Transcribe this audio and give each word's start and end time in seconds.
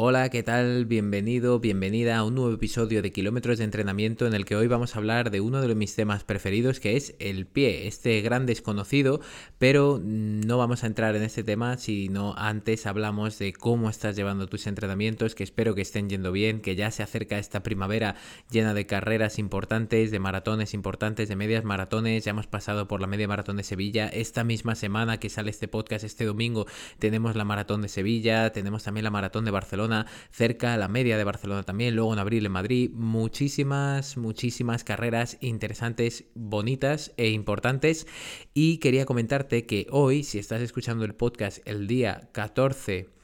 Hola, 0.00 0.28
¿qué 0.28 0.44
tal? 0.44 0.86
Bienvenido, 0.86 1.58
bienvenida 1.58 2.18
a 2.18 2.22
un 2.22 2.36
nuevo 2.36 2.54
episodio 2.54 3.02
de 3.02 3.10
Kilómetros 3.10 3.58
de 3.58 3.64
Entrenamiento 3.64 4.28
en 4.28 4.34
el 4.34 4.44
que 4.44 4.54
hoy 4.54 4.68
vamos 4.68 4.94
a 4.94 5.00
hablar 5.00 5.32
de 5.32 5.40
uno 5.40 5.60
de 5.60 5.74
mis 5.74 5.96
temas 5.96 6.22
preferidos 6.22 6.78
que 6.78 6.96
es 6.96 7.16
el 7.18 7.46
pie, 7.46 7.88
este 7.88 8.20
gran 8.20 8.46
desconocido, 8.46 9.20
pero 9.58 10.00
no 10.00 10.56
vamos 10.56 10.84
a 10.84 10.86
entrar 10.86 11.16
en 11.16 11.24
este 11.24 11.42
tema 11.42 11.78
sino 11.78 12.36
antes 12.38 12.86
hablamos 12.86 13.40
de 13.40 13.52
cómo 13.52 13.90
estás 13.90 14.14
llevando 14.14 14.46
tus 14.46 14.68
entrenamientos, 14.68 15.34
que 15.34 15.42
espero 15.42 15.74
que 15.74 15.82
estén 15.82 16.08
yendo 16.08 16.30
bien, 16.30 16.60
que 16.60 16.76
ya 16.76 16.92
se 16.92 17.02
acerca 17.02 17.36
esta 17.36 17.64
primavera 17.64 18.14
llena 18.52 18.74
de 18.74 18.86
carreras 18.86 19.40
importantes, 19.40 20.12
de 20.12 20.20
maratones 20.20 20.74
importantes, 20.74 21.28
de 21.28 21.34
medias 21.34 21.64
maratones, 21.64 22.24
ya 22.24 22.30
hemos 22.30 22.46
pasado 22.46 22.86
por 22.86 23.00
la 23.00 23.08
media 23.08 23.26
maratón 23.26 23.56
de 23.56 23.64
Sevilla, 23.64 24.06
esta 24.06 24.44
misma 24.44 24.76
semana 24.76 25.18
que 25.18 25.28
sale 25.28 25.50
este 25.50 25.66
podcast, 25.66 26.04
este 26.04 26.24
domingo, 26.24 26.66
tenemos 27.00 27.34
la 27.34 27.44
maratón 27.44 27.82
de 27.82 27.88
Sevilla, 27.88 28.52
tenemos 28.52 28.84
también 28.84 29.02
la 29.02 29.10
maratón 29.10 29.44
de 29.44 29.50
Barcelona, 29.50 29.87
cerca, 30.30 30.76
la 30.76 30.88
media 30.88 31.16
de 31.16 31.24
Barcelona 31.24 31.62
también, 31.62 31.96
luego 31.96 32.12
en 32.12 32.18
abril 32.18 32.46
en 32.46 32.52
Madrid, 32.52 32.90
muchísimas, 32.92 34.16
muchísimas 34.16 34.84
carreras 34.84 35.38
interesantes, 35.40 36.24
bonitas 36.34 37.12
e 37.16 37.30
importantes. 37.30 38.06
Y 38.54 38.78
quería 38.78 39.06
comentarte 39.06 39.66
que 39.66 39.86
hoy, 39.90 40.24
si 40.24 40.38
estás 40.38 40.62
escuchando 40.62 41.04
el 41.04 41.14
podcast 41.14 41.58
el 41.66 41.86
día 41.86 42.28
14 42.32 43.17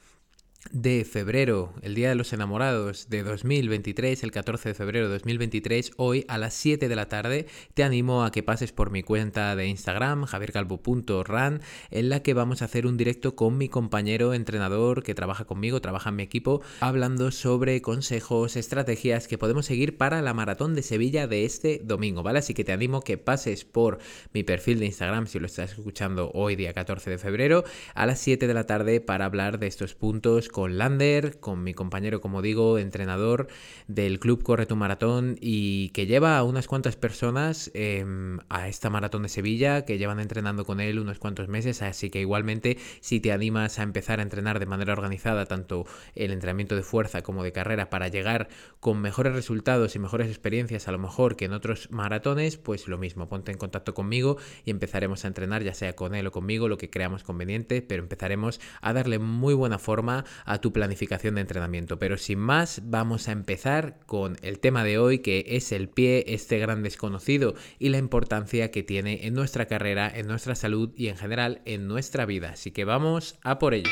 de 0.71 1.05
febrero, 1.05 1.73
el 1.81 1.95
Día 1.95 2.09
de 2.09 2.15
los 2.15 2.33
Enamorados 2.33 3.09
de 3.09 3.23
2023, 3.23 4.23
el 4.23 4.31
14 4.31 4.69
de 4.69 4.75
febrero 4.75 5.07
de 5.07 5.13
2023, 5.13 5.91
hoy 5.97 6.25
a 6.27 6.37
las 6.37 6.53
7 6.53 6.87
de 6.87 6.95
la 6.95 7.07
tarde, 7.07 7.47
te 7.73 7.83
animo 7.83 8.23
a 8.23 8.31
que 8.31 8.43
pases 8.43 8.71
por 8.71 8.89
mi 8.89 9.03
cuenta 9.03 9.55
de 9.55 9.67
Instagram, 9.67 10.25
javiercalvo.ran, 10.25 11.61
en 11.91 12.09
la 12.09 12.21
que 12.21 12.33
vamos 12.33 12.61
a 12.61 12.65
hacer 12.65 12.87
un 12.87 12.97
directo 12.97 13.35
con 13.35 13.57
mi 13.57 13.69
compañero 13.69 14.33
entrenador 14.33 15.03
que 15.03 15.15
trabaja 15.15 15.45
conmigo, 15.45 15.81
trabaja 15.81 16.09
en 16.09 16.17
mi 16.17 16.23
equipo, 16.23 16.61
hablando 16.79 17.31
sobre 17.31 17.81
consejos, 17.81 18.55
estrategias 18.55 19.27
que 19.27 19.37
podemos 19.37 19.65
seguir 19.65 19.97
para 19.97 20.21
la 20.21 20.33
maratón 20.33 20.75
de 20.75 20.81
Sevilla 20.81 21.27
de 21.27 21.45
este 21.45 21.81
domingo, 21.83 22.23
¿vale? 22.23 22.39
Así 22.39 22.53
que 22.53 22.63
te 22.63 22.73
animo 22.73 23.01
que 23.01 23.17
pases 23.17 23.65
por 23.65 23.99
mi 24.33 24.43
perfil 24.43 24.79
de 24.79 24.87
Instagram 24.87 25.27
si 25.27 25.39
lo 25.39 25.45
estás 25.45 25.71
escuchando 25.71 26.31
hoy, 26.33 26.55
día 26.55 26.73
14 26.73 27.09
de 27.09 27.17
febrero, 27.17 27.63
a 27.93 28.05
las 28.05 28.19
7 28.19 28.47
de 28.47 28.53
la 28.53 28.65
tarde 28.65 28.99
para 29.01 29.25
hablar 29.25 29.59
de 29.59 29.67
estos 29.67 29.95
puntos 29.95 30.49
con 30.55 30.77
Lander, 30.77 31.37
con 31.41 31.65
mi 31.65 31.73
compañero, 31.73 32.21
como 32.21 32.41
digo, 32.41 32.77
entrenador 32.77 33.47
del 33.89 34.21
Club 34.21 34.41
Corre 34.41 34.65
tu 34.65 34.77
Maratón 34.77 35.35
y 35.41 35.89
que 35.89 36.05
lleva 36.05 36.37
a 36.37 36.43
unas 36.43 36.67
cuantas 36.67 36.95
personas 36.95 37.71
em, 37.73 38.39
a 38.47 38.69
esta 38.69 38.89
maratón 38.89 39.23
de 39.23 39.27
Sevilla, 39.27 39.83
que 39.83 39.97
llevan 39.97 40.21
entrenando 40.21 40.63
con 40.63 40.79
él 40.79 40.97
unos 40.97 41.19
cuantos 41.19 41.49
meses, 41.49 41.81
así 41.81 42.09
que 42.09 42.21
igualmente 42.21 42.77
si 43.01 43.19
te 43.19 43.33
animas 43.33 43.79
a 43.79 43.83
empezar 43.83 44.19
a 44.19 44.23
entrenar 44.23 44.59
de 44.59 44.65
manera 44.65 44.93
organizada 44.93 45.45
tanto 45.45 45.87
el 46.15 46.31
entrenamiento 46.31 46.77
de 46.77 46.83
fuerza 46.83 47.21
como 47.21 47.43
de 47.43 47.51
carrera 47.51 47.89
para 47.89 48.07
llegar 48.07 48.47
con 48.79 49.01
mejores 49.01 49.33
resultados 49.33 49.93
y 49.97 49.99
mejores 49.99 50.29
experiencias 50.29 50.87
a 50.87 50.93
lo 50.93 50.99
mejor 50.99 51.35
que 51.35 51.43
en 51.43 51.51
otros 51.51 51.91
maratones, 51.91 52.55
pues 52.55 52.87
lo 52.87 52.97
mismo, 52.97 53.27
ponte 53.27 53.51
en 53.51 53.57
contacto 53.57 53.93
conmigo 53.93 54.37
y 54.63 54.71
empezaremos 54.71 55.25
a 55.25 55.27
entrenar 55.27 55.63
ya 55.63 55.73
sea 55.73 55.97
con 55.97 56.15
él 56.15 56.27
o 56.27 56.31
conmigo, 56.31 56.69
lo 56.69 56.77
que 56.77 56.89
creamos 56.89 57.23
conveniente, 57.23 57.81
pero 57.81 58.01
empezaremos 58.01 58.61
a 58.79 58.93
darle 58.93 59.19
muy 59.19 59.53
buena 59.53 59.79
forma 59.79 60.23
a 60.45 60.59
tu 60.59 60.71
planificación 60.71 61.35
de 61.35 61.41
entrenamiento. 61.41 61.99
Pero 61.99 62.17
sin 62.17 62.39
más, 62.39 62.81
vamos 62.85 63.27
a 63.27 63.31
empezar 63.31 63.97
con 64.05 64.37
el 64.41 64.59
tema 64.59 64.83
de 64.83 64.97
hoy 64.97 65.19
que 65.19 65.43
es 65.47 65.71
el 65.71 65.89
pie, 65.89 66.23
este 66.27 66.59
gran 66.59 66.83
desconocido 66.83 67.55
y 67.79 67.89
la 67.89 67.97
importancia 67.97 68.71
que 68.71 68.83
tiene 68.83 69.25
en 69.27 69.33
nuestra 69.33 69.65
carrera, 69.65 70.11
en 70.13 70.27
nuestra 70.27 70.55
salud 70.55 70.91
y 70.95 71.07
en 71.07 71.17
general 71.17 71.61
en 71.65 71.87
nuestra 71.87 72.25
vida. 72.25 72.51
Así 72.51 72.71
que 72.71 72.85
vamos 72.85 73.37
a 73.43 73.59
por 73.59 73.73
ello. 73.73 73.91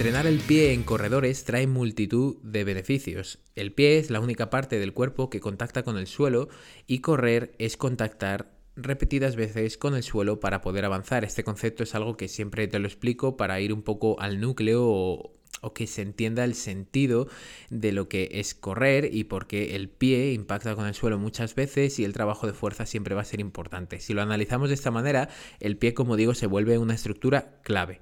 Entrenar 0.00 0.26
el 0.26 0.38
pie 0.38 0.72
en 0.72 0.82
corredores 0.82 1.44
trae 1.44 1.66
multitud 1.66 2.38
de 2.42 2.64
beneficios. 2.64 3.38
El 3.54 3.74
pie 3.74 3.98
es 3.98 4.08
la 4.08 4.20
única 4.20 4.48
parte 4.48 4.78
del 4.78 4.94
cuerpo 4.94 5.28
que 5.28 5.40
contacta 5.40 5.82
con 5.82 5.98
el 5.98 6.06
suelo 6.06 6.48
y 6.86 7.00
correr 7.00 7.52
es 7.58 7.76
contactar 7.76 8.50
repetidas 8.76 9.36
veces 9.36 9.76
con 9.76 9.94
el 9.94 10.02
suelo 10.02 10.40
para 10.40 10.62
poder 10.62 10.86
avanzar. 10.86 11.22
Este 11.22 11.44
concepto 11.44 11.82
es 11.82 11.94
algo 11.94 12.16
que 12.16 12.28
siempre 12.28 12.66
te 12.66 12.78
lo 12.78 12.88
explico 12.88 13.36
para 13.36 13.60
ir 13.60 13.74
un 13.74 13.82
poco 13.82 14.18
al 14.20 14.40
núcleo 14.40 14.86
o, 14.86 15.34
que 15.74 15.86
se 15.86 16.00
entienda 16.00 16.44
el 16.44 16.54
sentido 16.54 17.28
de 17.68 17.92
lo 17.92 18.08
que 18.08 18.30
es 18.32 18.54
correr 18.54 19.14
y 19.14 19.24
porque 19.24 19.76
el 19.76 19.90
pie 19.90 20.32
impacta 20.32 20.76
con 20.76 20.86
el 20.86 20.94
suelo 20.94 21.18
muchas 21.18 21.54
veces 21.54 21.98
y 21.98 22.04
el 22.04 22.14
trabajo 22.14 22.46
de 22.46 22.54
fuerza 22.54 22.86
siempre 22.86 23.14
va 23.14 23.20
a 23.20 23.26
ser 23.26 23.40
importante. 23.40 24.00
Si 24.00 24.14
lo 24.14 24.22
analizamos 24.22 24.70
de 24.70 24.76
esta 24.76 24.90
manera, 24.90 25.28
el 25.60 25.76
pie, 25.76 25.92
como 25.92 26.16
digo, 26.16 26.32
se 26.32 26.46
vuelve 26.46 26.78
una 26.78 26.94
estructura 26.94 27.60
clave. 27.64 28.00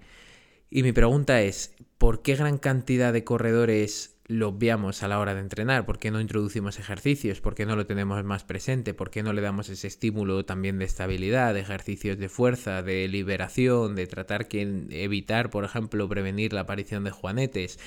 Y 0.71 0.83
mi 0.83 0.93
pregunta 0.93 1.41
es, 1.41 1.75
¿por 1.99 2.23
qué 2.23 2.37
gran 2.37 2.59
cantidad 2.59 3.13
de 3.13 3.25
corredores 3.25 4.17
lo 4.27 4.49
obviamos 4.49 5.03
a 5.03 5.09
la 5.09 5.19
hora 5.19 5.35
de 5.35 5.41
entrenar? 5.41 5.85
¿Por 5.85 5.99
qué 5.99 6.11
no 6.11 6.21
introducimos 6.21 6.79
ejercicios? 6.79 7.41
¿Por 7.41 7.55
qué 7.55 7.67
no 7.67 7.77
lo 7.77 7.87
tenemos 7.87 8.23
más 8.25 8.45
presente? 8.45 8.95
¿Por 8.95 9.11
qué 9.11 9.23
no 9.23 9.33
le 9.33 9.43
damos 9.43 9.69
ese 9.69 9.89
estímulo 9.89 10.45
también 10.45 10.79
de 10.79 10.85
estabilidad, 10.85 11.55
de 11.55 11.61
ejercicios 11.61 12.19
de 12.19 12.29
fuerza, 12.29 12.83
de 12.83 13.09
liberación, 13.09 13.97
de 13.97 14.07
tratar 14.07 14.49
que 14.49 14.87
evitar, 14.91 15.51
por 15.51 15.65
ejemplo, 15.65 16.09
prevenir 16.09 16.53
la 16.53 16.63
aparición 16.63 17.05
de 17.05 17.11
juanetes? 17.11 17.79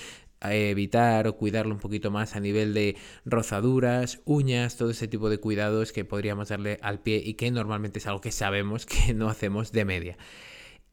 evitar 0.43 1.27
o 1.27 1.37
cuidarlo 1.37 1.71
un 1.71 1.79
poquito 1.79 2.09
más 2.09 2.35
a 2.35 2.39
nivel 2.39 2.73
de 2.73 2.97
rozaduras, 3.25 4.21
uñas, 4.25 4.75
todo 4.75 4.89
ese 4.89 5.07
tipo 5.07 5.29
de 5.29 5.37
cuidados 5.37 5.91
que 5.91 6.03
podríamos 6.03 6.49
darle 6.49 6.79
al 6.81 6.99
pie 6.99 7.21
y 7.23 7.35
que 7.35 7.51
normalmente 7.51 7.99
es 7.99 8.07
algo 8.07 8.21
que 8.21 8.31
sabemos 8.31 8.87
que 8.87 9.13
no 9.13 9.29
hacemos 9.29 9.71
de 9.71 9.85
media. 9.85 10.17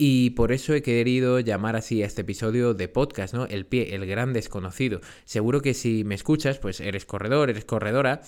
Y 0.00 0.30
por 0.30 0.52
eso 0.52 0.74
he 0.74 0.82
querido 0.82 1.40
llamar 1.40 1.74
así 1.74 2.04
a 2.04 2.06
este 2.06 2.20
episodio 2.20 2.72
de 2.72 2.86
podcast, 2.86 3.34
¿no? 3.34 3.46
El 3.46 3.66
pie, 3.66 3.96
el 3.96 4.06
gran 4.06 4.32
desconocido. 4.32 5.00
Seguro 5.24 5.60
que 5.60 5.74
si 5.74 6.04
me 6.04 6.14
escuchas, 6.14 6.58
pues 6.58 6.78
eres 6.78 7.04
corredor, 7.04 7.50
eres 7.50 7.64
corredora. 7.64 8.22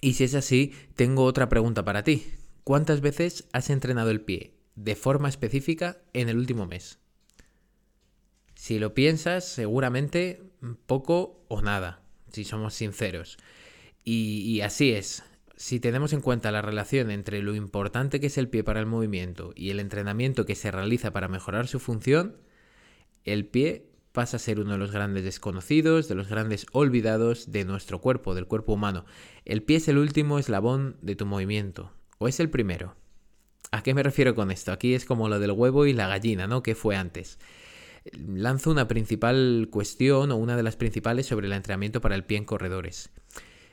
Y 0.00 0.12
si 0.12 0.22
es 0.22 0.36
así, 0.36 0.72
tengo 0.94 1.24
otra 1.24 1.48
pregunta 1.48 1.84
para 1.84 2.04
ti. 2.04 2.32
¿Cuántas 2.62 3.00
veces 3.00 3.48
has 3.52 3.68
entrenado 3.68 4.10
el 4.10 4.20
pie 4.20 4.54
de 4.76 4.94
forma 4.94 5.28
específica 5.28 5.98
en 6.12 6.28
el 6.28 6.38
último 6.38 6.66
mes? 6.66 7.00
Si 8.54 8.78
lo 8.78 8.94
piensas, 8.94 9.44
seguramente 9.44 10.52
poco 10.86 11.44
o 11.48 11.62
nada, 11.62 12.00
si 12.32 12.44
somos 12.44 12.74
sinceros. 12.74 13.38
Y, 14.04 14.42
y 14.42 14.60
así 14.60 14.92
es 14.92 15.24
si 15.56 15.80
tenemos 15.80 16.12
en 16.12 16.20
cuenta 16.20 16.50
la 16.50 16.62
relación 16.62 17.10
entre 17.10 17.42
lo 17.42 17.54
importante 17.54 18.20
que 18.20 18.26
es 18.26 18.38
el 18.38 18.48
pie 18.48 18.64
para 18.64 18.80
el 18.80 18.86
movimiento 18.86 19.52
y 19.54 19.70
el 19.70 19.80
entrenamiento 19.80 20.46
que 20.46 20.54
se 20.54 20.70
realiza 20.70 21.12
para 21.12 21.28
mejorar 21.28 21.68
su 21.68 21.78
función, 21.78 22.36
el 23.24 23.46
pie 23.46 23.86
pasa 24.12 24.36
a 24.36 24.40
ser 24.40 24.60
uno 24.60 24.72
de 24.72 24.78
los 24.78 24.92
grandes 24.92 25.24
desconocidos, 25.24 26.08
de 26.08 26.14
los 26.14 26.28
grandes 26.28 26.66
olvidados 26.72 27.50
de 27.50 27.64
nuestro 27.64 28.00
cuerpo, 28.00 28.34
del 28.34 28.46
cuerpo 28.46 28.74
humano. 28.74 29.04
El 29.44 29.62
pie 29.62 29.78
es 29.78 29.88
el 29.88 29.98
último 29.98 30.38
eslabón 30.38 30.96
de 31.00 31.16
tu 31.16 31.26
movimiento, 31.26 31.92
o 32.18 32.28
es 32.28 32.38
el 32.40 32.50
primero. 32.50 32.94
¿A 33.70 33.82
qué 33.82 33.94
me 33.94 34.02
refiero 34.02 34.34
con 34.34 34.50
esto? 34.50 34.70
Aquí 34.70 34.94
es 34.94 35.06
como 35.06 35.28
lo 35.28 35.40
del 35.40 35.52
huevo 35.52 35.86
y 35.86 35.94
la 35.94 36.08
gallina, 36.08 36.46
¿no? 36.46 36.62
¿Qué 36.62 36.74
fue 36.74 36.94
antes? 36.94 37.38
Lanzo 38.12 38.70
una 38.70 38.86
principal 38.86 39.68
cuestión 39.70 40.30
o 40.30 40.36
una 40.36 40.56
de 40.56 40.62
las 40.62 40.76
principales 40.76 41.26
sobre 41.26 41.46
el 41.46 41.52
entrenamiento 41.54 42.00
para 42.00 42.14
el 42.14 42.24
pie 42.24 42.36
en 42.36 42.44
corredores. 42.44 43.10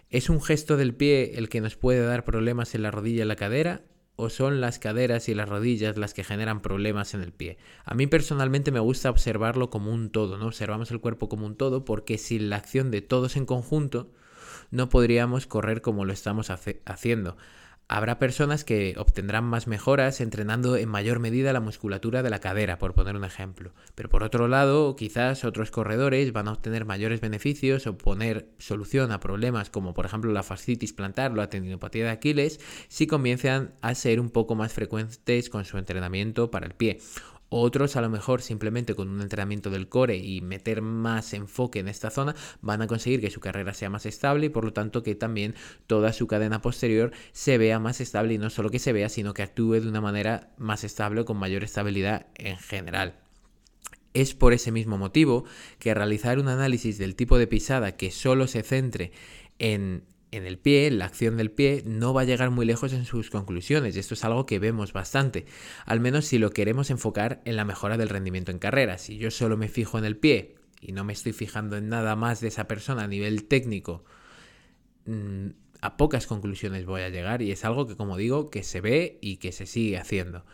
¿Es 0.10 0.32
un 0.32 0.42
gesto 0.42 0.76
del 0.76 0.96
pie 0.96 1.34
el 1.36 1.50
que 1.50 1.62
nos 1.62 1.76
puede 1.76 2.02
dar 2.02 2.26
problemas 2.26 2.74
en 2.74 2.82
la 2.82 2.90
rodilla 2.90 3.26
y 3.26 3.28
la 3.28 3.36
cadera? 3.36 3.84
¿O 4.16 4.32
son 4.32 4.60
las 4.60 4.80
caderas 4.80 5.30
y 5.30 5.36
las 5.36 5.48
rodillas 5.48 5.98
las 5.98 6.16
que 6.16 6.24
generan 6.24 6.64
problemas 6.64 7.14
en 7.14 7.22
el 7.22 7.32
pie? 7.32 7.60
A 7.86 7.94
mí 7.94 8.08
personalmente 8.08 8.72
me 8.72 8.80
gusta 8.80 9.12
observarlo 9.12 9.70
como 9.70 9.94
un 9.94 10.10
todo, 10.10 10.40
¿no? 10.40 10.48
Observamos 10.48 10.90
el 10.90 11.00
cuerpo 11.00 11.30
como 11.30 11.46
un 11.46 11.56
todo 11.56 11.86
porque 11.86 12.18
sin 12.18 12.50
la 12.50 12.56
acción 12.56 12.90
de 12.90 13.02
todos 13.02 13.38
en 13.38 13.46
conjunto 13.46 14.12
no 14.72 14.90
podríamos 14.90 15.46
correr 15.46 15.84
como 15.84 16.06
lo 16.06 16.12
estamos 16.12 16.50
haciendo. 16.50 17.38
Habrá 17.92 18.20
personas 18.20 18.64
que 18.64 18.94
obtendrán 19.00 19.46
más 19.46 19.66
mejoras 19.66 20.22
entrenando 20.22 20.78
en 20.78 20.88
mayor 20.88 21.18
medida 21.18 21.54
la 21.54 21.60
musculatura 21.60 22.22
de 22.22 22.30
la 22.30 22.38
cadera, 22.38 22.78
por 22.78 22.94
poner 22.94 23.16
un 23.16 23.24
ejemplo. 23.24 23.74
Pero 23.96 24.10
por 24.10 24.22
otro 24.22 24.48
lado, 24.48 24.96
quizás 24.96 25.44
otros 25.44 25.72
corredores 25.72 26.32
van 26.32 26.48
a 26.48 26.52
obtener 26.52 26.86
mayores 26.86 27.20
beneficios 27.20 27.88
o 27.88 27.98
poner 27.98 28.48
solución 28.60 29.12
a 29.12 29.20
problemas 29.20 29.72
como 29.72 29.96
por 29.96 30.06
ejemplo 30.06 30.32
la 30.32 30.44
fascitis 30.44 30.94
plantar 30.94 31.32
o 31.32 31.36
la 31.36 31.50
tendinopatía 31.50 32.04
de 32.04 32.12
Aquiles 32.12 32.60
si 32.90 33.08
comienzan 33.08 33.74
a 33.82 33.96
ser 33.96 34.20
un 34.20 34.30
poco 34.30 34.54
más 34.54 34.72
frecuentes 34.72 35.50
con 35.50 35.66
su 35.66 35.80
entrenamiento 35.80 36.52
para 36.52 36.68
el 36.68 36.76
pie 36.76 37.00
otros 37.50 37.96
a 37.96 38.02
lo 38.02 38.10
mejor 38.10 38.42
simplemente 38.42 38.96
con 38.96 39.10
un 39.10 39.22
entrenamiento 39.22 39.70
del 39.70 39.90
core 39.90 40.18
y 40.18 40.42
meter 40.42 40.82
más 40.82 41.34
enfoque 41.34 41.80
en 41.80 41.88
esta 41.88 42.10
zona 42.10 42.36
van 42.62 42.82
a 42.82 42.88
conseguir 42.88 43.22
que 43.22 43.32
su 43.32 43.40
carrera 43.40 43.74
sea 43.74 43.90
más 43.90 44.06
estable 44.06 44.48
y 44.48 44.50
por 44.50 44.64
lo 44.64 44.74
tanto 44.74 45.04
que 45.04 45.16
también 45.16 45.56
toda 45.88 46.14
su 46.14 46.28
cadena 46.28 46.62
posterior 46.62 47.12
se 47.32 47.58
vea 47.58 47.80
más 47.80 48.02
estable 48.02 48.36
y 48.36 48.38
no 48.38 48.50
solo 48.50 48.70
que 48.70 48.80
se 48.80 48.94
vea 48.94 49.10
sino 49.10 49.34
que 49.34 49.44
actúe 49.44 49.74
de 49.74 49.90
una 49.90 50.02
manera 50.02 50.52
más 50.58 50.84
estable 50.84 51.26
con 51.26 51.38
mayor 51.38 51.64
estabilidad 51.64 52.28
en 52.36 52.58
general. 52.58 53.16
Es 54.14 54.34
por 54.34 54.54
ese 54.54 54.72
mismo 54.72 54.98
motivo 54.98 55.46
que 55.78 55.94
realizar 55.94 56.40
un 56.40 56.48
análisis 56.48 56.98
del 56.98 57.16
tipo 57.16 57.38
de 57.38 57.48
pisada 57.48 57.96
que 57.96 58.12
solo 58.12 58.48
se 58.48 58.64
centre 58.64 59.12
en 59.60 60.04
en 60.32 60.46
el 60.46 60.58
pie, 60.58 60.92
la 60.92 61.06
acción 61.06 61.38
del 61.38 61.52
pie, 61.52 61.84
no 61.86 62.14
va 62.14 62.22
a 62.22 62.26
llegar 62.26 62.52
muy 62.52 62.66
lejos 62.66 62.94
en 62.94 63.06
sus 63.06 63.30
conclusiones. 63.30 63.96
Y 63.96 64.00
esto 64.00 64.14
es 64.14 64.24
algo 64.24 64.46
que 64.46 64.60
vemos 64.60 64.94
bastante, 64.94 65.46
al 65.86 66.00
menos 66.00 66.26
si 66.26 66.38
lo 66.38 66.52
queremos 66.52 66.90
enfocar 66.90 67.42
en 67.46 67.56
la 67.56 67.66
mejora 67.66 67.98
del 67.98 68.10
rendimiento 68.10 68.52
en 68.52 68.60
carrera. 68.60 68.98
Si 68.98 69.18
yo 69.18 69.32
solo 69.32 69.58
me 69.58 69.68
fijo 69.68 69.98
en 69.98 70.06
el 70.06 70.18
pie 70.18 70.56
y 70.82 70.92
no 70.92 71.04
me 71.04 71.14
estoy 71.14 71.34
fijando 71.34 71.78
en 71.78 71.90
nada 71.90 72.16
más 72.16 72.42
de 72.42 72.48
esa 72.48 72.68
persona 72.68 73.04
a 73.04 73.08
nivel 73.08 73.46
técnico, 73.46 74.04
mm, 75.06 75.48
a 75.82 75.98
pocas 75.98 76.28
conclusiones 76.28 76.86
voy 76.86 77.02
a 77.02 77.10
llegar 77.10 77.42
y 77.42 77.52
es 77.52 77.66
algo 77.66 77.88
que, 77.88 77.96
como 77.96 78.18
digo, 78.18 78.50
que 78.50 78.64
se 78.64 78.82
ve 78.82 79.18
y 79.22 79.38
que 79.38 79.52
se 79.52 79.66
sigue 79.66 79.98
haciendo. 79.98 80.46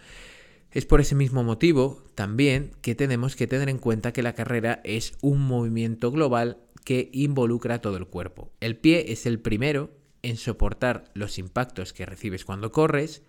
Es 0.72 0.86
por 0.86 1.00
ese 1.00 1.16
mismo 1.16 1.44
motivo 1.44 2.04
también 2.16 2.72
que 2.82 2.96
tenemos 2.96 3.36
que 3.36 3.48
tener 3.48 3.70
en 3.70 3.78
cuenta 3.78 4.12
que 4.12 4.22
la 4.22 4.34
carrera 4.34 4.82
es 4.84 5.14
un 5.22 5.42
movimiento 5.42 6.12
global 6.12 6.65
que 6.86 7.10
involucra 7.12 7.82
todo 7.82 7.98
el 7.98 8.08
cuerpo. 8.08 8.54
El 8.62 8.78
pie 8.78 9.12
es 9.12 9.26
el 9.26 9.42
primero 9.42 9.92
en 10.22 10.38
soportar 10.38 11.12
los 11.14 11.38
impactos 11.38 11.92
que 11.92 12.06
recibes 12.06 12.46
cuando 12.46 12.72
corres 12.72 13.24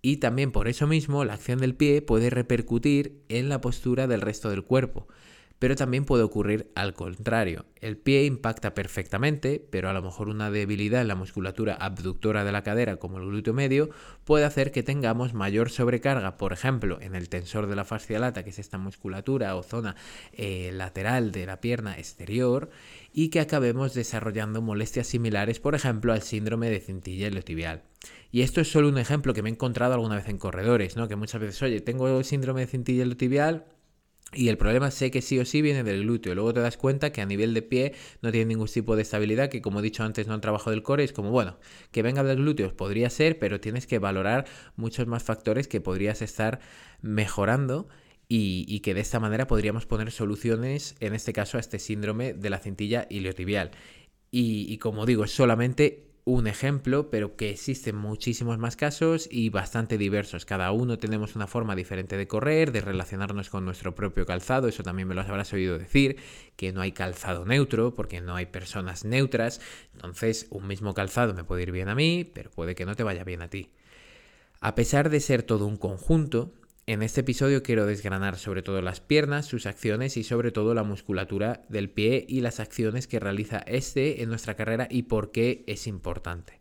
y 0.00 0.16
también 0.16 0.50
por 0.50 0.66
eso 0.66 0.88
mismo 0.88 1.24
la 1.24 1.34
acción 1.34 1.60
del 1.60 1.76
pie 1.76 2.02
puede 2.02 2.28
repercutir 2.28 3.22
en 3.28 3.48
la 3.48 3.60
postura 3.60 4.08
del 4.08 4.20
resto 4.20 4.50
del 4.50 4.64
cuerpo 4.64 5.06
pero 5.62 5.76
también 5.76 6.04
puede 6.04 6.24
ocurrir 6.24 6.72
al 6.74 6.92
contrario. 6.92 7.66
El 7.80 7.96
pie 7.96 8.24
impacta 8.24 8.74
perfectamente, 8.74 9.64
pero 9.70 9.88
a 9.88 9.92
lo 9.92 10.02
mejor 10.02 10.28
una 10.28 10.50
debilidad 10.50 11.02
en 11.02 11.06
la 11.06 11.14
musculatura 11.14 11.74
abductora 11.74 12.42
de 12.42 12.50
la 12.50 12.64
cadera, 12.64 12.96
como 12.96 13.18
el 13.18 13.26
glúteo 13.26 13.54
medio, 13.54 13.88
puede 14.24 14.44
hacer 14.44 14.72
que 14.72 14.82
tengamos 14.82 15.34
mayor 15.34 15.70
sobrecarga, 15.70 16.36
por 16.36 16.52
ejemplo, 16.52 17.00
en 17.00 17.14
el 17.14 17.28
tensor 17.28 17.68
de 17.68 17.76
la 17.76 17.84
fascia 17.84 18.18
lata, 18.18 18.42
que 18.42 18.50
es 18.50 18.58
esta 18.58 18.76
musculatura 18.76 19.54
o 19.54 19.62
zona 19.62 19.94
eh, 20.32 20.72
lateral 20.74 21.30
de 21.30 21.46
la 21.46 21.60
pierna 21.60 21.96
exterior, 21.96 22.68
y 23.12 23.28
que 23.28 23.38
acabemos 23.38 23.94
desarrollando 23.94 24.62
molestias 24.62 25.06
similares, 25.06 25.60
por 25.60 25.76
ejemplo, 25.76 26.12
al 26.12 26.22
síndrome 26.22 26.70
de 26.70 26.80
cintilla 26.80 27.30
tibial. 27.40 27.84
Y 28.32 28.42
esto 28.42 28.60
es 28.60 28.72
solo 28.72 28.88
un 28.88 28.98
ejemplo 28.98 29.32
que 29.32 29.42
me 29.42 29.48
he 29.48 29.52
encontrado 29.52 29.94
alguna 29.94 30.16
vez 30.16 30.28
en 30.28 30.38
corredores, 30.38 30.96
¿no? 30.96 31.06
Que 31.06 31.14
muchas 31.14 31.40
veces, 31.40 31.62
oye, 31.62 31.80
tengo 31.80 32.20
síndrome 32.24 32.62
de 32.62 32.66
cintilla 32.66 33.08
tibial, 33.14 33.66
y 34.34 34.48
el 34.48 34.56
problema 34.56 34.90
sé 34.90 35.10
que 35.10 35.20
sí 35.20 35.38
o 35.38 35.44
sí 35.44 35.60
viene 35.60 35.84
del 35.84 36.02
glúteo. 36.02 36.34
Luego 36.34 36.54
te 36.54 36.60
das 36.60 36.76
cuenta 36.76 37.12
que 37.12 37.20
a 37.20 37.26
nivel 37.26 37.52
de 37.54 37.62
pie 37.62 37.94
no 38.22 38.32
tiene 38.32 38.46
ningún 38.46 38.68
tipo 38.68 38.96
de 38.96 39.02
estabilidad, 39.02 39.50
que 39.50 39.60
como 39.60 39.80
he 39.80 39.82
dicho 39.82 40.02
antes 40.02 40.26
no 40.26 40.34
el 40.34 40.40
trabajo 40.40 40.70
del 40.70 40.82
core. 40.82 41.04
Es 41.04 41.12
como, 41.12 41.30
bueno, 41.30 41.58
que 41.90 42.02
venga 42.02 42.22
del 42.22 42.38
glúteo 42.38 42.74
podría 42.74 43.10
ser, 43.10 43.38
pero 43.38 43.60
tienes 43.60 43.86
que 43.86 43.98
valorar 43.98 44.46
muchos 44.76 45.06
más 45.06 45.22
factores 45.22 45.68
que 45.68 45.80
podrías 45.80 46.22
estar 46.22 46.60
mejorando 47.02 47.88
y, 48.28 48.80
que 48.80 48.94
de 48.94 49.00
esta 49.00 49.20
manera 49.20 49.46
podríamos 49.46 49.84
poner 49.84 50.10
soluciones, 50.10 50.94
en 51.00 51.14
este 51.14 51.34
caso, 51.34 51.58
a 51.58 51.60
este 51.60 51.78
síndrome 51.78 52.32
de 52.32 52.48
la 52.48 52.58
cintilla 52.58 53.06
iliotibial. 53.10 53.72
Y, 54.30 54.72
y 54.72 54.78
como 54.78 55.04
digo, 55.04 55.24
es 55.24 55.32
solamente 55.32 56.11
un 56.24 56.46
ejemplo, 56.46 57.10
pero 57.10 57.34
que 57.34 57.50
existen 57.50 57.96
muchísimos 57.96 58.56
más 58.58 58.76
casos 58.76 59.28
y 59.30 59.48
bastante 59.48 59.98
diversos. 59.98 60.44
Cada 60.44 60.70
uno 60.70 60.98
tenemos 60.98 61.34
una 61.34 61.48
forma 61.48 61.74
diferente 61.74 62.16
de 62.16 62.28
correr, 62.28 62.70
de 62.70 62.80
relacionarnos 62.80 63.50
con 63.50 63.64
nuestro 63.64 63.94
propio 63.94 64.24
calzado, 64.24 64.68
eso 64.68 64.84
también 64.84 65.08
me 65.08 65.16
lo 65.16 65.22
habrás 65.22 65.52
oído 65.52 65.78
decir, 65.78 66.16
que 66.54 66.72
no 66.72 66.80
hay 66.80 66.92
calzado 66.92 67.44
neutro, 67.44 67.94
porque 67.94 68.20
no 68.20 68.36
hay 68.36 68.46
personas 68.46 69.04
neutras, 69.04 69.60
entonces 69.94 70.46
un 70.50 70.68
mismo 70.68 70.94
calzado 70.94 71.34
me 71.34 71.44
puede 71.44 71.64
ir 71.64 71.72
bien 71.72 71.88
a 71.88 71.96
mí, 71.96 72.30
pero 72.32 72.50
puede 72.50 72.76
que 72.76 72.86
no 72.86 72.94
te 72.94 73.02
vaya 73.02 73.24
bien 73.24 73.42
a 73.42 73.48
ti. 73.48 73.70
A 74.60 74.76
pesar 74.76 75.10
de 75.10 75.18
ser 75.18 75.42
todo 75.42 75.66
un 75.66 75.76
conjunto, 75.76 76.52
en 76.86 77.02
este 77.02 77.20
episodio 77.20 77.62
quiero 77.62 77.86
desgranar 77.86 78.36
sobre 78.36 78.62
todo 78.62 78.82
las 78.82 79.00
piernas, 79.00 79.46
sus 79.46 79.66
acciones 79.66 80.16
y 80.16 80.24
sobre 80.24 80.50
todo 80.50 80.74
la 80.74 80.82
musculatura 80.82 81.62
del 81.68 81.90
pie 81.90 82.26
y 82.28 82.40
las 82.40 82.58
acciones 82.58 83.06
que 83.06 83.20
realiza 83.20 83.58
este 83.66 84.22
en 84.22 84.28
nuestra 84.28 84.56
carrera 84.56 84.88
y 84.90 85.04
por 85.04 85.30
qué 85.30 85.64
es 85.68 85.86
importante. 85.86 86.60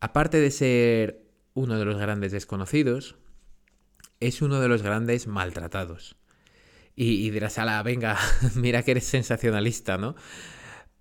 Aparte 0.00 0.40
de 0.40 0.52
ser 0.52 1.22
uno 1.54 1.78
de 1.78 1.84
los 1.84 1.98
grandes 1.98 2.30
desconocidos, 2.30 3.16
es 4.20 4.40
uno 4.40 4.60
de 4.60 4.68
los 4.68 4.82
grandes 4.82 5.26
maltratados. 5.26 6.16
Y, 6.94 7.30
dirás, 7.30 7.58
ala, 7.58 7.80
venga, 7.82 8.18
mira 8.56 8.82
que 8.82 8.92
eres 8.92 9.04
sensacionalista, 9.04 9.98
¿no? 9.98 10.16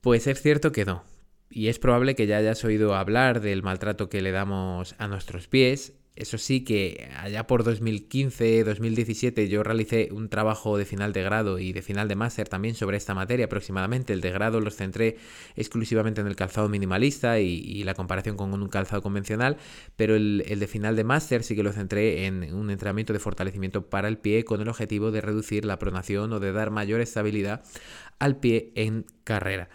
Pues 0.01 0.27
es 0.27 0.41
cierto 0.41 0.71
que 0.71 0.85
no. 0.85 1.03
Y 1.49 1.69
es 1.69 1.79
probable 1.79 2.15
que 2.15 2.27
ya 2.27 2.37
hayas 2.37 2.63
oído 2.63 2.95
hablar 2.95 3.41
del 3.41 3.63
maltrato 3.63 4.09
que 4.09 4.21
le 4.21 4.31
damos 4.31 4.95
a 4.99 5.07
nuestros 5.07 5.47
pies 5.47 5.93
eso 6.17 6.37
sí 6.37 6.63
que 6.63 7.09
allá 7.17 7.47
por 7.47 7.63
2015-2017 7.63 9.47
yo 9.47 9.63
realicé 9.63 10.09
un 10.11 10.29
trabajo 10.29 10.77
de 10.77 10.85
final 10.85 11.13
de 11.13 11.23
grado 11.23 11.59
y 11.59 11.73
de 11.73 11.81
final 11.81 12.07
de 12.07 12.15
máster 12.15 12.49
también 12.49 12.75
sobre 12.75 12.97
esta 12.97 13.13
materia 13.13 13.45
aproximadamente. 13.45 14.13
El 14.13 14.21
de 14.21 14.31
grado 14.31 14.59
los 14.59 14.75
centré 14.75 15.17
exclusivamente 15.55 16.21
en 16.21 16.27
el 16.27 16.35
calzado 16.35 16.69
minimalista 16.69 17.39
y, 17.39 17.83
la 17.83 17.93
comparación 17.93 18.35
con 18.35 18.53
un 18.53 18.67
calzado 18.67 19.01
convencional, 19.01 19.57
pero 19.95 20.15
el, 20.15 20.43
el 20.47 20.59
de 20.59 20.67
final 20.67 20.95
de 20.95 21.03
máster 21.03 21.43
sí 21.43 21.55
que 21.55 21.63
lo 21.63 21.71
centré 21.71 22.25
en 22.25 22.53
un 22.53 22.69
entrenamiento 22.69 23.13
de 23.13 23.19
fortalecimiento 23.19 23.89
para 23.89 24.07
el 24.07 24.17
pie 24.17 24.43
con 24.43 24.59
el 24.59 24.67
objetivo 24.67 25.11
de 25.11 25.21
reducir 25.21 25.63
la 25.63 25.79
pronación 25.79 26.33
o 26.33 26.39
de 26.39 26.51
dar 26.51 26.71
mayor 26.71 26.99
estabilidad 26.99 27.63
al 28.19 28.37
pie 28.37 28.71
en 28.75 29.05
carrera. 29.23 29.69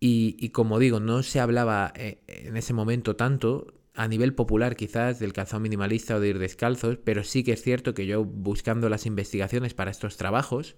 Y, 0.00 0.36
y 0.40 0.48
como 0.48 0.80
digo, 0.80 0.98
no 0.98 1.22
se 1.22 1.38
hablaba 1.38 1.92
eh, 1.94 2.18
en 2.26 2.56
ese 2.56 2.72
momento 2.72 3.14
tanto 3.14 3.72
a 3.94 4.08
nivel 4.08 4.34
popular 4.34 4.76
quizás 4.76 5.18
del 5.18 5.32
calzado 5.32 5.60
minimalista 5.60 6.16
o 6.16 6.20
de 6.20 6.28
ir 6.28 6.38
descalzos, 6.38 6.98
pero 7.04 7.24
sí 7.24 7.44
que 7.44 7.52
es 7.52 7.62
cierto 7.62 7.94
que 7.94 8.06
yo 8.06 8.24
buscando 8.24 8.88
las 8.88 9.06
investigaciones 9.06 9.74
para 9.74 9.90
estos 9.90 10.16
trabajos, 10.16 10.76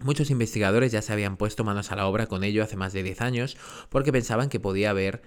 muchos 0.00 0.30
investigadores 0.30 0.92
ya 0.92 1.02
se 1.02 1.12
habían 1.12 1.36
puesto 1.36 1.64
manos 1.64 1.92
a 1.92 1.96
la 1.96 2.06
obra 2.06 2.26
con 2.26 2.44
ello 2.44 2.62
hace 2.62 2.76
más 2.76 2.92
de 2.92 3.02
10 3.02 3.20
años 3.22 3.56
porque 3.88 4.12
pensaban 4.12 4.48
que 4.48 4.60
podía 4.60 4.90
haber 4.90 5.22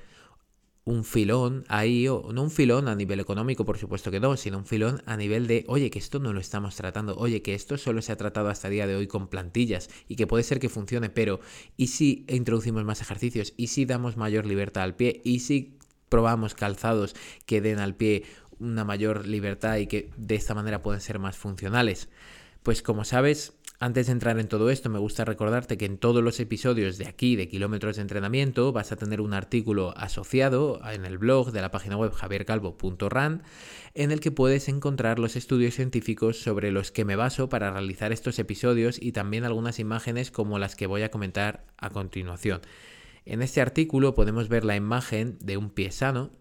un 0.85 1.03
filón 1.03 1.65
ahí, 1.67 2.07
o 2.07 2.31
no 2.33 2.41
un 2.41 2.51
filón 2.51 2.87
a 2.87 2.95
nivel 2.95 3.19
económico, 3.19 3.63
por 3.63 3.77
supuesto 3.77 4.09
que 4.09 4.19
no, 4.19 4.35
sino 4.37 4.57
un 4.57 4.65
filón 4.65 5.03
a 5.05 5.17
nivel 5.17 5.45
de, 5.45 5.63
oye, 5.67 5.91
que 5.91 5.99
esto 5.99 6.19
no 6.19 6.33
lo 6.33 6.39
estamos 6.39 6.75
tratando, 6.75 7.15
oye, 7.15 7.43
que 7.43 7.53
esto 7.53 7.77
solo 7.77 8.01
se 8.01 8.11
ha 8.11 8.17
tratado 8.17 8.49
hasta 8.49 8.69
el 8.69 8.73
día 8.73 8.87
de 8.87 8.95
hoy 8.95 9.07
con 9.07 9.27
plantillas 9.27 9.89
y 10.07 10.15
que 10.15 10.25
puede 10.25 10.43
ser 10.43 10.59
que 10.59 10.67
funcione, 10.67 11.09
pero 11.09 11.41
¿y 11.77 11.87
si 11.87 12.25
introducimos 12.27 12.85
más 12.85 13.01
ejercicios? 13.01 13.53
¿Y 13.55 13.67
si 13.67 13.85
damos 13.85 14.17
mayor 14.17 14.47
libertad 14.47 14.83
al 14.83 14.95
pie? 14.95 15.21
¿Y 15.23 15.39
si 15.39 15.78
probamos 16.09 16.55
calzados 16.55 17.15
que 17.45 17.61
den 17.61 17.79
al 17.79 17.95
pie 17.95 18.23
una 18.59 18.83
mayor 18.83 19.25
libertad 19.25 19.77
y 19.77 19.87
que 19.87 20.09
de 20.17 20.35
esta 20.35 20.53
manera 20.53 20.81
pueden 20.81 21.01
ser 21.01 21.19
más 21.19 21.37
funcionales. 21.37 22.09
Pues 22.63 22.81
como 22.81 23.05
sabes, 23.05 23.53
antes 23.81 24.07
de 24.07 24.11
entrar 24.11 24.37
en 24.37 24.49
todo 24.49 24.69
esto, 24.69 24.89
me 24.89 24.99
gusta 24.99 25.23
recordarte 25.23 25.77
que 25.77 25.85
en 25.85 25.97
todos 25.97 26.21
los 26.21 26.41
episodios 26.41 26.97
de 26.97 27.07
aquí, 27.07 27.37
de 27.37 27.47
Kilómetros 27.47 27.95
de 27.95 28.01
Entrenamiento, 28.01 28.73
vas 28.73 28.91
a 28.91 28.97
tener 28.97 29.21
un 29.21 29.33
artículo 29.33 29.93
asociado 29.95 30.81
en 30.91 31.05
el 31.05 31.17
blog 31.17 31.53
de 31.53 31.61
la 31.61 31.71
página 31.71 31.95
web 31.95 32.11
javiercalvo.ran, 32.11 33.43
en 33.93 34.11
el 34.11 34.19
que 34.19 34.31
puedes 34.31 34.67
encontrar 34.67 35.17
los 35.17 35.37
estudios 35.37 35.75
científicos 35.75 36.41
sobre 36.41 36.71
los 36.71 36.91
que 36.91 37.05
me 37.05 37.15
baso 37.15 37.47
para 37.47 37.71
realizar 37.71 38.11
estos 38.11 38.37
episodios 38.37 39.01
y 39.01 39.13
también 39.13 39.45
algunas 39.45 39.79
imágenes 39.79 40.29
como 40.29 40.59
las 40.59 40.75
que 40.75 40.85
voy 40.85 41.03
a 41.03 41.11
comentar 41.11 41.63
a 41.77 41.89
continuación. 41.89 42.59
En 43.29 43.43
este 43.43 43.61
artículo 43.61 44.15
podemos 44.15 44.49
ver 44.49 44.65
la 44.65 44.75
imagen 44.75 45.37
de 45.39 45.55
un 45.55 45.69
pie 45.69 45.91
sano 45.91 46.31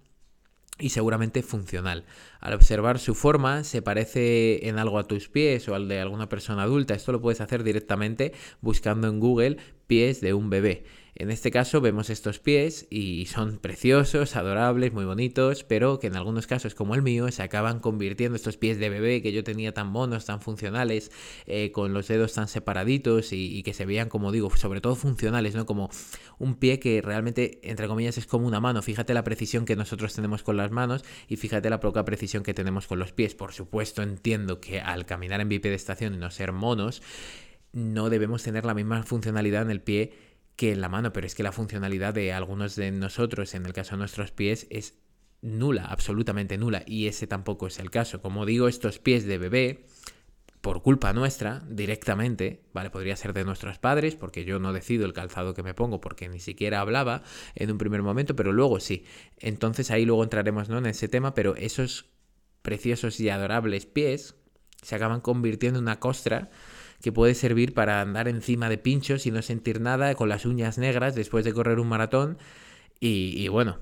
y 0.78 0.88
seguramente 0.88 1.42
funcional. 1.42 2.06
Al 2.40 2.54
observar 2.54 2.98
su 2.98 3.14
forma, 3.14 3.62
se 3.62 3.82
parece 3.82 4.66
en 4.68 4.78
algo 4.78 4.98
a 4.98 5.06
tus 5.06 5.28
pies 5.28 5.68
o 5.68 5.74
al 5.74 5.86
de 5.86 6.00
alguna 6.00 6.30
persona 6.30 6.62
adulta. 6.62 6.94
Esto 6.94 7.12
lo 7.12 7.20
puedes 7.20 7.42
hacer 7.42 7.62
directamente 7.62 8.32
buscando 8.62 9.06
en 9.06 9.20
Google 9.20 9.58
pies 9.86 10.22
de 10.22 10.32
un 10.32 10.48
bebé. 10.48 10.84
En 11.20 11.32
este 11.32 11.50
caso 11.50 11.80
vemos 11.80 12.10
estos 12.10 12.38
pies 12.38 12.86
y 12.90 13.26
son 13.26 13.58
preciosos, 13.58 14.36
adorables, 14.36 14.92
muy 14.92 15.04
bonitos, 15.04 15.64
pero 15.64 15.98
que 15.98 16.06
en 16.06 16.14
algunos 16.14 16.46
casos 16.46 16.76
como 16.76 16.94
el 16.94 17.02
mío 17.02 17.28
se 17.32 17.42
acaban 17.42 17.80
convirtiendo 17.80 18.36
estos 18.36 18.56
pies 18.56 18.78
de 18.78 18.88
bebé 18.88 19.20
que 19.20 19.32
yo 19.32 19.42
tenía 19.42 19.74
tan 19.74 19.88
monos, 19.88 20.26
tan 20.26 20.40
funcionales, 20.40 21.10
eh, 21.46 21.72
con 21.72 21.92
los 21.92 22.06
dedos 22.06 22.34
tan 22.34 22.46
separaditos 22.46 23.32
y, 23.32 23.64
que 23.64 23.74
se 23.74 23.84
veían, 23.84 24.08
como 24.08 24.30
digo, 24.30 24.48
sobre 24.56 24.80
todo 24.80 24.94
funcionales, 24.94 25.56
¿no? 25.56 25.66
Como 25.66 25.90
un 26.38 26.54
pie 26.54 26.78
que 26.78 27.02
realmente, 27.02 27.58
entre 27.68 27.88
comillas, 27.88 28.16
es 28.16 28.26
como 28.26 28.46
una 28.46 28.60
mano. 28.60 28.80
Fíjate 28.80 29.12
la 29.12 29.24
precisión 29.24 29.64
que 29.64 29.74
nosotros 29.74 30.14
tenemos 30.14 30.44
con 30.44 30.56
las 30.56 30.70
manos 30.70 31.04
y 31.26 31.34
fíjate 31.34 31.68
la 31.68 31.80
poca 31.80 32.04
precisión 32.04 32.44
que 32.44 32.54
tenemos 32.54 32.86
con 32.86 33.00
los 33.00 33.10
pies. 33.10 33.34
Por 33.34 33.52
supuesto, 33.52 34.02
entiendo 34.02 34.60
que 34.60 34.80
al 34.80 35.04
caminar 35.04 35.40
en 35.40 35.48
bipedestación 35.48 36.14
y 36.14 36.18
no 36.18 36.30
ser 36.30 36.52
monos, 36.52 37.02
no 37.72 38.08
debemos 38.08 38.44
tener 38.44 38.64
la 38.64 38.74
misma 38.74 39.02
funcionalidad 39.02 39.62
en 39.62 39.70
el 39.72 39.80
pie 39.80 40.27
que 40.58 40.72
en 40.72 40.80
la 40.80 40.88
mano, 40.88 41.12
pero 41.12 41.24
es 41.24 41.36
que 41.36 41.44
la 41.44 41.52
funcionalidad 41.52 42.12
de 42.12 42.32
algunos 42.32 42.74
de 42.74 42.90
nosotros, 42.90 43.54
en 43.54 43.64
el 43.64 43.72
caso 43.72 43.92
de 43.92 43.98
nuestros 43.98 44.32
pies, 44.32 44.66
es 44.70 44.98
nula, 45.40 45.84
absolutamente 45.84 46.58
nula, 46.58 46.82
y 46.84 47.06
ese 47.06 47.28
tampoco 47.28 47.68
es 47.68 47.78
el 47.78 47.92
caso. 47.92 48.20
Como 48.20 48.44
digo, 48.44 48.66
estos 48.66 48.98
pies 48.98 49.24
de 49.24 49.38
bebé, 49.38 49.86
por 50.60 50.82
culpa 50.82 51.12
nuestra, 51.12 51.62
directamente, 51.68 52.64
¿vale? 52.72 52.90
Podría 52.90 53.14
ser 53.14 53.34
de 53.34 53.44
nuestros 53.44 53.78
padres, 53.78 54.16
porque 54.16 54.44
yo 54.44 54.58
no 54.58 54.72
decido 54.72 55.06
el 55.06 55.12
calzado 55.12 55.54
que 55.54 55.62
me 55.62 55.74
pongo, 55.74 56.00
porque 56.00 56.28
ni 56.28 56.40
siquiera 56.40 56.80
hablaba 56.80 57.22
en 57.54 57.70
un 57.70 57.78
primer 57.78 58.02
momento, 58.02 58.34
pero 58.34 58.52
luego 58.52 58.80
sí. 58.80 59.04
Entonces 59.38 59.92
ahí 59.92 60.04
luego 60.04 60.24
entraremos 60.24 60.68
¿no? 60.68 60.78
en 60.78 60.86
ese 60.86 61.06
tema, 61.06 61.34
pero 61.34 61.54
esos 61.54 62.06
preciosos 62.62 63.20
y 63.20 63.28
adorables 63.28 63.86
pies 63.86 64.34
se 64.82 64.96
acaban 64.96 65.20
convirtiendo 65.20 65.78
en 65.78 65.84
una 65.84 66.00
costra 66.00 66.50
que 67.02 67.12
puede 67.12 67.34
servir 67.34 67.74
para 67.74 68.00
andar 68.00 68.28
encima 68.28 68.68
de 68.68 68.78
pinchos 68.78 69.26
y 69.26 69.30
no 69.30 69.42
sentir 69.42 69.80
nada 69.80 70.14
con 70.14 70.28
las 70.28 70.44
uñas 70.46 70.78
negras 70.78 71.14
después 71.14 71.44
de 71.44 71.52
correr 71.52 71.78
un 71.78 71.88
maratón. 71.88 72.38
Y, 73.00 73.46
bueno, 73.48 73.78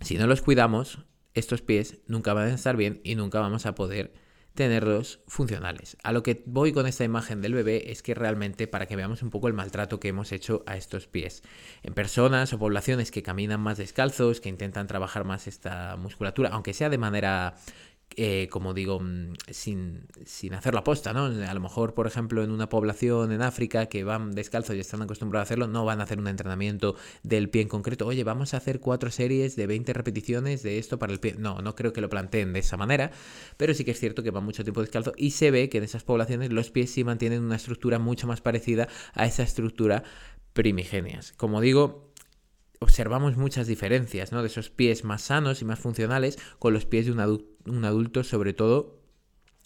si 0.00 0.18
no 0.18 0.26
los 0.26 0.42
cuidamos, 0.42 0.98
estos 1.34 1.62
pies 1.62 1.98
nunca 2.06 2.34
van 2.34 2.48
a 2.48 2.54
estar 2.54 2.76
bien 2.76 3.00
y 3.04 3.14
nunca 3.14 3.40
vamos 3.40 3.64
a 3.64 3.74
poder 3.74 4.12
tenerlos 4.54 5.20
funcionales. 5.26 5.96
A 6.02 6.12
lo 6.12 6.22
que 6.22 6.42
voy 6.46 6.72
con 6.72 6.86
esta 6.86 7.04
imagen 7.04 7.42
del 7.42 7.54
bebé 7.54 7.92
es 7.92 8.02
que 8.02 8.14
realmente 8.14 8.66
para 8.66 8.86
que 8.86 8.96
veamos 8.96 9.22
un 9.22 9.30
poco 9.30 9.48
el 9.48 9.54
maltrato 9.54 10.00
que 10.00 10.08
hemos 10.08 10.32
hecho 10.32 10.64
a 10.66 10.76
estos 10.76 11.06
pies. 11.06 11.42
En 11.82 11.92
personas 11.92 12.52
o 12.52 12.58
poblaciones 12.58 13.10
que 13.10 13.22
caminan 13.22 13.60
más 13.60 13.76
descalzos, 13.76 14.40
que 14.40 14.48
intentan 14.48 14.86
trabajar 14.86 15.24
más 15.24 15.46
esta 15.46 15.96
musculatura, 15.96 16.50
aunque 16.50 16.72
sea 16.72 16.88
de 16.88 16.98
manera 16.98 17.56
eh, 18.14 18.48
como 18.50 18.72
digo, 18.72 19.00
mm, 19.00 19.34
sin, 19.50 20.06
sin 20.24 20.54
hacer 20.54 20.74
la 20.74 20.84
posta, 20.84 21.12
¿no? 21.12 21.26
A 21.26 21.54
lo 21.54 21.60
mejor, 21.60 21.92
por 21.92 22.06
ejemplo, 22.06 22.42
en 22.42 22.50
una 22.50 22.68
población 22.68 23.32
en 23.32 23.42
África 23.42 23.86
que 23.86 24.04
van 24.04 24.32
descalzos 24.32 24.76
y 24.76 24.80
están 24.80 25.02
acostumbrados 25.02 25.44
a 25.44 25.46
hacerlo, 25.48 25.66
no 25.66 25.84
van 25.84 26.00
a 26.00 26.04
hacer 26.04 26.18
un 26.18 26.28
entrenamiento 26.28 26.96
del 27.22 27.50
pie 27.50 27.62
en 27.62 27.68
concreto. 27.68 28.06
Oye, 28.06 28.24
vamos 28.24 28.54
a 28.54 28.58
hacer 28.58 28.80
cuatro 28.80 29.10
series 29.10 29.56
de 29.56 29.66
20 29.66 29.92
repeticiones 29.92 30.62
de 30.62 30.78
esto 30.78 30.98
para 30.98 31.12
el 31.12 31.20
pie. 31.20 31.34
No, 31.38 31.60
no 31.60 31.74
creo 31.74 31.92
que 31.92 32.00
lo 32.00 32.08
planteen 32.08 32.52
de 32.52 32.60
esa 32.60 32.76
manera, 32.76 33.10
pero 33.56 33.74
sí 33.74 33.84
que 33.84 33.90
es 33.90 34.00
cierto 34.00 34.22
que 34.22 34.30
van 34.30 34.44
mucho 34.44 34.64
tiempo 34.64 34.80
descalzo 34.80 35.12
y 35.16 35.32
se 35.32 35.50
ve 35.50 35.68
que 35.68 35.78
en 35.78 35.84
esas 35.84 36.04
poblaciones 36.04 36.52
los 36.52 36.70
pies 36.70 36.90
sí 36.90 37.04
mantienen 37.04 37.42
una 37.42 37.56
estructura 37.56 37.98
mucho 37.98 38.26
más 38.26 38.40
parecida 38.40 38.88
a 39.14 39.26
esa 39.26 39.42
estructura 39.42 40.04
primigenias. 40.54 41.32
Como 41.32 41.60
digo, 41.60 42.12
observamos 42.80 43.36
muchas 43.36 43.66
diferencias, 43.66 44.32
¿no? 44.32 44.42
De 44.42 44.48
esos 44.48 44.70
pies 44.70 45.04
más 45.04 45.22
sanos 45.22 45.62
y 45.62 45.64
más 45.64 45.78
funcionales 45.78 46.38
con 46.58 46.72
los 46.72 46.86
pies 46.86 47.06
de 47.06 47.12
un, 47.12 47.20
adulto, 47.20 47.55
sobre 48.22 48.52
todo 48.52 49.00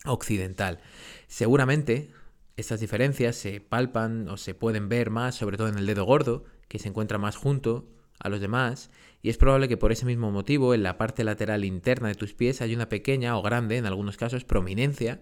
occidental. 0.04 0.80
Seguramente 1.28 2.10
estas 2.56 2.80
diferencias 2.80 3.36
se 3.36 3.60
palpan 3.60 4.28
o 4.28 4.36
se 4.36 4.54
pueden 4.54 4.88
ver 4.88 5.10
más, 5.10 5.34
sobre 5.34 5.56
todo 5.56 5.68
en 5.68 5.78
el 5.78 5.86
dedo 5.86 6.04
gordo, 6.04 6.44
que 6.68 6.78
se 6.78 6.88
encuentra 6.88 7.18
más 7.18 7.36
junto 7.36 7.88
a 8.18 8.28
los 8.28 8.40
demás, 8.40 8.90
y 9.22 9.30
es 9.30 9.38
probable 9.38 9.68
que 9.68 9.76
por 9.76 9.92
ese 9.92 10.06
mismo 10.06 10.30
motivo 10.30 10.74
en 10.74 10.82
la 10.82 10.98
parte 10.98 11.24
lateral 11.24 11.64
interna 11.64 12.08
de 12.08 12.14
tus 12.14 12.34
pies 12.34 12.60
hay 12.60 12.74
una 12.74 12.88
pequeña 12.88 13.36
o 13.36 13.42
grande, 13.42 13.76
en 13.76 13.86
algunos 13.86 14.16
casos, 14.16 14.44
prominencia 14.44 15.20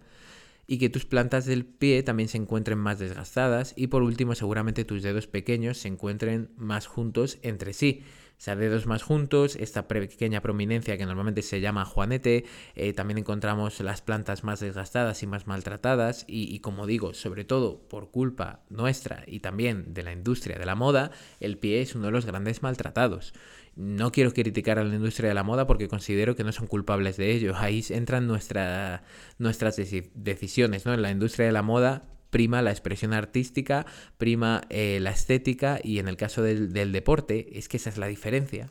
y 0.71 0.79
que 0.79 0.91
tus 0.91 1.07
plantas 1.07 1.47
del 1.47 1.65
pie 1.65 2.03
también 2.03 2.29
se 2.29 2.37
encuentren 2.37 2.79
más 2.79 2.99
desgastadas 2.99 3.73
y 3.75 3.87
por 3.87 4.03
último 4.03 4.35
seguramente 4.35 4.85
tus 4.85 5.03
dedos 5.03 5.27
pequeños 5.27 5.79
se 5.79 5.89
encuentren 5.89 6.51
más 6.57 6.87
juntos 6.87 7.39
entre 7.43 7.73
sí. 7.73 8.03
Sea, 8.39 8.55
dedos 8.55 8.87
más 8.87 9.03
juntos, 9.03 9.57
esta 9.57 9.89
pequeña 9.89 10.41
prominencia 10.41 10.97
que 10.97 11.05
normalmente 11.07 11.43
se 11.43 11.61
llama 11.61 11.85
juanete, 11.85 12.45
eh, 12.77 12.93
también 12.93 13.19
encontramos 13.19 13.81
las 13.81 14.01
plantas 14.01 14.45
más 14.45 14.61
desgastadas 14.61 15.25
y 15.25 15.27
más 15.27 15.49
maltratadas 15.49 16.25
y, 16.29 16.61
como 16.61 16.87
digo, 16.87 17.15
sobre 17.15 17.45
todo 17.45 17.89
por 17.89 18.13
culpa 18.13 18.61
nuestra 18.71 19.25
y 19.27 19.41
también 19.41 19.93
de 19.93 20.05
la 20.05 20.13
industria 20.13 20.57
de 20.57 20.67
la 20.67 20.77
moda, 20.77 21.11
el 21.41 21.59
pie 21.59 21.81
es 21.81 21.97
uno 21.97 22.07
de 22.07 22.13
los 22.13 22.27
grandes 22.27 22.63
maltratados. 22.63 23.35
No 23.75 24.13
quiero 24.13 24.33
criticar 24.33 24.79
a 24.79 24.85
la 24.85 24.95
industria 24.95 25.31
de 25.31 25.35
la 25.35 25.43
moda 25.43 25.67
porque 25.67 25.89
considero 25.89 26.37
que 26.37 26.45
no 26.45 26.53
son 26.53 26.69
culpables 26.69 27.17
de 27.17 27.33
ello. 27.33 27.55
Ahí 27.57 27.85
entran 27.91 28.29
nuestra, 28.29 29.03
nuestras 29.39 29.77
decisiones. 29.77 30.87
¿no? 30.87 30.95
En 30.95 31.03
la 31.03 31.11
industria 31.11 31.47
de 31.47 31.53
la 31.53 31.63
moda 31.63 32.18
prima 32.31 32.63
la 32.63 32.71
expresión 32.71 33.13
artística, 33.13 33.87
prima 34.17 34.63
eh, 34.71 34.99
la 35.01 35.11
estética 35.11 35.81
y 35.83 35.99
en 35.99 36.09
el 36.09 36.17
caso 36.17 36.43
del, 36.43 36.73
deporte 36.93 37.59
es 37.59 37.69
que 37.69 37.79
esa 37.79 37.91
es 37.91 37.99
la 37.99 38.07
diferencia. 38.07 38.71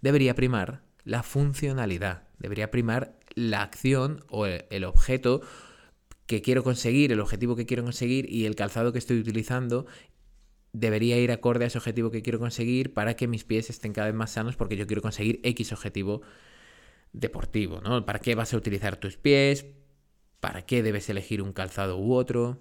Debería 0.00 0.34
primar 0.34 0.82
la 1.04 1.22
funcionalidad, 1.22 2.24
debería 2.38 2.70
primar 2.70 3.18
la 3.34 3.62
acción 3.62 4.24
o 4.28 4.46
el 4.46 4.84
objeto 4.84 5.42
que 6.26 6.40
quiero 6.40 6.62
conseguir, 6.62 7.12
el 7.12 7.20
objetivo 7.20 7.56
que 7.56 7.66
quiero 7.66 7.82
conseguir 7.82 8.30
y 8.30 8.46
el 8.46 8.54
calzado 8.54 8.92
que 8.92 8.98
estoy 8.98 9.18
utilizando 9.18 9.86
debería 10.72 11.18
ir 11.18 11.30
acorde 11.30 11.64
a 11.64 11.66
ese 11.68 11.78
objetivo 11.78 12.10
que 12.10 12.22
quiero 12.22 12.38
conseguir 12.38 12.94
para 12.94 13.14
que 13.14 13.28
mis 13.28 13.44
pies 13.44 13.70
estén 13.70 13.92
cada 13.92 14.08
vez 14.08 14.16
más 14.16 14.32
sanos 14.32 14.56
porque 14.56 14.76
yo 14.76 14.86
quiero 14.86 15.02
conseguir 15.02 15.40
X 15.44 15.72
objetivo 15.72 16.22
deportivo, 17.12 17.80
¿no? 17.80 18.04
¿Para 18.04 18.18
qué 18.18 18.34
vas 18.34 18.52
a 18.54 18.56
utilizar 18.56 18.96
tus 18.96 19.16
pies? 19.16 19.66
¿Para 20.40 20.66
qué 20.66 20.82
debes 20.82 21.08
elegir 21.08 21.42
un 21.42 21.52
calzado 21.52 21.98
u 21.98 22.14
otro? 22.14 22.60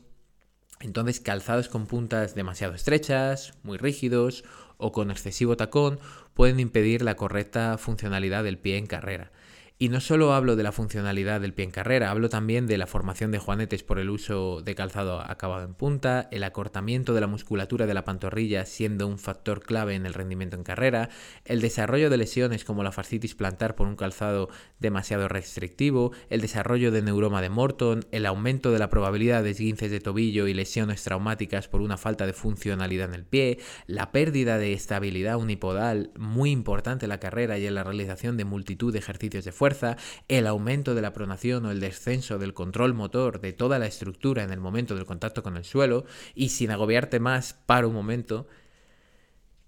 Entonces, 0.80 1.20
calzados 1.20 1.70
con 1.70 1.86
puntas 1.86 2.36
demasiado 2.36 2.74
estrechas, 2.74 3.54
muy 3.64 3.78
rígidos 3.78 4.44
o 4.78 4.92
con 4.92 5.12
excesivo 5.12 5.56
tacón 5.56 6.00
pueden 6.34 6.60
impedir 6.60 7.02
la 7.02 7.16
correcta 7.16 7.78
funcionalidad 7.78 8.44
del 8.44 8.58
pie 8.58 8.78
en 8.78 8.88
carrera. 8.88 9.32
Y 9.80 9.90
no 9.90 10.00
solo 10.00 10.34
hablo 10.34 10.56
de 10.56 10.62
la 10.62 10.72
funcionalidad 10.72 11.42
del 11.42 11.54
pie 11.54 11.66
en 11.66 11.72
carrera, 11.72 12.12
hablo 12.12 12.30
también 12.30 12.68
de 12.68 12.78
la 12.78 12.86
formación 12.86 13.32
de 13.32 13.40
juanetes 13.40 13.84
por 13.84 13.98
el 13.98 14.12
uso 14.12 14.62
de 14.62 14.76
calzado 14.76 15.20
acabado 15.20 15.66
en 15.66 15.74
punta, 15.74 16.30
el 16.32 16.44
acortamiento 16.44 17.16
de 17.16 17.22
la 17.22 17.28
musculatura 17.28 17.88
de 17.88 17.96
la 17.96 18.06
pantorrilla 18.06 18.66
siendo 18.66 19.08
un 19.08 19.18
factor 19.18 19.62
clave 19.62 19.96
en 19.96 20.06
el 20.06 20.14
rendimiento 20.14 20.56
en 20.56 20.64
carrera, 20.64 21.10
el 21.44 21.60
desarrollo 21.60 22.12
de 22.12 22.18
lesiones 22.18 22.66
como 22.66 22.84
la 22.84 22.92
fascitis 22.92 23.34
plantar 23.34 23.76
por 23.76 23.88
un 23.88 23.96
calzado 23.96 24.48
demasiado 24.80 25.28
restrictivo, 25.28 26.12
el 26.30 26.42
desarrollo 26.42 26.92
de 26.92 27.02
neuroma 27.02 27.42
de 27.42 27.50
Morton, 27.50 28.06
el 28.12 28.28
aumento 28.28 28.72
de 28.72 28.80
la 28.80 28.90
probabilidad 28.90 29.44
de 29.44 29.50
esguinces 29.50 29.90
de 29.90 30.00
tobillo 30.00 30.48
y 30.48 30.54
lesiones 30.54 31.04
traumáticas 31.04 31.68
por 31.68 31.82
una 31.82 31.98
falta 31.98 32.28
de 32.28 32.34
funcionalidad 32.34 33.10
en 33.10 33.16
el 33.16 33.26
pie, 33.26 33.58
la 33.88 34.12
pérdida 34.12 34.60
de 34.60 34.72
estabilidad 34.74 35.38
unipodal 35.38 36.12
muy 36.16 36.52
importante 36.52 37.06
en 37.06 37.10
la 37.10 37.20
carrera 37.20 37.58
y 37.58 37.66
en 37.66 37.74
la 37.74 37.84
realización 37.84 38.38
de 38.38 38.46
multitud 38.46 38.94
de 38.94 39.00
ejercicios 39.00 39.44
de 39.44 39.52
fuerza, 39.52 39.63
fuerza, 39.64 39.96
el 40.28 40.46
aumento 40.46 40.94
de 40.94 41.02
la 41.02 41.14
pronación 41.14 41.66
o 41.66 41.72
el 41.72 41.80
descenso 41.80 42.38
del 42.38 42.54
control 42.54 42.94
motor 42.94 43.40
de 43.40 43.54
toda 43.54 43.80
la 43.80 43.86
estructura 43.86 44.44
en 44.44 44.52
el 44.52 44.60
momento 44.60 44.94
del 44.94 45.06
contacto 45.06 45.42
con 45.42 45.56
el 45.56 45.64
suelo, 45.64 46.04
y 46.36 46.50
sin 46.50 46.70
agobiarte 46.70 47.22
más, 47.22 47.54
para 47.66 47.88
un 47.88 47.94
momento, 47.94 48.46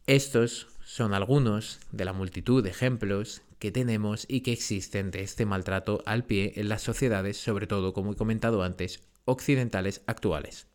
estos 0.05 0.67
son 0.83 1.13
algunos 1.13 1.79
de 1.93 2.03
la 2.03 2.11
multitud 2.11 2.61
de 2.61 2.71
ejemplos 2.71 3.41
que 3.57 3.71
tenemos 3.71 4.25
y 4.27 4.41
que 4.41 4.51
existen 4.51 5.11
de 5.11 5.21
este 5.21 5.45
maltrato 5.45 6.03
al 6.05 6.25
pie 6.25 6.51
en 6.57 6.67
las 6.67 6.81
sociedades, 6.81 7.37
sobre 7.37 7.65
todo, 7.65 7.93
como 7.93 8.11
he 8.11 8.15
comentado 8.17 8.63
antes, 8.63 8.99
occidentales 9.23 10.01
actuales 10.07 10.67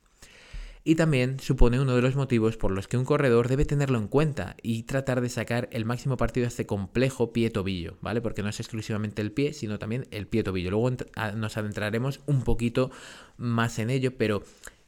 y 0.83 0.95
también 0.95 1.41
supone 1.41 1.81
uno 1.81 1.95
de 1.95 2.03
los 2.03 2.17
motivos 2.17 2.57
por 2.57 2.71
los 2.71 2.89
que 2.89 2.97
un 2.97 3.05
corredor 3.05 3.49
debe 3.49 3.65
tenerlo 3.65 3.99
en 3.99 4.09
cuenta 4.09 4.57
y 4.63 4.85
tratar 4.85 5.21
de 5.21 5.29
sacar 5.29 5.69
el 5.73 5.85
máximo 5.85 6.17
partido 6.17 6.47
a 6.47 6.49
este 6.49 6.67
complejo 6.67 7.33
pie-tobillo, 7.33 7.99
¿vale? 8.01 8.21
Porque 8.21 8.43
no 8.43 8.49
es 8.49 8.61
exclusivamente 8.61 9.21
el 9.21 9.33
pie, 9.33 9.53
sino 9.53 9.79
también 9.79 10.07
el 10.11 10.27
pie-tobillo. 10.27 10.71
Luego 10.71 10.97
nos 11.37 11.57
adentraremos 11.57 12.21
un 12.27 12.43
poquito 12.43 12.91
más 13.37 13.79
en 13.79 13.91
ello, 13.91 14.17
pero 14.17 14.43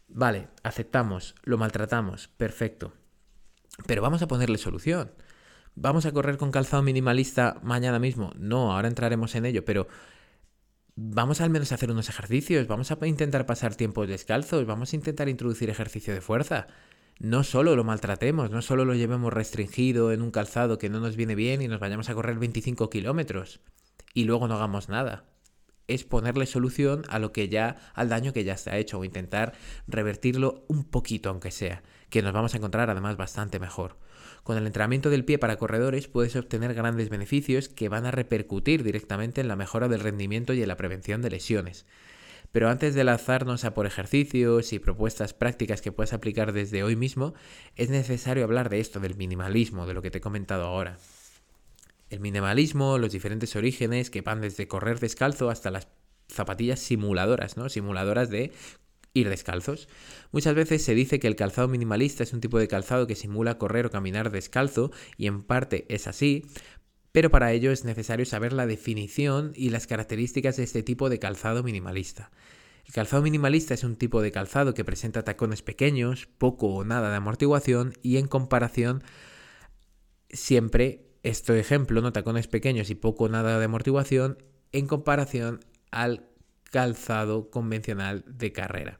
vale, 0.08 0.49
aceptamos, 0.62 1.34
lo 1.42 1.58
maltratamos, 1.58 2.28
perfecto. 2.28 2.94
Pero 3.87 4.02
vamos 4.02 4.22
a 4.22 4.28
ponerle 4.28 4.58
solución. 4.58 5.12
¿Vamos 5.75 6.04
a 6.04 6.12
correr 6.12 6.37
con 6.37 6.50
calzado 6.50 6.82
minimalista 6.82 7.58
mañana 7.62 7.99
mismo? 7.99 8.32
No, 8.37 8.72
ahora 8.72 8.88
entraremos 8.88 9.34
en 9.34 9.46
ello, 9.46 9.64
pero 9.64 9.88
vamos 10.96 11.40
al 11.40 11.50
menos 11.50 11.72
a 11.72 11.76
hacer 11.76 11.90
unos 11.90 12.08
ejercicios, 12.08 12.66
vamos 12.66 12.90
a 12.90 13.06
intentar 13.06 13.46
pasar 13.46 13.75
tiempos 13.75 14.08
descalzos, 14.08 14.66
vamos 14.66 14.92
a 14.92 14.96
intentar 14.96 15.28
introducir 15.28 15.70
ejercicio 15.70 16.12
de 16.14 16.20
fuerza. 16.20 16.66
No 17.18 17.44
solo 17.44 17.76
lo 17.76 17.84
maltratemos, 17.84 18.50
no 18.50 18.62
solo 18.62 18.84
lo 18.84 18.94
llevemos 18.94 19.32
restringido 19.32 20.12
en 20.12 20.22
un 20.22 20.30
calzado 20.30 20.78
que 20.78 20.90
no 20.90 21.00
nos 21.00 21.16
viene 21.16 21.34
bien 21.34 21.62
y 21.62 21.68
nos 21.68 21.80
vayamos 21.80 22.08
a 22.08 22.14
correr 22.14 22.38
25 22.38 22.90
kilómetros 22.90 23.61
y 24.14 24.25
luego 24.25 24.49
no 24.49 24.54
hagamos 24.54 24.88
nada. 24.88 25.25
Es 25.88 26.04
ponerle 26.04 26.46
solución 26.46 27.02
a 27.08 27.18
lo 27.18 27.32
que 27.32 27.49
ya, 27.49 27.76
al 27.94 28.08
daño 28.08 28.32
que 28.32 28.44
ya 28.44 28.56
se 28.56 28.70
ha 28.70 28.78
hecho 28.78 28.99
o 28.99 29.04
intentar 29.04 29.52
revertirlo 29.87 30.64
un 30.68 30.84
poquito 30.84 31.28
aunque 31.28 31.50
sea, 31.50 31.82
que 32.08 32.22
nos 32.22 32.32
vamos 32.32 32.54
a 32.54 32.58
encontrar 32.58 32.90
además 32.90 33.16
bastante 33.16 33.58
mejor. 33.58 33.99
Con 34.42 34.56
el 34.58 34.66
entrenamiento 34.66 35.08
del 35.08 35.25
pie 35.25 35.38
para 35.38 35.56
corredores 35.56 36.08
puedes 36.08 36.34
obtener 36.34 36.75
grandes 36.75 37.11
beneficios 37.11 37.68
que 37.68 37.88
van 37.88 38.06
a 38.06 38.11
repercutir 38.11 38.82
directamente 38.82 39.40
en 39.40 39.49
la 39.49 39.56
mejora 39.56 39.88
del 39.88 40.00
rendimiento 40.00 40.52
y 40.52 40.62
en 40.62 40.68
la 40.68 40.76
prevención 40.76 41.22
de 41.22 41.30
lesiones. 41.30 41.87
Pero 42.50 42.68
antes 42.68 42.94
de 42.94 43.04
lanzarnos 43.04 43.64
a 43.64 43.72
por 43.72 43.87
ejercicios 43.87 44.72
y 44.72 44.78
propuestas 44.78 45.32
prácticas 45.32 45.80
que 45.80 45.92
puedas 45.92 46.12
aplicar 46.12 46.52
desde 46.52 46.82
hoy 46.82 46.96
mismo, 46.96 47.34
es 47.76 47.88
necesario 47.88 48.44
hablar 48.44 48.68
de 48.68 48.80
esto, 48.80 49.00
del 49.00 49.16
minimalismo, 49.16 49.87
de 49.87 49.94
lo 49.94 50.02
que 50.02 50.11
te 50.11 50.18
he 50.18 50.20
comentado 50.20 50.64
ahora. 50.64 50.99
El 52.11 52.20
minimalismo, 52.20 52.99
los 52.99 53.12
diferentes 53.12 53.56
orígenes 53.56 54.11
que 54.11 54.20
van 54.20 54.42
desde 54.42 54.68
correr 54.68 54.99
descalzo 55.00 55.49
hasta 55.49 55.70
las 55.70 55.88
zapatillas 56.28 56.80
simuladoras, 56.80 57.56
¿no? 57.56 57.70
Simuladoras 57.70 58.28
de 58.28 58.52
ir 59.14 59.28
descalzos. 59.28 59.88
Muchas 60.31 60.54
veces 60.54 60.85
se 60.85 60.95
dice 60.95 61.21
que 61.21 61.28
el 61.28 61.37
calzado 61.37 61.69
minimalista 61.69 62.23
es 62.23 62.33
un 62.33 62.40
tipo 62.40 62.59
de 62.59 62.69
calzado 62.69 63.07
que 63.07 63.16
simula 63.16 63.59
correr 63.59 63.87
o 63.87 63.90
caminar 63.90 64.31
descalzo 64.31 64.90
y 65.16 65.26
en 65.26 65.42
parte 65.42 65.87
es 65.88 66.07
así, 66.07 66.47
pero 67.12 67.31
para 67.31 67.52
ello 67.52 67.73
es 67.73 67.85
necesario 67.85 68.25
saber 68.25 68.52
la 68.52 68.66
definición 68.66 69.52
y 69.54 69.71
las 69.71 69.87
características 69.87 70.57
de 70.57 70.64
este 70.64 70.83
tipo 70.83 71.11
de 71.11 71.19
calzado 71.19 71.62
minimalista. 71.62 72.31
El 72.87 72.92
calzado 72.95 73.23
minimalista 73.23 73.75
es 73.75 73.85
un 73.85 73.97
tipo 73.97 74.23
de 74.23 74.33
calzado 74.33 74.75
que 74.75 74.85
presenta 74.85 75.23
tacones 75.23 75.62
pequeños, 75.62 76.26
poco 76.38 76.69
o 76.69 76.85
nada 76.85 77.11
de 77.11 77.16
amortiguación 77.16 77.92
y 78.02 78.16
en 78.16 78.26
comparación 78.26 79.04
siempre 80.31 81.07
este 81.23 81.59
ejemplo, 81.61 82.00
no 82.00 82.12
tacones 82.12 82.49
pequeños 82.49 82.90
y 82.90 82.95
poco 82.95 83.25
o 83.25 83.28
nada 83.28 83.59
de 83.59 83.64
amortiguación 83.64 84.38
en 84.73 84.87
comparación 84.87 85.61
al 85.90 86.31
calzado 86.72 87.50
convencional 87.50 88.24
de 88.26 88.50
carrera. 88.50 88.98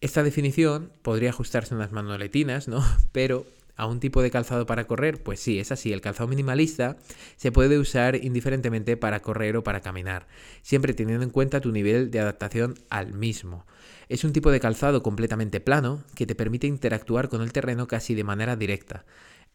Esta 0.00 0.22
definición 0.22 0.92
podría 1.02 1.30
ajustarse 1.30 1.74
a 1.74 1.78
unas 1.78 1.90
manoletinas, 1.90 2.68
¿no? 2.68 2.84
Pero 3.12 3.46
a 3.76 3.86
un 3.86 3.98
tipo 3.98 4.20
de 4.22 4.30
calzado 4.30 4.66
para 4.66 4.86
correr, 4.86 5.22
pues 5.22 5.40
sí, 5.40 5.58
es 5.58 5.72
así. 5.72 5.92
El 5.92 6.00
calzado 6.00 6.28
minimalista 6.28 6.96
se 7.36 7.50
puede 7.50 7.78
usar 7.78 8.16
indiferentemente 8.16 8.96
para 8.96 9.20
correr 9.20 9.56
o 9.56 9.64
para 9.64 9.80
caminar, 9.80 10.26
siempre 10.62 10.94
teniendo 10.94 11.24
en 11.24 11.30
cuenta 11.30 11.60
tu 11.60 11.72
nivel 11.72 12.10
de 12.10 12.20
adaptación 12.20 12.74
al 12.90 13.14
mismo. 13.14 13.64
Es 14.08 14.24
un 14.24 14.32
tipo 14.32 14.50
de 14.50 14.60
calzado 14.60 15.02
completamente 15.02 15.60
plano 15.60 16.02
que 16.14 16.26
te 16.26 16.34
permite 16.34 16.66
interactuar 16.66 17.28
con 17.28 17.40
el 17.40 17.52
terreno 17.52 17.86
casi 17.86 18.14
de 18.14 18.24
manera 18.24 18.56
directa. 18.56 19.04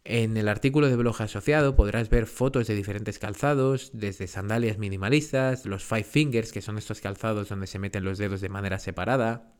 En 0.06 0.36
el 0.36 0.48
artículo 0.48 0.88
de 0.88 0.96
blog 0.96 1.22
asociado 1.22 1.76
podrás 1.76 2.10
ver 2.10 2.26
fotos 2.26 2.66
de 2.66 2.74
diferentes 2.74 3.18
calzados, 3.18 3.90
desde 3.94 4.26
sandalias 4.26 4.76
minimalistas, 4.76 5.64
los 5.64 5.82
five 5.82 6.04
fingers, 6.04 6.52
que 6.52 6.60
son 6.60 6.76
estos 6.76 7.00
calzados 7.00 7.48
donde 7.48 7.66
se 7.66 7.78
meten 7.78 8.04
los 8.04 8.18
dedos 8.18 8.42
de 8.42 8.50
manera 8.50 8.78
separada, 8.78 9.54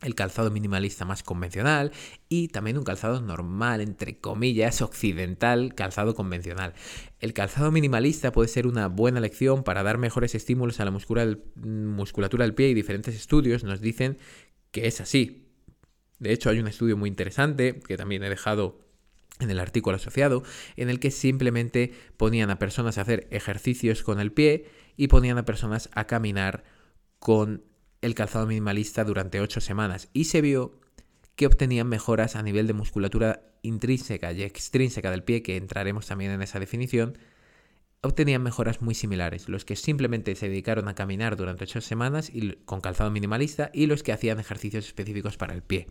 el 0.00 0.14
calzado 0.14 0.50
minimalista 0.50 1.04
más 1.04 1.22
convencional 1.22 1.92
y 2.30 2.48
también 2.48 2.78
un 2.78 2.84
calzado 2.84 3.20
normal, 3.20 3.82
entre 3.82 4.18
comillas, 4.18 4.80
occidental, 4.80 5.74
calzado 5.74 6.14
convencional. 6.14 6.72
El 7.20 7.34
calzado 7.34 7.70
minimalista 7.70 8.32
puede 8.32 8.48
ser 8.48 8.66
una 8.66 8.88
buena 8.88 9.20
lección 9.20 9.62
para 9.62 9.82
dar 9.82 9.98
mejores 9.98 10.34
estímulos 10.34 10.80
a 10.80 10.86
la 10.86 10.90
musculatura 10.90 12.46
del 12.46 12.54
pie 12.54 12.70
y 12.70 12.74
diferentes 12.74 13.14
estudios 13.14 13.62
nos 13.62 13.82
dicen 13.82 14.16
que 14.70 14.86
es 14.86 15.02
así. 15.02 15.50
De 16.18 16.32
hecho, 16.32 16.48
hay 16.48 16.60
un 16.60 16.68
estudio 16.68 16.96
muy 16.96 17.10
interesante 17.10 17.78
que 17.80 17.98
también 17.98 18.22
he 18.22 18.30
dejado 18.30 18.81
en 19.42 19.50
el 19.50 19.60
artículo 19.60 19.96
asociado, 19.96 20.42
en 20.76 20.88
el 20.88 21.00
que 21.00 21.10
simplemente 21.10 21.92
ponían 22.16 22.50
a 22.50 22.58
personas 22.58 22.98
a 22.98 23.02
hacer 23.02 23.26
ejercicios 23.30 24.02
con 24.02 24.20
el 24.20 24.32
pie 24.32 24.66
y 24.96 25.08
ponían 25.08 25.38
a 25.38 25.44
personas 25.44 25.90
a 25.92 26.06
caminar 26.06 26.64
con 27.18 27.64
el 28.00 28.14
calzado 28.14 28.46
minimalista 28.46 29.04
durante 29.04 29.40
8 29.40 29.60
semanas 29.60 30.08
y 30.12 30.24
se 30.24 30.40
vio 30.40 30.80
que 31.36 31.46
obtenían 31.46 31.88
mejoras 31.88 32.36
a 32.36 32.42
nivel 32.42 32.66
de 32.66 32.72
musculatura 32.72 33.42
intrínseca 33.62 34.32
y 34.32 34.42
extrínseca 34.42 35.10
del 35.10 35.22
pie, 35.22 35.42
que 35.42 35.56
entraremos 35.56 36.06
también 36.06 36.32
en 36.32 36.42
esa 36.42 36.60
definición, 36.60 37.16
obtenían 38.02 38.42
mejoras 38.42 38.82
muy 38.82 38.94
similares, 38.94 39.48
los 39.48 39.64
que 39.64 39.76
simplemente 39.76 40.34
se 40.34 40.48
dedicaron 40.48 40.88
a 40.88 40.94
caminar 40.94 41.36
durante 41.36 41.64
8 41.64 41.80
semanas 41.80 42.30
y, 42.32 42.52
con 42.64 42.80
calzado 42.80 43.10
minimalista 43.10 43.70
y 43.72 43.86
los 43.86 44.02
que 44.02 44.12
hacían 44.12 44.40
ejercicios 44.40 44.86
específicos 44.86 45.36
para 45.36 45.54
el 45.54 45.62
pie. 45.62 45.86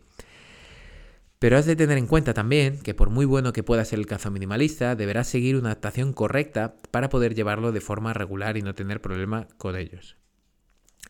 Pero 1.41 1.57
has 1.57 1.65
de 1.65 1.75
tener 1.75 1.97
en 1.97 2.05
cuenta 2.05 2.35
también 2.35 2.77
que 2.77 2.93
por 2.93 3.09
muy 3.09 3.25
bueno 3.25 3.51
que 3.51 3.63
pueda 3.63 3.83
ser 3.83 3.97
el 3.97 4.05
calzado 4.05 4.31
minimalista, 4.31 4.95
deberás 4.95 5.27
seguir 5.27 5.55
una 5.55 5.69
adaptación 5.69 6.13
correcta 6.13 6.75
para 6.91 7.09
poder 7.09 7.33
llevarlo 7.33 7.71
de 7.71 7.81
forma 7.81 8.13
regular 8.13 8.57
y 8.57 8.61
no 8.61 8.75
tener 8.75 9.01
problema 9.01 9.47
con 9.57 9.75
ellos. 9.75 10.20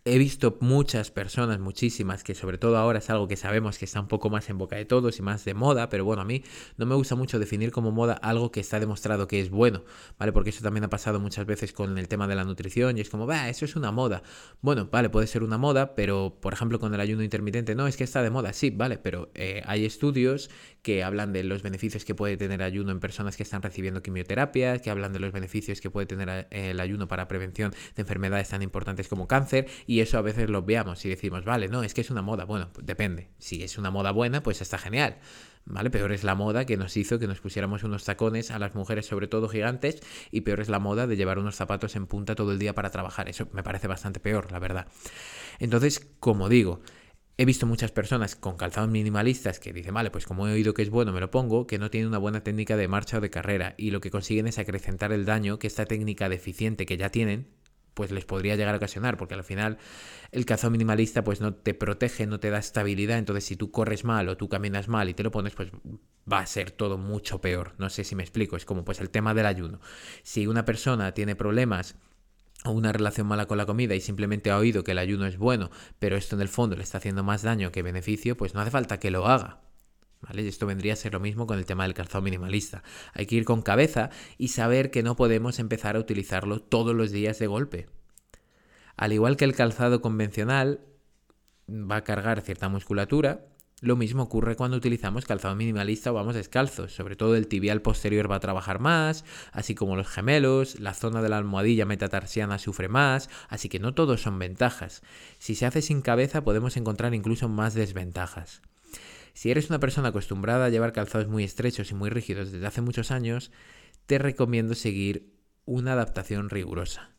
He 0.03 0.17
visto 0.17 0.58
muchas 0.62 1.12
personas, 1.12 1.60
muchísimas, 1.60 2.24
que 2.24 2.34
sobre 2.34 2.58
todo 2.58 2.77
ahora 2.77 2.98
es 2.98 3.12
algo 3.12 3.27
que 3.27 3.38
sabemos 3.38 3.77
que 3.77 3.86
está 3.86 4.00
un 4.00 4.08
poco 4.08 4.31
más 4.31 4.50
en 4.50 4.58
boca 4.58 4.75
de 4.75 4.84
todos 4.84 5.20
y 5.20 5.22
más 5.22 5.46
de 5.46 5.53
moda, 5.53 5.89
pero 5.89 6.05
bueno, 6.05 6.24
a 6.24 6.25
mí 6.25 6.43
no 6.77 6.88
me 6.88 6.96
gusta 6.96 7.13
mucho 7.13 7.38
definir 7.38 7.72
como 7.72 7.91
moda 7.91 8.13
algo 8.13 8.51
que 8.51 8.62
está 8.62 8.79
demostrado 8.79 9.27
que 9.27 9.39
es 9.39 9.51
bueno, 9.51 9.84
¿vale? 10.17 10.31
Porque 10.34 10.50
eso 10.50 10.63
también 10.63 10.86
ha 10.86 10.89
pasado 10.89 11.20
muchas 11.20 11.46
veces 11.46 11.72
con 11.72 12.00
el 12.00 12.08
tema 12.08 12.27
de 12.27 12.34
la 12.34 12.43
nutrición 12.43 12.98
y 12.98 13.01
es 13.01 13.12
como, 13.12 13.27
va, 13.27 13.48
eso 13.48 13.63
es 13.63 13.75
una 13.75 13.91
moda. 13.91 14.24
Bueno, 14.62 14.89
vale, 14.91 15.12
puede 15.12 15.27
ser 15.27 15.43
una 15.43 15.60
moda, 15.60 15.93
pero 15.93 16.36
por 16.41 16.53
ejemplo 16.53 16.79
con 16.79 16.96
el 16.96 17.00
ayuno 17.00 17.22
intermitente, 17.22 17.75
no, 17.75 17.86
es 17.86 17.96
que 17.96 18.03
está 18.03 18.24
de 18.24 18.31
moda, 18.31 18.53
sí, 18.53 18.72
vale, 18.72 18.98
pero 18.98 19.29
eh, 19.36 19.62
hay 19.67 19.86
estudios 19.86 20.50
que 20.82 21.04
hablan 21.04 21.32
de 21.32 21.43
los 21.43 21.62
beneficios 21.62 22.06
que 22.06 22.15
puede 22.15 22.38
tener 22.38 22.63
ayuno 22.63 22.91
en 22.91 22.99
personas 22.99 23.38
que 23.38 23.43
están 23.43 23.62
recibiendo 23.62 24.02
quimioterapia, 24.02 24.80
que 24.80 24.89
hablan 24.89 25.13
de 25.13 25.19
los 25.19 25.32
beneficios 25.32 25.80
que 25.80 25.91
puede 25.91 26.08
tener 26.08 26.47
eh, 26.49 26.71
el 26.71 26.80
ayuno 26.80 27.08
para 27.08 27.28
prevención 27.28 27.71
de 27.95 28.02
enfermedades 28.02 28.49
tan 28.49 28.63
importantes 28.63 29.08
como 29.08 29.28
cáncer 29.28 29.67
y 29.91 29.99
eso 29.99 30.17
a 30.17 30.21
veces 30.21 30.49
lo 30.49 30.62
veamos 30.62 31.04
y 31.04 31.10
decimos, 31.10 31.43
vale, 31.43 31.67
no, 31.67 31.84
es 31.84 31.93
que 31.93 31.99
es 31.99 32.10
una 32.10 32.21
moda. 32.21 32.45
Bueno, 32.45 32.69
pues 32.71 32.88
depende. 32.88 33.27
Si 33.39 33.62
es 33.62 33.77
una 33.77 33.91
moda 33.91 34.12
buena, 34.12 34.41
pues 34.41 34.62
está 34.62 34.77
genial. 34.77 35.17
¿Vale? 35.65 35.89
Peor 35.89 36.13
es 36.13 36.23
la 36.23 36.34
moda 36.34 36.63
que 36.65 36.77
nos 36.77 36.95
hizo 36.95 37.19
que 37.19 37.27
nos 37.27 37.41
pusiéramos 37.41 37.84
unos 37.84 38.06
tacones 38.06 38.51
a 38.51 38.60
las 38.60 38.73
mujeres, 38.73 39.06
sobre 39.06 39.27
todo 39.27 39.49
gigantes, 39.49 40.01
y 40.32 40.41
peor 40.41 40.62
es 40.62 40.69
la 40.69 40.80
moda 40.80 41.08
de 41.08 41.17
llevar 41.17 41.39
unos 41.39 41.58
zapatos 41.58 41.97
en 41.97 42.08
punta 42.08 42.36
todo 42.36 42.54
el 42.54 42.58
día 42.58 42.73
para 42.73 42.89
trabajar. 42.89 43.27
Eso 43.27 43.49
me 43.51 43.63
parece 43.63 43.88
bastante 43.88 44.21
peor, 44.21 44.49
la 44.54 44.60
verdad. 44.60 44.88
Entonces, 45.60 46.08
como 46.21 46.47
digo, 46.47 46.80
He 47.38 47.45
visto 47.45 47.65
muchas 47.65 47.91
personas 47.91 48.36
con 48.36 48.56
calzados 48.56 48.89
minimalistas 48.89 49.60
que 49.60 49.73
dicen, 49.73 49.95
vale, 49.95 50.12
pues 50.12 50.25
como 50.27 50.47
he 50.47 50.54
oído 50.54 50.75
que 50.75 50.84
es 50.84 50.91
bueno, 50.91 51.12
me 51.12 51.19
lo 51.19 51.32
pongo, 51.32 51.65
que 51.65 51.80
no 51.80 51.89
tienen 51.89 52.10
una 52.10 52.19
buena 52.19 52.43
técnica 52.43 52.77
de 52.77 52.88
marcha 52.88 53.17
o 53.17 53.21
de 53.21 53.32
carrera 53.32 53.73
y 53.77 53.89
lo 53.89 53.99
que 53.99 54.12
consiguen 54.12 54.47
es 54.47 54.60
acrecentar 54.60 55.12
el 55.12 55.25
daño 55.25 55.58
que 55.58 55.65
esta 55.65 55.86
técnica 55.86 56.30
deficiente 56.30 56.86
que 56.86 56.97
ya 56.97 57.10
tienen 57.10 57.47
pues 57.93 58.12
les 58.12 58.25
podría 58.25 58.56
llegar 58.56 58.73
a 58.73 58.77
ocasionar, 58.77 59.17
porque 59.17 59.34
al 59.34 59.43
final 59.43 59.77
el 60.32 60.45
calzado 60.45 60.71
minimalista 60.71 61.23
pues 61.23 61.41
no 61.41 61.54
te 61.54 61.73
protege, 61.73 62.25
no 62.25 62.39
te 62.39 62.49
da 62.49 62.60
estabilidad, 62.60 63.17
entonces 63.17 63.43
si 63.45 63.56
tú 63.56 63.71
corres 63.71 64.04
mal 64.04 64.30
o 64.30 64.38
tú 64.38 64.49
caminas 64.49 64.88
mal 64.88 65.10
y 65.10 65.13
te 65.13 65.23
lo 65.23 65.32
pones, 65.32 65.54
pues 65.54 65.71
va 66.32 66.39
a 66.39 66.45
ser 66.45 66.71
todo 66.71 66.97
mucho 66.97 67.41
peor. 67.41 67.73
No 67.77 67.89
sé 67.89 68.04
si 68.04 68.15
me 68.15 68.23
explico, 68.23 68.56
es 68.56 68.65
como 68.65 68.86
pues 68.86 69.01
el 69.01 69.10
tema 69.10 69.34
del 69.34 69.45
ayuno. 69.45 69.80
Si 70.23 70.47
una 70.47 70.65
persona 70.65 71.13
tiene 71.13 71.36
problemas 71.36 71.95
o 72.63 72.71
una 72.71 72.91
relación 72.91 73.27
mala 73.27 73.47
con 73.47 73.58
la 73.58 73.65
comida 73.65 73.95
y 73.95 74.01
simplemente 74.01 74.51
ha 74.51 74.58
oído 74.58 74.84
que 74.84 74.91
el 74.91 74.99
ayuno 74.99 75.25
es 75.25 75.38
bueno, 75.38 75.71
pero 75.99 76.15
esto 76.15 76.36
en 76.36 76.41
el 76.41 76.49
fondo 76.49 76.75
le 76.75 76.84
está 76.84 76.99
haciendo 76.99 77.23
más 77.23 77.41
daño 77.41 77.71
que 77.71 77.82
beneficio, 77.82 78.38
pues 78.38 78.54
no 78.54 78.62
hace 78.62 78.71
falta 78.71 78.99
que 78.99 79.12
lo 79.12 79.27
haga. 79.27 79.62
¿Vale? 80.21 80.47
Esto 80.47 80.67
vendría 80.67 80.93
a 80.93 80.97
ser 80.97 81.13
lo 81.13 81.19
mismo 81.19 81.47
con 81.47 81.57
el 81.57 81.65
tema 81.65 81.84
del 81.84 81.93
calzado 81.93 82.21
minimalista. 82.21 82.84
Hay 83.13 83.25
que 83.25 83.36
ir 83.36 83.45
con 83.45 83.62
cabeza 83.62 84.12
y 84.38 84.49
saber 84.49 84.91
que 84.91 85.03
no 85.03 85.15
podemos 85.15 85.60
empezar 85.60 85.95
a 85.95 85.99
utilizarlo 85.99 86.62
todos 86.62 86.95
los 86.95 87.12
días 87.12 87.39
de 87.39 87.47
golpe. 87.47 87.89
Al 88.97 89.13
igual 89.13 89.36
que 89.36 89.45
el 89.45 89.55
calzado 89.55 90.01
convencional 90.01 90.81
va 91.67 91.97
a 91.97 92.03
cargar 92.03 92.41
cierta 92.41 92.69
musculatura, 92.69 93.47
lo 93.81 93.95
mismo 93.95 94.21
ocurre 94.21 94.55
cuando 94.55 94.77
utilizamos 94.77 95.25
calzado 95.25 95.55
minimalista 95.55 96.12
o 96.12 96.13
vamos 96.13 96.36
descalzos. 96.36 96.93
Sobre 96.93 97.15
todo 97.15 97.36
el 97.36 97.47
tibial 97.47 97.81
posterior 97.81 98.29
va 98.29 98.36
a 98.36 98.39
trabajar 98.39 98.79
más, 98.79 99.25
así 99.51 99.73
como 99.73 99.95
los 99.95 100.07
gemelos, 100.07 100.79
la 100.79 100.93
zona 100.93 101.23
de 101.23 101.29
la 101.29 101.39
almohadilla 101.39 101.88
metatarsiana 101.88 102.60
sufre 102.60 102.89
más, 102.89 103.27
así 103.49 103.69
que 103.69 103.79
no 103.79 103.95
todos 103.95 104.21
son 104.21 104.38
ventajas. 104.38 105.01
Si 105.39 105.55
se 105.55 105.65
hace 105.65 105.81
sin 105.81 106.03
cabeza 106.03 106.43
podemos 106.43 106.77
encontrar 106.77 107.15
incluso 107.15 107.49
más 107.49 107.73
desventajas. 107.73 108.62
Si 109.34 109.52
eres 109.52 109.70
una 109.70 109.80
persona 109.80 110.10
acostumbrada 110.10 110.65
a 110.65 110.70
llevar 110.70 110.94
calzados 110.94 111.28
muy 111.28 111.44
estrechos 111.44 111.91
y 111.91 111.96
muy 111.96 112.10
rígidos 112.10 112.52
desde 112.52 112.67
hace 112.67 112.82
muchos 112.82 113.12
años, 113.12 113.52
te 114.06 114.17
recomiendo 114.17 114.76
seguir 114.76 115.34
una 115.65 115.94
adaptación 115.94 116.50
rigurosa. 116.50 117.12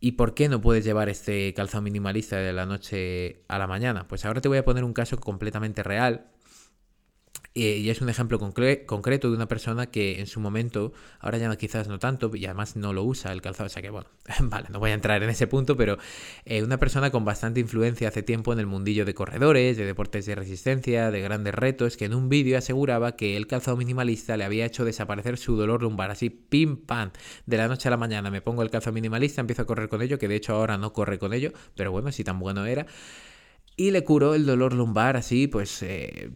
¿Y 0.00 0.12
por 0.12 0.34
qué 0.34 0.48
no 0.48 0.60
puedes 0.60 0.84
llevar 0.84 1.08
este 1.08 1.52
calzado 1.54 1.82
minimalista 1.82 2.36
de 2.36 2.52
la 2.52 2.66
noche 2.66 3.44
a 3.48 3.58
la 3.58 3.66
mañana? 3.66 4.06
Pues 4.08 4.24
ahora 4.24 4.40
te 4.40 4.48
voy 4.48 4.58
a 4.58 4.64
poner 4.64 4.84
un 4.84 4.92
caso 4.92 5.18
completamente 5.18 5.82
real 5.82 6.33
y 7.56 7.88
es 7.88 8.00
un 8.00 8.08
ejemplo 8.08 8.40
concreto 8.40 9.30
de 9.30 9.36
una 9.36 9.46
persona 9.46 9.86
que 9.86 10.18
en 10.18 10.26
su 10.26 10.40
momento, 10.40 10.92
ahora 11.20 11.38
ya 11.38 11.54
quizás 11.54 11.86
no 11.86 12.00
tanto, 12.00 12.34
y 12.34 12.44
además 12.46 12.74
no 12.74 12.92
lo 12.92 13.04
usa 13.04 13.30
el 13.30 13.42
calzado, 13.42 13.68
o 13.68 13.70
sea 13.70 13.80
que 13.80 13.90
bueno, 13.90 14.08
vale, 14.40 14.66
no 14.72 14.80
voy 14.80 14.90
a 14.90 14.94
entrar 14.94 15.22
en 15.22 15.30
ese 15.30 15.46
punto, 15.46 15.76
pero 15.76 15.96
eh, 16.46 16.64
una 16.64 16.78
persona 16.78 17.12
con 17.12 17.24
bastante 17.24 17.60
influencia 17.60 18.08
hace 18.08 18.24
tiempo 18.24 18.52
en 18.52 18.58
el 18.58 18.66
mundillo 18.66 19.04
de 19.04 19.14
corredores, 19.14 19.76
de 19.76 19.84
deportes 19.84 20.26
de 20.26 20.34
resistencia, 20.34 21.12
de 21.12 21.20
grandes 21.20 21.54
retos, 21.54 21.96
que 21.96 22.06
en 22.06 22.14
un 22.14 22.28
vídeo 22.28 22.58
aseguraba 22.58 23.14
que 23.14 23.36
el 23.36 23.46
calzado 23.46 23.76
minimalista 23.76 24.36
le 24.36 24.42
había 24.42 24.66
hecho 24.66 24.84
desaparecer 24.84 25.38
su 25.38 25.56
dolor 25.56 25.82
lumbar, 25.82 26.10
así 26.10 26.30
pim 26.30 26.76
pam, 26.76 27.12
de 27.46 27.56
la 27.56 27.68
noche 27.68 27.86
a 27.88 27.90
la 27.90 27.96
mañana 27.96 28.32
me 28.32 28.40
pongo 28.40 28.64
el 28.64 28.70
calzado 28.70 28.94
minimalista, 28.94 29.40
empiezo 29.40 29.62
a 29.62 29.66
correr 29.66 29.88
con 29.88 30.02
ello, 30.02 30.18
que 30.18 30.26
de 30.26 30.34
hecho 30.34 30.54
ahora 30.54 30.76
no 30.76 30.92
corre 30.92 31.20
con 31.20 31.32
ello, 31.32 31.52
pero 31.76 31.92
bueno, 31.92 32.10
si 32.10 32.24
tan 32.24 32.40
bueno 32.40 32.66
era. 32.66 32.86
Y 33.76 33.92
le 33.92 34.02
curó 34.04 34.34
el 34.34 34.44
dolor 34.44 34.72
lumbar 34.72 35.16
así, 35.16 35.48
pues 35.48 35.82
eh, 35.82 36.30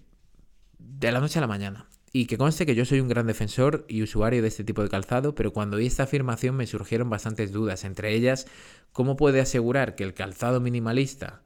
de 0.79 1.12
la 1.12 1.21
noche 1.21 1.38
a 1.38 1.43
la 1.43 1.47
mañana. 1.47 1.88
Y 2.12 2.27
que 2.27 2.38
conste 2.38 2.64
que 2.64 2.75
yo 2.75 2.85
soy 2.85 3.01
un 3.01 3.09
gran 3.09 3.27
defensor 3.27 3.85
y 3.88 4.03
usuario 4.03 4.41
de 4.41 4.49
este 4.49 4.64
tipo 4.64 4.83
de 4.83 4.88
calzado, 4.88 5.35
pero 5.35 5.53
cuando 5.53 5.77
vi 5.77 5.87
esta 5.87 6.05
afirmación 6.05 6.57
me 6.57 6.67
surgieron 6.67 7.11
bastantes 7.11 7.53
dudas, 7.53 7.85
entre 7.85 8.14
ellas, 8.14 8.47
¿cómo 8.93 9.17
puede 9.17 9.41
asegurar 9.41 9.95
que 9.95 10.05
el 10.05 10.14
calzado 10.14 10.61
minimalista 10.61 11.43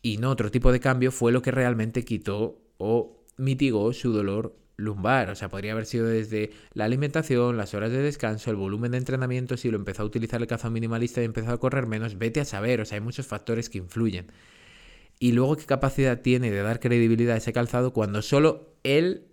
y 0.00 0.16
no 0.16 0.30
otro 0.30 0.50
tipo 0.50 0.72
de 0.72 0.80
cambio 0.80 1.12
fue 1.12 1.32
lo 1.32 1.42
que 1.42 1.50
realmente 1.50 2.04
quitó 2.04 2.62
o 2.78 3.26
mitigó 3.36 3.92
su 3.92 4.12
dolor 4.12 4.56
lumbar? 4.76 5.28
O 5.28 5.34
sea, 5.34 5.50
podría 5.50 5.72
haber 5.72 5.84
sido 5.84 6.06
desde 6.06 6.52
la 6.72 6.86
alimentación, 6.86 7.58
las 7.58 7.74
horas 7.74 7.92
de 7.92 7.98
descanso, 7.98 8.50
el 8.50 8.56
volumen 8.56 8.92
de 8.92 8.98
entrenamiento, 8.98 9.58
si 9.58 9.70
lo 9.70 9.76
empezó 9.76 10.04
a 10.04 10.06
utilizar 10.06 10.40
el 10.40 10.46
calzado 10.46 10.72
minimalista 10.72 11.20
y 11.20 11.26
empezó 11.26 11.50
a 11.50 11.60
correr 11.60 11.86
menos, 11.86 12.16
vete 12.16 12.40
a 12.40 12.46
saber, 12.46 12.80
o 12.80 12.86
sea, 12.86 12.96
hay 12.96 13.02
muchos 13.02 13.26
factores 13.26 13.68
que 13.68 13.76
influyen 13.76 14.32
y 15.18 15.32
luego 15.32 15.56
qué 15.56 15.64
capacidad 15.64 16.20
tiene 16.20 16.50
de 16.50 16.62
dar 16.62 16.80
credibilidad 16.80 17.34
a 17.34 17.38
ese 17.38 17.52
calzado 17.52 17.92
cuando 17.92 18.22
solo 18.22 18.76
él 18.84 19.28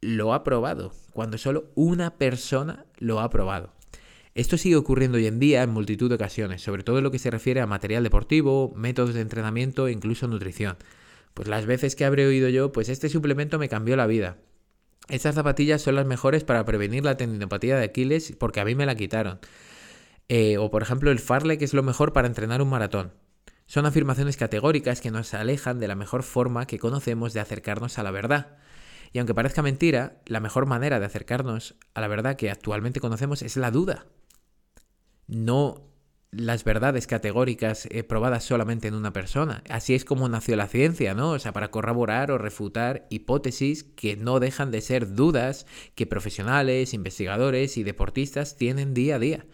lo 0.00 0.34
ha 0.34 0.44
probado, 0.44 0.92
cuando 1.12 1.38
solo 1.38 1.70
una 1.74 2.16
persona 2.16 2.86
lo 2.98 3.20
ha 3.20 3.30
probado. 3.30 3.72
Esto 4.34 4.56
sigue 4.56 4.76
ocurriendo 4.76 5.18
hoy 5.18 5.26
en 5.26 5.40
día 5.40 5.62
en 5.62 5.70
multitud 5.70 6.08
de 6.08 6.14
ocasiones, 6.14 6.62
sobre 6.62 6.84
todo 6.84 6.98
en 6.98 7.04
lo 7.04 7.10
que 7.10 7.18
se 7.18 7.30
refiere 7.30 7.60
a 7.60 7.66
material 7.66 8.04
deportivo, 8.04 8.72
métodos 8.76 9.14
de 9.14 9.20
entrenamiento 9.20 9.88
e 9.88 9.92
incluso 9.92 10.28
nutrición. 10.28 10.76
Pues 11.34 11.48
las 11.48 11.66
veces 11.66 11.96
que 11.96 12.04
habré 12.04 12.26
oído 12.26 12.48
yo, 12.48 12.70
pues 12.70 12.88
este 12.88 13.08
suplemento 13.08 13.58
me 13.58 13.68
cambió 13.68 13.96
la 13.96 14.06
vida. 14.06 14.38
Estas 15.08 15.34
zapatillas 15.34 15.82
son 15.82 15.94
las 15.94 16.06
mejores 16.06 16.44
para 16.44 16.64
prevenir 16.64 17.04
la 17.04 17.16
tendinopatía 17.16 17.76
de 17.76 17.84
Aquiles 17.84 18.34
porque 18.38 18.60
a 18.60 18.64
mí 18.64 18.74
me 18.74 18.86
la 18.86 18.94
quitaron. 18.94 19.40
Eh, 20.28 20.58
o 20.58 20.70
por 20.70 20.82
ejemplo 20.82 21.10
el 21.10 21.18
Farlek 21.18 21.62
es 21.62 21.74
lo 21.74 21.82
mejor 21.82 22.12
para 22.12 22.28
entrenar 22.28 22.60
un 22.60 22.68
maratón. 22.68 23.12
Son 23.68 23.84
afirmaciones 23.84 24.38
categóricas 24.38 25.02
que 25.02 25.10
nos 25.10 25.34
alejan 25.34 25.78
de 25.78 25.88
la 25.88 25.94
mejor 25.94 26.22
forma 26.22 26.66
que 26.66 26.78
conocemos 26.78 27.34
de 27.34 27.40
acercarnos 27.40 27.98
a 27.98 28.02
la 28.02 28.10
verdad. 28.10 28.56
Y 29.12 29.18
aunque 29.18 29.34
parezca 29.34 29.60
mentira, 29.60 30.22
la 30.24 30.40
mejor 30.40 30.64
manera 30.64 30.98
de 30.98 31.04
acercarnos 31.04 31.76
a 31.92 32.00
la 32.00 32.08
verdad 32.08 32.36
que 32.36 32.50
actualmente 32.50 32.98
conocemos 32.98 33.42
es 33.42 33.58
la 33.58 33.70
duda. 33.70 34.06
No 35.26 35.84
las 36.30 36.64
verdades 36.64 37.06
categóricas 37.06 37.86
eh, 37.90 38.04
probadas 38.04 38.42
solamente 38.42 38.88
en 38.88 38.94
una 38.94 39.12
persona. 39.12 39.62
Así 39.68 39.94
es 39.94 40.06
como 40.06 40.30
nació 40.30 40.56
la 40.56 40.68
ciencia, 40.68 41.12
¿no? 41.12 41.32
O 41.32 41.38
sea, 41.38 41.52
para 41.52 41.70
corroborar 41.70 42.30
o 42.30 42.38
refutar 42.38 43.06
hipótesis 43.10 43.84
que 43.84 44.16
no 44.16 44.40
dejan 44.40 44.70
de 44.70 44.80
ser 44.80 45.14
dudas 45.14 45.66
que 45.94 46.06
profesionales, 46.06 46.94
investigadores 46.94 47.76
y 47.76 47.82
deportistas 47.82 48.56
tienen 48.56 48.94
día 48.94 49.16
a 49.16 49.18
día 49.18 49.46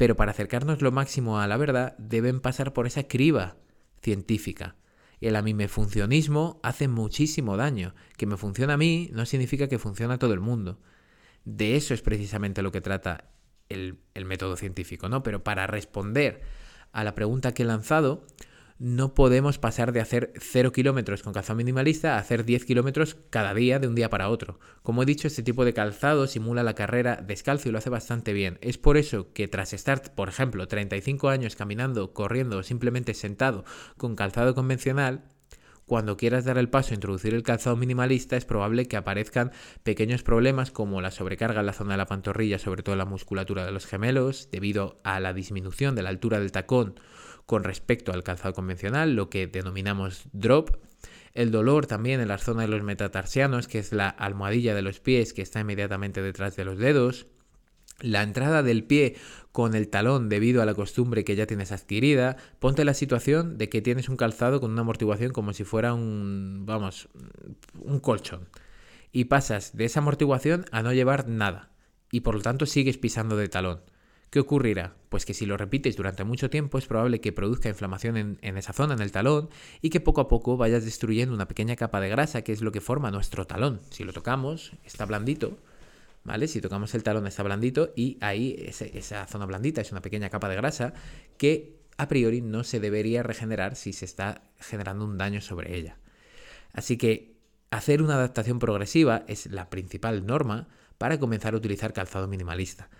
pero 0.00 0.16
para 0.16 0.30
acercarnos 0.30 0.80
lo 0.80 0.92
máximo 0.92 1.40
a 1.40 1.46
la 1.46 1.58
verdad 1.58 1.94
deben 1.98 2.40
pasar 2.40 2.72
por 2.72 2.86
esa 2.86 3.02
criba 3.02 3.58
científica. 4.00 4.76
El 5.20 5.36
amimefuncionismo 5.36 6.58
hace 6.62 6.88
muchísimo 6.88 7.58
daño. 7.58 7.94
Que 8.16 8.24
me 8.24 8.38
funciona 8.38 8.72
a 8.72 8.76
mí 8.78 9.10
no 9.12 9.26
significa 9.26 9.68
que 9.68 9.78
funcione 9.78 10.14
a 10.14 10.18
todo 10.18 10.32
el 10.32 10.40
mundo. 10.40 10.80
De 11.44 11.76
eso 11.76 11.92
es 11.92 12.00
precisamente 12.00 12.62
lo 12.62 12.72
que 12.72 12.80
trata 12.80 13.30
el, 13.68 13.98
el 14.14 14.24
método 14.24 14.56
científico, 14.56 15.10
¿no? 15.10 15.22
Pero 15.22 15.44
para 15.44 15.66
responder 15.66 16.40
a 16.92 17.04
la 17.04 17.14
pregunta 17.14 17.52
que 17.52 17.64
he 17.64 17.66
lanzado, 17.66 18.24
no 18.80 19.12
podemos 19.12 19.58
pasar 19.58 19.92
de 19.92 20.00
hacer 20.00 20.32
0 20.38 20.72
kilómetros 20.72 21.22
con 21.22 21.34
calzado 21.34 21.58
minimalista 21.58 22.14
a 22.14 22.18
hacer 22.18 22.46
10 22.46 22.64
kilómetros 22.64 23.18
cada 23.28 23.52
día 23.52 23.78
de 23.78 23.86
un 23.86 23.94
día 23.94 24.08
para 24.08 24.30
otro. 24.30 24.58
Como 24.82 25.02
he 25.02 25.06
dicho, 25.06 25.28
este 25.28 25.42
tipo 25.42 25.66
de 25.66 25.74
calzado 25.74 26.26
simula 26.26 26.62
la 26.62 26.74
carrera 26.74 27.16
descalzo 27.16 27.68
y 27.68 27.72
lo 27.72 27.78
hace 27.78 27.90
bastante 27.90 28.32
bien. 28.32 28.56
Es 28.62 28.78
por 28.78 28.96
eso 28.96 29.34
que 29.34 29.48
tras 29.48 29.74
estar, 29.74 30.14
por 30.14 30.30
ejemplo, 30.30 30.66
35 30.66 31.28
años 31.28 31.56
caminando, 31.56 32.14
corriendo 32.14 32.56
o 32.56 32.62
simplemente 32.62 33.12
sentado 33.12 33.66
con 33.98 34.16
calzado 34.16 34.54
convencional, 34.54 35.24
cuando 35.84 36.16
quieras 36.16 36.46
dar 36.46 36.56
el 36.56 36.70
paso 36.70 36.92
a 36.92 36.94
introducir 36.94 37.34
el 37.34 37.42
calzado 37.42 37.76
minimalista 37.76 38.36
es 38.36 38.46
probable 38.46 38.86
que 38.86 38.96
aparezcan 38.96 39.50
pequeños 39.82 40.22
problemas 40.22 40.70
como 40.70 41.02
la 41.02 41.10
sobrecarga 41.10 41.60
en 41.60 41.66
la 41.66 41.72
zona 41.74 41.94
de 41.94 41.98
la 41.98 42.06
pantorrilla, 42.06 42.58
sobre 42.58 42.82
todo 42.82 42.96
la 42.96 43.04
musculatura 43.04 43.66
de 43.66 43.72
los 43.72 43.86
gemelos, 43.86 44.48
debido 44.50 45.00
a 45.04 45.20
la 45.20 45.34
disminución 45.34 45.96
de 45.96 46.02
la 46.02 46.08
altura 46.08 46.38
del 46.38 46.52
tacón 46.52 46.94
con 47.50 47.64
respecto 47.64 48.12
al 48.12 48.22
calzado 48.22 48.54
convencional, 48.54 49.16
lo 49.16 49.28
que 49.28 49.48
denominamos 49.48 50.22
drop. 50.30 50.76
El 51.34 51.50
dolor 51.50 51.86
también 51.86 52.20
en 52.20 52.28
la 52.28 52.38
zona 52.38 52.62
de 52.62 52.68
los 52.68 52.84
metatarsianos, 52.84 53.66
que 53.66 53.80
es 53.80 53.92
la 53.92 54.08
almohadilla 54.08 54.72
de 54.72 54.82
los 54.82 55.00
pies 55.00 55.32
que 55.32 55.42
está 55.42 55.58
inmediatamente 55.58 56.22
detrás 56.22 56.54
de 56.54 56.64
los 56.64 56.78
dedos. 56.78 57.26
La 57.98 58.22
entrada 58.22 58.62
del 58.62 58.84
pie 58.84 59.16
con 59.50 59.74
el 59.74 59.88
talón 59.88 60.28
debido 60.28 60.62
a 60.62 60.64
la 60.64 60.74
costumbre 60.74 61.24
que 61.24 61.34
ya 61.34 61.48
tienes 61.48 61.72
adquirida. 61.72 62.36
Ponte 62.60 62.84
la 62.84 62.94
situación 62.94 63.58
de 63.58 63.68
que 63.68 63.82
tienes 63.82 64.08
un 64.08 64.16
calzado 64.16 64.60
con 64.60 64.70
una 64.70 64.82
amortiguación 64.82 65.32
como 65.32 65.52
si 65.52 65.64
fuera 65.64 65.92
un, 65.92 66.66
vamos, 66.66 67.08
un 67.80 67.98
colchón. 67.98 68.48
Y 69.10 69.24
pasas 69.24 69.76
de 69.76 69.86
esa 69.86 69.98
amortiguación 69.98 70.66
a 70.70 70.84
no 70.84 70.92
llevar 70.92 71.26
nada. 71.26 71.72
Y 72.12 72.20
por 72.20 72.36
lo 72.36 72.42
tanto 72.42 72.64
sigues 72.64 72.96
pisando 72.96 73.36
de 73.36 73.48
talón. 73.48 73.80
¿Qué 74.30 74.38
ocurrirá? 74.38 74.94
Pues 75.08 75.26
que 75.26 75.34
si 75.34 75.44
lo 75.44 75.56
repites 75.56 75.96
durante 75.96 76.22
mucho 76.22 76.50
tiempo 76.50 76.78
es 76.78 76.86
probable 76.86 77.20
que 77.20 77.32
produzca 77.32 77.68
inflamación 77.68 78.38
en, 78.40 78.56
esa 78.56 78.72
zona, 78.72 78.94
en 78.94 79.00
el 79.00 79.10
talón, 79.10 79.50
y 79.82 79.90
que 79.90 79.98
poco 79.98 80.20
a 80.20 80.28
poco 80.28 80.56
vayas 80.56 80.84
destruyendo 80.84 81.34
una 81.34 81.48
pequeña 81.48 81.74
capa 81.74 82.00
de 82.00 82.08
grasa 82.08 82.42
que 82.42 82.52
es 82.52 82.62
lo 82.62 82.70
que 82.70 82.80
forma 82.80 83.10
nuestro 83.10 83.48
talón. 83.48 83.80
Si 83.90 84.04
lo 84.04 84.12
tocamos, 84.12 84.72
está 84.84 85.04
blandito, 85.04 85.58
¿vale? 86.22 86.46
Si 86.46 86.60
tocamos 86.60 86.94
el 86.94 87.02
talón 87.02 87.26
está 87.26 87.42
blandito 87.42 87.92
y 87.96 88.18
ahí 88.20 88.54
esa 88.60 89.26
zona 89.26 89.46
blandita 89.46 89.80
es 89.80 89.90
una 89.90 90.00
pequeña 90.00 90.30
capa 90.30 90.48
de 90.48 90.56
grasa 90.56 90.94
que 91.36 91.80
a 91.96 92.06
priori 92.06 92.40
no 92.40 92.62
se 92.62 92.78
debería 92.78 93.24
regenerar 93.24 93.74
si 93.74 93.92
se 93.92 94.04
está 94.04 94.42
generando 94.60 95.04
un 95.04 95.18
daño 95.18 95.40
sobre 95.40 95.76
ella. 95.76 95.98
Así 96.72 96.96
que 96.96 97.34
hacer 97.72 98.00
una 98.00 98.14
adaptación 98.14 98.60
progresiva 98.60 99.24
es 99.26 99.46
la 99.46 99.70
principal 99.70 100.24
norma 100.24 100.68
para 100.98 101.18
comenzar 101.18 101.54
a 101.54 101.56
utilizar 101.56 101.92
calzado 101.92 102.28
minimalista. 102.28 102.90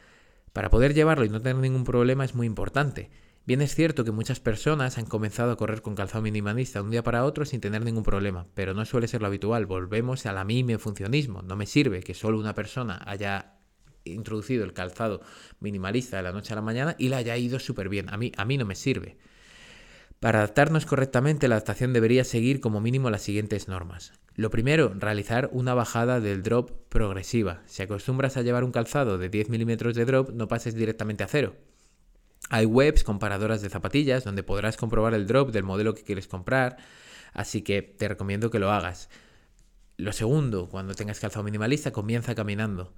Para 0.53 0.71
poder 0.71 0.95
llevarlo 0.95 1.25
y 1.25 1.29
no 1.29 1.41
tener 1.41 1.57
ningún 1.57 1.85
problema 1.85 2.25
es 2.25 2.35
muy 2.35 2.47
importante. 2.47 3.11
Bien 3.47 3.63
es 3.63 3.75
cierto 3.75 4.05
que 4.05 4.11
muchas 4.11 4.41
personas 4.41 4.99
han 4.99 5.07
comenzado 5.07 5.53
a 5.53 5.57
correr 5.57 5.81
con 5.81 5.95
calzado 5.95 6.23
minimalista 6.23 6.79
de 6.79 6.85
un 6.85 6.91
día 6.91 7.03
para 7.03 7.25
otro 7.25 7.45
sin 7.45 7.61
tener 7.61 7.85
ningún 7.85 8.03
problema, 8.03 8.47
pero 8.55 8.75
no 8.75 8.85
suele 8.85 9.09
ser 9.09 9.23
lo 9.23 9.29
habitual. 9.29 9.67
Volvemos 9.67 10.27
a 10.27 10.33
la 10.33 10.45
mime 10.45 10.79
funcionismo. 10.79 11.43
No 11.43 11.57
me 11.57 11.67
sirve 11.67 12.03
que 12.03 12.15
solo 12.15 12.39
una 12.39 12.55
persona 12.55 13.03
haya 13.07 13.59
introducido 14.05 14.65
el 14.65 14.73
calzado 14.73 15.21
minimalista 15.61 16.17
de 16.17 16.23
la 16.25 16.33
noche 16.33 16.53
a 16.53 16.57
la 16.57 16.63
mañana 16.63 16.97
y 16.99 17.09
le 17.09 17.17
haya 17.17 17.37
ido 17.37 17.59
súper 17.59 17.89
bien. 17.89 18.09
A 18.09 18.17
mí, 18.17 18.33
a 18.37 18.45
mí 18.45 18.59
no 18.59 18.67
me 18.67 18.75
sirve. 18.75 19.19
Para 20.21 20.41
adaptarnos 20.41 20.85
correctamente, 20.85 21.49
la 21.49 21.55
adaptación 21.55 21.95
debería 21.95 22.25
seguir 22.25 22.61
como 22.61 22.83
mínimo 22.83 23.09
las 23.09 23.23
siguientes 23.23 23.69
normas. 23.69 24.13
Lo 24.35 24.51
primero, 24.51 24.93
realizar 24.95 25.49
una 25.51 25.73
bajada 25.73 26.21
del 26.21 26.43
drop 26.43 26.73
progresiva. 26.91 27.63
Si 27.65 27.83
acostumbras 27.83 28.37
a 28.37 28.43
llevar 28.43 28.65
un 28.65 28.71
calzado 28.71 29.17
de 29.17 29.31
10 29.31 29.49
milímetros 29.49 29.95
de 29.95 30.05
drop, 30.05 30.29
no 30.35 30.47
pases 30.47 30.75
directamente 30.75 31.25
a 31.25 31.27
cero. 31.27 31.57
Hay 32.51 32.67
webs 32.67 33.03
comparadoras 33.03 33.63
de 33.63 33.71
zapatillas 33.71 34.23
donde 34.23 34.43
podrás 34.43 34.77
comprobar 34.77 35.15
el 35.15 35.27
drop 35.27 35.53
del 35.53 35.65
modelo 35.65 35.95
que 35.95 36.05
quieres 36.05 36.29
comprar, 36.29 36.77
así 37.33 37.63
que 37.63 37.81
te 37.81 38.07
recomiendo 38.07 38.51
que 38.51 38.59
lo 38.59 38.71
hagas. 38.71 39.09
Lo 39.97 40.13
segundo, 40.13 40.69
cuando 40.69 40.95
tengas 40.95 41.19
calzado 41.19 41.45
minimalista, 41.45 41.93
comienza 41.93 42.35
caminando 42.35 42.93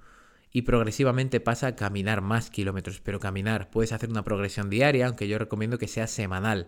y 0.50 0.62
progresivamente 0.62 1.38
pasa 1.38 1.68
a 1.68 1.76
caminar 1.76 2.20
más 2.20 2.50
kilómetros, 2.50 3.00
pero 3.00 3.20
caminar, 3.20 3.70
puedes 3.70 3.92
hacer 3.92 4.10
una 4.10 4.24
progresión 4.24 4.70
diaria, 4.70 5.06
aunque 5.06 5.28
yo 5.28 5.38
recomiendo 5.38 5.78
que 5.78 5.86
sea 5.86 6.08
semanal 6.08 6.66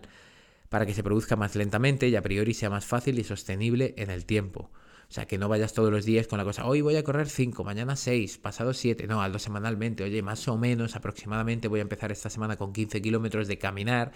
para 0.69 0.85
que 0.85 0.93
se 0.93 1.03
produzca 1.03 1.35
más 1.35 1.55
lentamente 1.55 2.07
y 2.07 2.15
a 2.15 2.21
priori 2.21 2.53
sea 2.53 2.69
más 2.69 2.85
fácil 2.85 3.19
y 3.19 3.23
sostenible 3.23 3.93
en 3.97 4.09
el 4.09 4.25
tiempo. 4.25 4.71
O 5.07 5.13
sea, 5.13 5.25
que 5.27 5.37
no 5.37 5.47
vayas 5.47 5.73
todos 5.73 5.91
los 5.91 6.05
días 6.05 6.27
con 6.27 6.37
la 6.37 6.43
cosa, 6.43 6.65
hoy 6.65 6.81
voy 6.81 6.95
a 6.95 7.03
correr 7.03 7.29
5, 7.29 7.63
mañana 7.63 7.95
6, 7.95 8.39
pasado 8.39 8.73
7, 8.73 9.05
no, 9.07 9.21
hazlo 9.21 9.37
semanalmente, 9.37 10.03
oye, 10.03 10.21
más 10.23 10.47
o 10.47 10.57
menos 10.57 10.95
aproximadamente 10.95 11.67
voy 11.67 11.79
a 11.79 11.83
empezar 11.83 12.11
esta 12.11 12.29
semana 12.29 12.57
con 12.57 12.73
15 12.73 13.01
kilómetros 13.01 13.47
de 13.47 13.57
caminar 13.59 14.13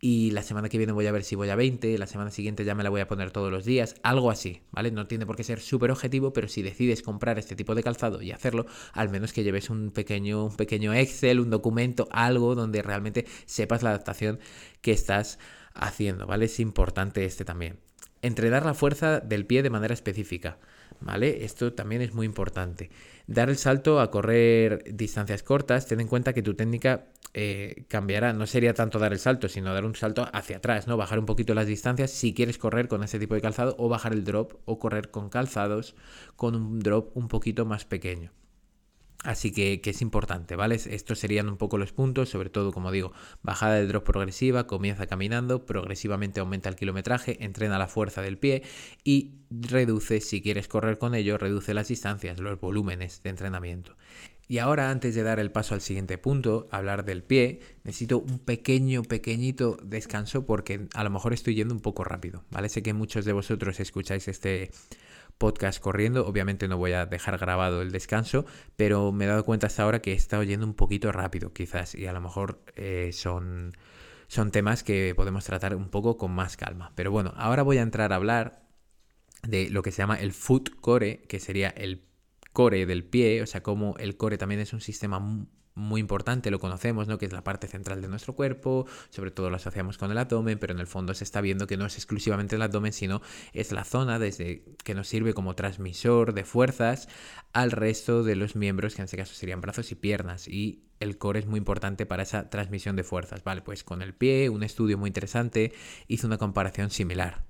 y 0.00 0.32
la 0.32 0.42
semana 0.42 0.68
que 0.68 0.76
viene 0.76 0.92
voy 0.92 1.06
a 1.06 1.12
ver 1.12 1.24
si 1.24 1.34
voy 1.34 1.48
a 1.48 1.56
20, 1.56 1.96
la 1.98 2.06
semana 2.06 2.30
siguiente 2.30 2.64
ya 2.64 2.74
me 2.74 2.82
la 2.82 2.90
voy 2.90 3.00
a 3.00 3.08
poner 3.08 3.30
todos 3.30 3.50
los 3.50 3.64
días, 3.64 3.94
algo 4.02 4.30
así, 4.30 4.60
¿vale? 4.70 4.90
No 4.90 5.06
tiene 5.06 5.24
por 5.24 5.36
qué 5.36 5.44
ser 5.44 5.60
súper 5.60 5.90
objetivo, 5.90 6.32
pero 6.32 6.48
si 6.48 6.62
decides 6.62 7.00
comprar 7.00 7.38
este 7.38 7.56
tipo 7.56 7.74
de 7.74 7.82
calzado 7.82 8.20
y 8.20 8.30
hacerlo, 8.30 8.66
al 8.92 9.08
menos 9.08 9.32
que 9.32 9.44
lleves 9.44 9.70
un 9.70 9.90
pequeño, 9.92 10.46
un 10.46 10.56
pequeño 10.56 10.92
Excel, 10.92 11.40
un 11.40 11.50
documento, 11.50 12.06
algo 12.10 12.54
donde 12.54 12.82
realmente 12.82 13.24
sepas 13.46 13.82
la 13.82 13.90
adaptación 13.90 14.40
que 14.82 14.92
estás 14.92 15.38
haciendo, 15.74 16.26
¿vale? 16.26 16.46
Es 16.46 16.60
importante 16.60 17.24
este 17.24 17.44
también. 17.44 17.78
Entrenar 18.22 18.64
la 18.64 18.74
fuerza 18.74 19.20
del 19.20 19.44
pie 19.44 19.62
de 19.62 19.70
manera 19.70 19.92
específica, 19.92 20.58
¿vale? 21.00 21.44
Esto 21.44 21.74
también 21.74 22.00
es 22.00 22.14
muy 22.14 22.24
importante. 22.24 22.90
Dar 23.26 23.50
el 23.50 23.58
salto 23.58 24.00
a 24.00 24.10
correr 24.10 24.82
distancias 24.94 25.42
cortas, 25.42 25.86
ten 25.86 26.00
en 26.00 26.08
cuenta 26.08 26.32
que 26.32 26.42
tu 26.42 26.54
técnica 26.54 27.06
eh, 27.34 27.84
cambiará. 27.88 28.32
No 28.32 28.46
sería 28.46 28.72
tanto 28.72 28.98
dar 28.98 29.12
el 29.12 29.18
salto, 29.18 29.48
sino 29.48 29.74
dar 29.74 29.84
un 29.84 29.94
salto 29.94 30.26
hacia 30.32 30.58
atrás, 30.58 30.86
¿no? 30.86 30.96
Bajar 30.96 31.18
un 31.18 31.26
poquito 31.26 31.52
las 31.52 31.66
distancias 31.66 32.12
si 32.12 32.32
quieres 32.32 32.56
correr 32.56 32.88
con 32.88 33.02
ese 33.02 33.18
tipo 33.18 33.34
de 33.34 33.42
calzado 33.42 33.74
o 33.78 33.88
bajar 33.88 34.12
el 34.12 34.24
drop 34.24 34.54
o 34.64 34.78
correr 34.78 35.10
con 35.10 35.28
calzados 35.28 35.94
con 36.36 36.54
un 36.54 36.78
drop 36.78 37.14
un 37.16 37.28
poquito 37.28 37.66
más 37.66 37.84
pequeño. 37.84 38.32
Así 39.24 39.52
que, 39.52 39.80
que, 39.80 39.90
es 39.90 40.02
importante, 40.02 40.54
¿vale? 40.54 40.74
Estos 40.74 41.18
serían 41.18 41.48
un 41.48 41.56
poco 41.56 41.78
los 41.78 41.92
puntos, 41.92 42.28
sobre 42.28 42.50
todo, 42.50 42.72
como 42.72 42.92
digo, 42.92 43.12
bajada 43.42 43.76
de 43.76 43.86
drop 43.86 44.04
progresiva, 44.04 44.66
comienza 44.66 45.06
caminando, 45.06 45.64
progresivamente 45.64 46.40
aumenta 46.40 46.68
el 46.68 46.76
kilometraje, 46.76 47.42
entrena 47.42 47.78
la 47.78 47.88
fuerza 47.88 48.20
del 48.20 48.36
pie 48.36 48.62
y 49.02 49.32
reduce, 49.50 50.20
si 50.20 50.42
quieres 50.42 50.68
correr 50.68 50.98
con 50.98 51.14
ello, 51.14 51.38
reduce 51.38 51.72
las 51.72 51.88
distancias, 51.88 52.38
los 52.38 52.60
volúmenes 52.60 53.22
de 53.22 53.30
entrenamiento. 53.30 53.96
Y 54.46 54.58
ahora, 54.58 54.90
antes 54.90 55.14
de 55.14 55.22
dar 55.22 55.38
el 55.40 55.50
paso 55.50 55.74
al 55.74 55.80
siguiente 55.80 56.18
punto, 56.18 56.68
hablar 56.70 57.04
del 57.04 57.22
pie, 57.22 57.60
necesito 57.82 58.18
un 58.18 58.38
pequeño, 58.38 59.02
pequeñito 59.02 59.78
descanso 59.82 60.44
porque 60.44 60.86
a 60.94 61.02
lo 61.02 61.10
mejor 61.10 61.32
estoy 61.32 61.54
yendo 61.54 61.74
un 61.74 61.80
poco 61.80 62.04
rápido, 62.04 62.44
¿vale? 62.50 62.68
Sé 62.68 62.82
que 62.82 62.92
muchos 62.92 63.24
de 63.24 63.32
vosotros 63.32 63.80
escucháis 63.80 64.28
este 64.28 64.70
podcast 65.38 65.80
corriendo. 65.80 66.26
Obviamente 66.26 66.68
no 66.68 66.76
voy 66.76 66.92
a 66.92 67.06
dejar 67.06 67.38
grabado 67.38 67.82
el 67.82 67.90
descanso, 67.90 68.44
pero 68.76 69.12
me 69.12 69.24
he 69.24 69.28
dado 69.28 69.44
cuenta 69.44 69.66
hasta 69.66 69.82
ahora 69.82 70.02
que 70.02 70.12
he 70.12 70.16
estado 70.16 70.42
yendo 70.42 70.66
un 70.66 70.74
poquito 70.74 71.10
rápido, 71.10 71.52
quizás, 71.52 71.94
y 71.94 72.06
a 72.06 72.12
lo 72.12 72.20
mejor 72.20 72.62
eh, 72.76 73.10
son, 73.12 73.72
son 74.28 74.50
temas 74.50 74.82
que 74.82 75.14
podemos 75.16 75.44
tratar 75.44 75.74
un 75.74 75.88
poco 75.88 76.16
con 76.18 76.32
más 76.32 76.56
calma. 76.56 76.92
Pero 76.94 77.10
bueno, 77.10 77.32
ahora 77.36 77.62
voy 77.62 77.78
a 77.78 77.82
entrar 77.82 78.12
a 78.12 78.16
hablar 78.16 78.62
de 79.42 79.70
lo 79.70 79.82
que 79.82 79.90
se 79.90 79.98
llama 79.98 80.20
el 80.20 80.32
foot 80.32 80.80
core, 80.80 81.22
que 81.28 81.40
sería 81.40 81.68
el 81.68 82.02
core 82.54 82.86
del 82.86 83.04
pie, 83.04 83.42
o 83.42 83.46
sea, 83.46 83.62
como 83.62 83.96
el 83.98 84.16
core 84.16 84.38
también 84.38 84.62
es 84.62 84.72
un 84.72 84.80
sistema 84.80 85.20
muy 85.74 86.00
importante, 86.00 86.52
lo 86.52 86.60
conocemos, 86.60 87.08
¿no? 87.08 87.18
Que 87.18 87.26
es 87.26 87.32
la 87.32 87.42
parte 87.42 87.66
central 87.66 88.00
de 88.00 88.06
nuestro 88.06 88.34
cuerpo, 88.34 88.86
sobre 89.10 89.32
todo 89.32 89.50
lo 89.50 89.56
asociamos 89.56 89.98
con 89.98 90.10
el 90.12 90.18
abdomen, 90.18 90.58
pero 90.58 90.72
en 90.72 90.78
el 90.78 90.86
fondo 90.86 91.14
se 91.14 91.24
está 91.24 91.40
viendo 91.40 91.66
que 91.66 91.76
no 91.76 91.84
es 91.84 91.96
exclusivamente 91.96 92.54
el 92.54 92.62
abdomen, 92.62 92.92
sino 92.92 93.22
es 93.52 93.72
la 93.72 93.82
zona 93.84 94.20
desde 94.20 94.64
que 94.84 94.94
nos 94.94 95.08
sirve 95.08 95.34
como 95.34 95.56
transmisor 95.56 96.32
de 96.32 96.44
fuerzas 96.44 97.08
al 97.52 97.72
resto 97.72 98.22
de 98.22 98.36
los 98.36 98.54
miembros, 98.54 98.94
que 98.94 99.02
en 99.02 99.06
este 99.06 99.16
caso 99.16 99.34
serían 99.34 99.60
brazos 99.60 99.90
y 99.90 99.96
piernas, 99.96 100.46
y 100.46 100.84
el 101.00 101.18
core 101.18 101.40
es 101.40 101.46
muy 101.46 101.58
importante 101.58 102.06
para 102.06 102.22
esa 102.22 102.50
transmisión 102.50 102.94
de 102.94 103.02
fuerzas, 103.02 103.42
¿vale? 103.42 103.62
Pues 103.62 103.82
con 103.82 104.00
el 104.00 104.14
pie, 104.14 104.48
un 104.48 104.62
estudio 104.62 104.96
muy 104.96 105.08
interesante 105.08 105.72
hizo 106.06 106.28
una 106.28 106.38
comparación 106.38 106.90
similar, 106.90 107.44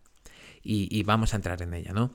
y, 0.63 0.89
y 0.91 1.03
vamos 1.03 1.35
a 1.35 1.37
entrar 1.37 1.61
en 1.61 1.75
ella, 1.75 1.93
¿no? 1.93 2.11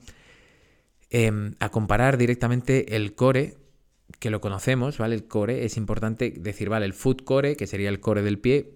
Em, 1.12 1.54
a 1.58 1.70
comparar 1.70 2.18
directamente 2.18 2.94
el 2.94 3.16
core 3.16 3.56
que 4.20 4.30
lo 4.30 4.40
conocemos, 4.40 4.98
¿vale? 4.98 5.16
El 5.16 5.26
core, 5.26 5.64
es 5.64 5.76
importante 5.76 6.30
decir, 6.30 6.68
¿vale? 6.68 6.86
El 6.86 6.94
foot 6.94 7.24
core, 7.24 7.56
que 7.56 7.66
sería 7.66 7.88
el 7.88 7.98
core 7.98 8.22
del 8.22 8.38
pie, 8.38 8.74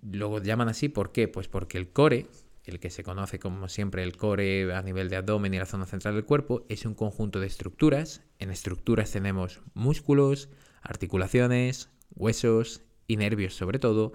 lo 0.00 0.40
llaman 0.40 0.68
así, 0.68 0.88
¿por 0.88 1.10
qué? 1.10 1.26
Pues 1.26 1.48
porque 1.48 1.78
el 1.78 1.88
core, 1.88 2.26
el 2.64 2.78
que 2.78 2.90
se 2.90 3.02
conoce 3.02 3.40
como 3.40 3.68
siempre 3.68 4.04
el 4.04 4.16
core 4.16 4.72
a 4.72 4.82
nivel 4.82 5.08
de 5.08 5.16
abdomen 5.16 5.54
y 5.54 5.58
la 5.58 5.66
zona 5.66 5.86
central 5.86 6.14
del 6.14 6.24
cuerpo, 6.24 6.64
es 6.68 6.86
un 6.86 6.94
conjunto 6.94 7.40
de 7.40 7.48
estructuras. 7.48 8.22
En 8.38 8.50
estructuras 8.50 9.10
tenemos 9.10 9.60
músculos, 9.74 10.50
articulaciones, 10.82 11.88
huesos 12.14 12.82
y 13.08 13.16
nervios 13.16 13.54
sobre 13.54 13.80
todo, 13.80 14.12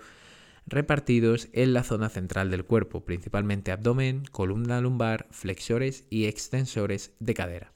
repartidos 0.67 1.49
en 1.53 1.73
la 1.73 1.83
zona 1.83 2.09
central 2.09 2.51
del 2.51 2.65
cuerpo, 2.65 3.05
principalmente 3.05 3.71
abdomen, 3.71 4.25
columna 4.31 4.79
lumbar, 4.81 5.27
flexores 5.31 6.05
y 6.09 6.25
extensores 6.25 7.13
de 7.19 7.33
cadera 7.33 7.73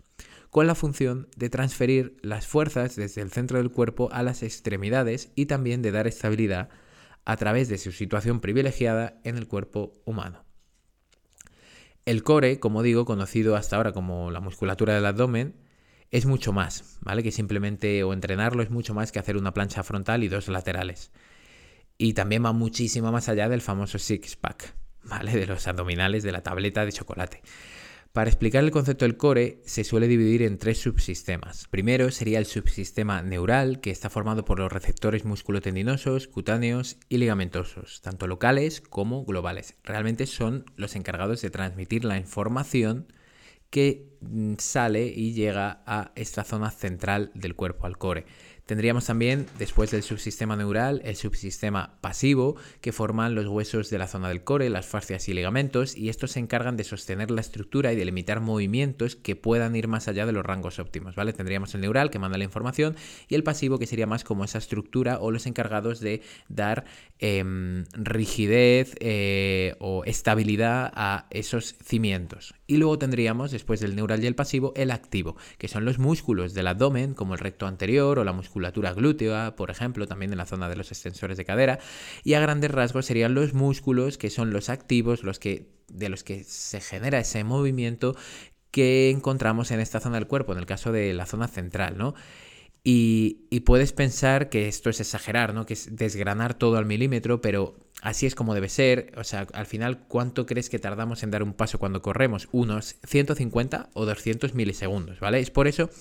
con 0.51 0.67
la 0.67 0.75
función 0.75 1.29
de 1.37 1.49
transferir 1.49 2.17
las 2.21 2.45
fuerzas 2.45 2.97
desde 2.97 3.21
el 3.21 3.31
centro 3.31 3.57
del 3.57 3.71
cuerpo 3.71 4.09
a 4.11 4.21
las 4.21 4.43
extremidades 4.43 5.31
y 5.33 5.45
también 5.45 5.81
de 5.81 5.91
dar 5.91 6.07
estabilidad 6.07 6.69
a 7.23 7.37
través 7.37 7.69
de 7.69 7.77
su 7.77 7.93
situación 7.93 8.41
privilegiada 8.41 9.19
en 9.23 9.37
el 9.37 9.47
cuerpo 9.47 10.01
humano. 10.05 10.43
El 12.05 12.23
core, 12.23 12.59
como 12.59 12.83
digo, 12.83 13.05
conocido 13.05 13.55
hasta 13.55 13.77
ahora 13.77 13.93
como 13.93 14.29
la 14.29 14.41
musculatura 14.41 14.93
del 14.93 15.05
abdomen, 15.05 15.55
es 16.09 16.25
mucho 16.25 16.51
más, 16.51 16.97
¿vale? 16.99 17.23
Que 17.23 17.31
simplemente 17.31 18.03
o 18.03 18.11
entrenarlo 18.11 18.61
es 18.61 18.69
mucho 18.69 18.93
más 18.93 19.13
que 19.13 19.19
hacer 19.19 19.37
una 19.37 19.53
plancha 19.53 19.83
frontal 19.83 20.23
y 20.23 20.27
dos 20.27 20.49
laterales. 20.49 21.11
Y 22.03 22.13
también 22.13 22.43
va 22.43 22.51
muchísimo 22.51 23.11
más 23.11 23.29
allá 23.29 23.47
del 23.47 23.61
famoso 23.61 23.99
six 23.99 24.35
pack, 24.35 24.73
¿vale? 25.03 25.33
De 25.33 25.45
los 25.45 25.67
abdominales 25.67 26.23
de 26.23 26.31
la 26.31 26.41
tableta 26.41 26.83
de 26.83 26.91
chocolate. 26.91 27.43
Para 28.11 28.27
explicar 28.27 28.63
el 28.63 28.71
concepto 28.71 29.05
del 29.05 29.17
core 29.17 29.61
se 29.65 29.83
suele 29.83 30.07
dividir 30.07 30.41
en 30.41 30.57
tres 30.57 30.79
subsistemas. 30.79 31.67
Primero 31.69 32.09
sería 32.09 32.39
el 32.39 32.47
subsistema 32.47 33.21
neural, 33.21 33.81
que 33.81 33.91
está 33.91 34.09
formado 34.09 34.45
por 34.45 34.57
los 34.57 34.71
receptores 34.71 35.25
musculotendinosos, 35.25 36.27
cutáneos 36.27 36.97
y 37.07 37.19
ligamentosos, 37.19 38.01
tanto 38.01 38.25
locales 38.25 38.81
como 38.81 39.23
globales. 39.23 39.75
Realmente 39.83 40.25
son 40.25 40.65
los 40.77 40.95
encargados 40.95 41.43
de 41.43 41.51
transmitir 41.51 42.03
la 42.03 42.17
información 42.17 43.13
que 43.69 44.17
mm, 44.21 44.55
sale 44.57 45.05
y 45.05 45.33
llega 45.33 45.83
a 45.85 46.13
esta 46.15 46.43
zona 46.43 46.71
central 46.71 47.29
del 47.35 47.55
cuerpo, 47.55 47.85
al 47.85 47.99
core. 47.99 48.25
Tendríamos 48.71 49.05
también, 49.05 49.47
después 49.59 49.91
del 49.91 50.01
subsistema 50.01 50.55
neural, 50.55 51.01
el 51.03 51.17
subsistema 51.17 51.97
pasivo, 51.99 52.55
que 52.79 52.93
forman 52.93 53.35
los 53.35 53.45
huesos 53.45 53.89
de 53.89 53.97
la 53.97 54.07
zona 54.07 54.29
del 54.29 54.45
core, 54.45 54.69
las 54.69 54.85
fascias 54.85 55.27
y 55.27 55.33
ligamentos, 55.33 55.97
y 55.97 56.07
estos 56.07 56.31
se 56.31 56.39
encargan 56.39 56.77
de 56.77 56.85
sostener 56.85 57.31
la 57.31 57.41
estructura 57.41 57.91
y 57.91 57.97
de 57.97 58.05
limitar 58.05 58.39
movimientos 58.39 59.17
que 59.17 59.35
puedan 59.35 59.75
ir 59.75 59.89
más 59.89 60.07
allá 60.07 60.25
de 60.25 60.31
los 60.31 60.45
rangos 60.45 60.79
óptimos, 60.79 61.15
¿vale? 61.15 61.33
Tendríamos 61.33 61.75
el 61.75 61.81
neural, 61.81 62.11
que 62.11 62.19
manda 62.19 62.37
la 62.37 62.45
información, 62.45 62.95
y 63.27 63.35
el 63.35 63.43
pasivo, 63.43 63.77
que 63.77 63.87
sería 63.87 64.07
más 64.07 64.23
como 64.23 64.45
esa 64.45 64.59
estructura 64.59 65.19
o 65.19 65.31
los 65.31 65.47
encargados 65.47 65.99
de 65.99 66.21
dar 66.47 66.85
em, 67.19 67.83
rigidez 67.91 68.95
eh, 69.01 69.75
o 69.79 70.05
estabilidad 70.05 70.93
a 70.95 71.27
esos 71.29 71.75
cimientos. 71.83 72.53
Y 72.71 72.77
luego 72.77 72.97
tendríamos, 72.97 73.51
después 73.51 73.81
del 73.81 73.97
neural 73.97 74.23
y 74.23 74.27
el 74.27 74.35
pasivo, 74.35 74.71
el 74.77 74.91
activo, 74.91 75.35
que 75.57 75.67
son 75.67 75.83
los 75.83 75.99
músculos 75.99 76.53
del 76.53 76.67
abdomen, 76.67 77.13
como 77.13 77.33
el 77.33 77.41
recto 77.41 77.67
anterior 77.67 78.17
o 78.17 78.23
la 78.23 78.31
musculatura 78.31 78.93
glútea, 78.93 79.57
por 79.57 79.71
ejemplo, 79.71 80.07
también 80.07 80.31
en 80.31 80.37
la 80.37 80.45
zona 80.45 80.69
de 80.69 80.77
los 80.77 80.89
extensores 80.89 81.35
de 81.35 81.43
cadera. 81.43 81.79
Y 82.23 82.33
a 82.35 82.39
grandes 82.39 82.71
rasgos 82.71 83.05
serían 83.05 83.33
los 83.33 83.53
músculos, 83.53 84.17
que 84.17 84.29
son 84.29 84.53
los 84.53 84.69
activos, 84.69 85.25
los 85.25 85.37
que, 85.37 85.67
de 85.89 86.07
los 86.07 86.23
que 86.23 86.45
se 86.45 86.79
genera 86.79 87.19
ese 87.19 87.43
movimiento 87.43 88.15
que 88.71 89.09
encontramos 89.09 89.71
en 89.71 89.81
esta 89.81 89.99
zona 89.99 90.15
del 90.15 90.27
cuerpo, 90.27 90.53
en 90.53 90.59
el 90.59 90.65
caso 90.65 90.93
de 90.93 91.13
la 91.13 91.25
zona 91.25 91.49
central, 91.49 91.97
¿no? 91.97 92.13
Y, 92.83 93.59
puedes 93.65 93.93
pensar 93.93 94.49
que 94.49 94.67
esto 94.67 94.89
es 94.89 94.99
exagerar, 94.99 95.53
¿no? 95.53 95.67
Que 95.67 95.73
es 95.73 95.95
desgranar 95.95 96.55
todo 96.55 96.77
al 96.77 96.87
milímetro, 96.87 97.39
pero 97.39 97.75
así 98.01 98.25
es 98.25 98.33
como 98.33 98.55
debe 98.55 98.69
ser. 98.69 99.13
O 99.17 99.23
sea, 99.23 99.45
al 99.53 99.67
final, 99.67 100.07
¿cuánto 100.07 100.47
crees 100.47 100.67
que 100.69 100.79
tardamos 100.79 101.21
en 101.21 101.29
dar 101.29 101.43
un 101.43 101.53
paso 101.53 101.77
cuando 101.77 102.01
corremos? 102.01 102.47
Unos 102.51 102.95
150 103.05 103.91
o 103.93 104.05
200 104.07 104.55
milisegundos, 104.55 105.19
¿vale? 105.19 105.39
Es 105.39 105.51
por 105.51 105.67
eso 105.67 105.91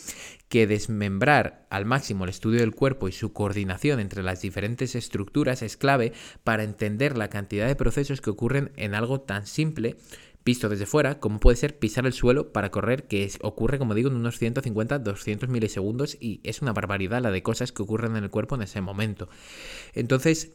que 0.49 0.67
desmembrar 0.67 1.67
al 1.69 1.85
máximo 1.85 2.25
el 2.25 2.31
estudio 2.31 2.61
del 2.61 2.75
cuerpo 2.75 3.09
y 3.09 3.13
su 3.13 3.35
coordinación 3.35 4.01
entre 4.01 4.23
las 4.23 4.41
diferentes 4.41 4.95
estructuras 4.95 5.61
es 5.61 5.77
clave 5.77 6.15
para 6.45 6.65
entender 6.65 7.19
la 7.19 7.29
cantidad 7.29 7.67
de 7.67 7.77
procesos 7.77 8.23
que 8.23 8.31
ocurren 8.31 8.73
en 8.77 8.95
algo 8.95 9.21
tan 9.21 9.47
simple 9.47 9.97
visto 10.45 10.69
desde 10.69 10.87
fuera, 10.87 11.21
como 11.21 11.41
puede 11.41 11.57
ser 11.57 11.79
pisar 11.79 12.07
el 12.07 12.13
suelo 12.13 12.53
para 12.53 12.71
correr, 12.71 13.07
que 13.07 13.31
ocurre, 13.43 13.79
como 13.79 13.95
digo, 13.95 14.09
en 14.09 14.17
unos 14.17 14.41
150-200 14.41 15.49
milisegundos 15.49 16.17
y 16.21 16.41
es 16.45 16.63
una 16.63 16.73
barbaridad 16.73 17.23
la 17.23 17.31
de 17.31 17.43
cosas 17.43 17.73
que 17.73 17.83
ocurren 17.83 18.17
en 18.17 18.25
el 18.25 18.31
cuerpo 18.31 18.55
en 18.55 18.63
ese 18.63 18.81
momento. 18.81 19.29
Entonces, 19.95 20.53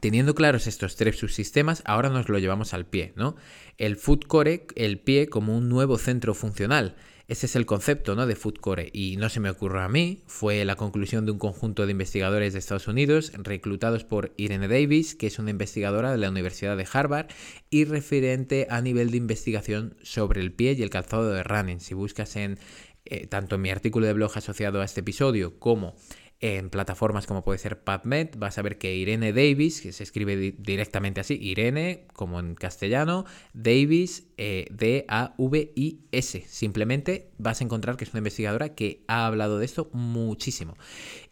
Teniendo 0.00 0.34
claros 0.34 0.66
estos 0.66 0.96
tres 0.96 1.16
subsistemas, 1.16 1.82
ahora 1.86 2.10
nos 2.10 2.28
lo 2.28 2.38
llevamos 2.38 2.74
al 2.74 2.86
pie, 2.86 3.12
¿no? 3.16 3.36
El 3.78 3.96
foot 3.96 4.26
core, 4.26 4.66
el 4.74 4.98
pie 4.98 5.28
como 5.28 5.56
un 5.56 5.68
nuevo 5.68 5.96
centro 5.96 6.34
funcional. 6.34 6.96
Ese 7.28 7.46
es 7.46 7.56
el 7.56 7.66
concepto 7.66 8.14
¿no? 8.14 8.26
de 8.26 8.36
Food 8.36 8.58
Core 8.60 8.88
y 8.92 9.16
no 9.16 9.28
se 9.28 9.40
me 9.40 9.50
ocurrió 9.50 9.80
a 9.80 9.88
mí, 9.88 10.22
fue 10.26 10.64
la 10.64 10.76
conclusión 10.76 11.26
de 11.26 11.32
un 11.32 11.38
conjunto 11.38 11.84
de 11.84 11.90
investigadores 11.90 12.52
de 12.52 12.60
Estados 12.60 12.86
Unidos 12.86 13.32
reclutados 13.34 14.04
por 14.04 14.32
Irene 14.36 14.68
Davis, 14.68 15.16
que 15.16 15.26
es 15.26 15.40
una 15.40 15.50
investigadora 15.50 16.12
de 16.12 16.18
la 16.18 16.30
Universidad 16.30 16.76
de 16.76 16.86
Harvard 16.90 17.26
y 17.68 17.84
referente 17.84 18.68
a 18.70 18.80
nivel 18.80 19.10
de 19.10 19.16
investigación 19.16 19.96
sobre 20.02 20.40
el 20.40 20.52
pie 20.52 20.76
y 20.78 20.82
el 20.82 20.90
calzado 20.90 21.28
de 21.30 21.42
running. 21.42 21.80
Si 21.80 21.94
buscas 21.94 22.36
en 22.36 22.60
eh, 23.08 23.26
tanto 23.28 23.54
en 23.54 23.62
mi 23.62 23.70
artículo 23.70 24.06
de 24.06 24.12
blog 24.12 24.36
asociado 24.36 24.80
a 24.80 24.84
este 24.84 25.00
episodio 25.00 25.58
como 25.58 25.94
en 26.40 26.70
plataformas 26.70 27.26
como 27.26 27.44
puede 27.44 27.58
ser 27.58 27.80
PubMed, 27.80 28.36
vas 28.36 28.58
a 28.58 28.62
ver 28.62 28.78
que 28.78 28.94
Irene 28.94 29.32
Davis, 29.32 29.80
que 29.80 29.92
se 29.92 30.02
escribe 30.02 30.54
directamente 30.58 31.20
así, 31.20 31.38
Irene, 31.40 32.06
como 32.12 32.40
en 32.40 32.54
castellano, 32.54 33.24
Davis, 33.54 34.28
eh, 34.36 34.66
D-A-V-I-S. 34.70 36.44
Simplemente 36.46 37.30
vas 37.38 37.60
a 37.60 37.64
encontrar 37.64 37.96
que 37.96 38.04
es 38.04 38.10
una 38.12 38.18
investigadora 38.18 38.74
que 38.74 39.02
ha 39.08 39.26
hablado 39.26 39.58
de 39.58 39.64
esto 39.64 39.88
muchísimo. 39.92 40.76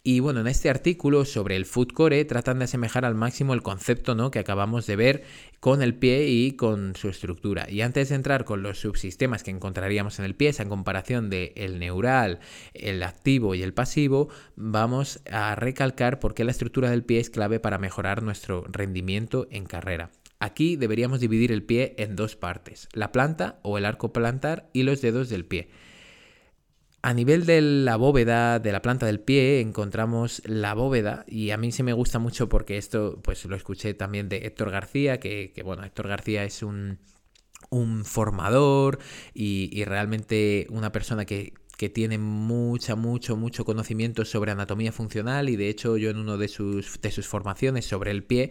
Y 0.06 0.20
bueno, 0.20 0.40
en 0.40 0.48
este 0.48 0.68
artículo 0.68 1.24
sobre 1.24 1.56
el 1.56 1.64
food 1.64 1.88
core 1.88 2.22
tratan 2.26 2.58
de 2.58 2.66
asemejar 2.66 3.06
al 3.06 3.14
máximo 3.14 3.54
el 3.54 3.62
concepto 3.62 4.14
¿no? 4.14 4.30
que 4.30 4.38
acabamos 4.38 4.86
de 4.86 4.96
ver 4.96 5.22
con 5.60 5.80
el 5.80 5.94
pie 5.94 6.28
y 6.28 6.52
con 6.56 6.94
su 6.94 7.08
estructura. 7.08 7.70
Y 7.70 7.80
antes 7.80 8.10
de 8.10 8.16
entrar 8.16 8.44
con 8.44 8.62
los 8.62 8.78
subsistemas 8.78 9.42
que 9.42 9.50
encontraríamos 9.50 10.18
en 10.18 10.26
el 10.26 10.34
pie, 10.34 10.50
esa 10.50 10.66
comparación 10.66 11.30
de 11.30 11.54
el 11.56 11.78
neural, 11.78 12.40
el 12.74 13.02
activo 13.02 13.54
y 13.54 13.62
el 13.62 13.72
pasivo, 13.72 14.28
vamos 14.56 15.22
a 15.30 15.54
recalcar 15.54 16.18
por 16.20 16.34
qué 16.34 16.44
la 16.44 16.50
estructura 16.50 16.90
del 16.90 17.02
pie 17.02 17.20
es 17.20 17.30
clave 17.30 17.58
para 17.58 17.78
mejorar 17.78 18.22
nuestro 18.22 18.66
rendimiento 18.68 19.46
en 19.50 19.64
carrera. 19.64 20.10
Aquí 20.38 20.76
deberíamos 20.76 21.20
dividir 21.20 21.50
el 21.50 21.62
pie 21.62 21.94
en 21.96 22.14
dos 22.14 22.36
partes, 22.36 22.90
la 22.92 23.10
planta 23.10 23.58
o 23.62 23.78
el 23.78 23.86
arco 23.86 24.12
plantar 24.12 24.68
y 24.74 24.82
los 24.82 25.00
dedos 25.00 25.30
del 25.30 25.46
pie. 25.46 25.70
A 27.06 27.12
nivel 27.12 27.44
de 27.44 27.60
la 27.60 27.96
bóveda, 27.96 28.58
de 28.58 28.72
la 28.72 28.80
planta 28.80 29.04
del 29.04 29.20
pie, 29.20 29.60
encontramos 29.60 30.40
la 30.46 30.72
bóveda 30.72 31.26
y 31.28 31.50
a 31.50 31.58
mí 31.58 31.70
sí 31.70 31.82
me 31.82 31.92
gusta 31.92 32.18
mucho 32.18 32.48
porque 32.48 32.78
esto 32.78 33.20
pues 33.22 33.44
lo 33.44 33.54
escuché 33.56 33.92
también 33.92 34.30
de 34.30 34.46
Héctor 34.46 34.70
García, 34.70 35.20
que, 35.20 35.52
bueno, 35.62 35.84
Héctor 35.84 36.08
García 36.08 36.44
es 36.44 36.62
un, 36.62 36.98
un 37.68 38.06
formador 38.06 39.00
y, 39.34 39.68
y 39.70 39.84
realmente 39.84 40.66
una 40.70 40.92
persona 40.92 41.26
que 41.26 41.52
que 41.76 41.88
tiene 41.88 42.18
mucha, 42.18 42.94
mucho, 42.94 43.36
mucho 43.36 43.64
conocimiento 43.64 44.24
sobre 44.24 44.52
anatomía 44.52 44.92
funcional 44.92 45.48
y 45.48 45.56
de 45.56 45.68
hecho 45.68 45.96
yo 45.96 46.10
en 46.10 46.18
una 46.18 46.36
de 46.36 46.48
sus, 46.48 47.00
de 47.00 47.10
sus 47.10 47.26
formaciones 47.26 47.84
sobre 47.84 48.10
el 48.10 48.24
pie 48.24 48.50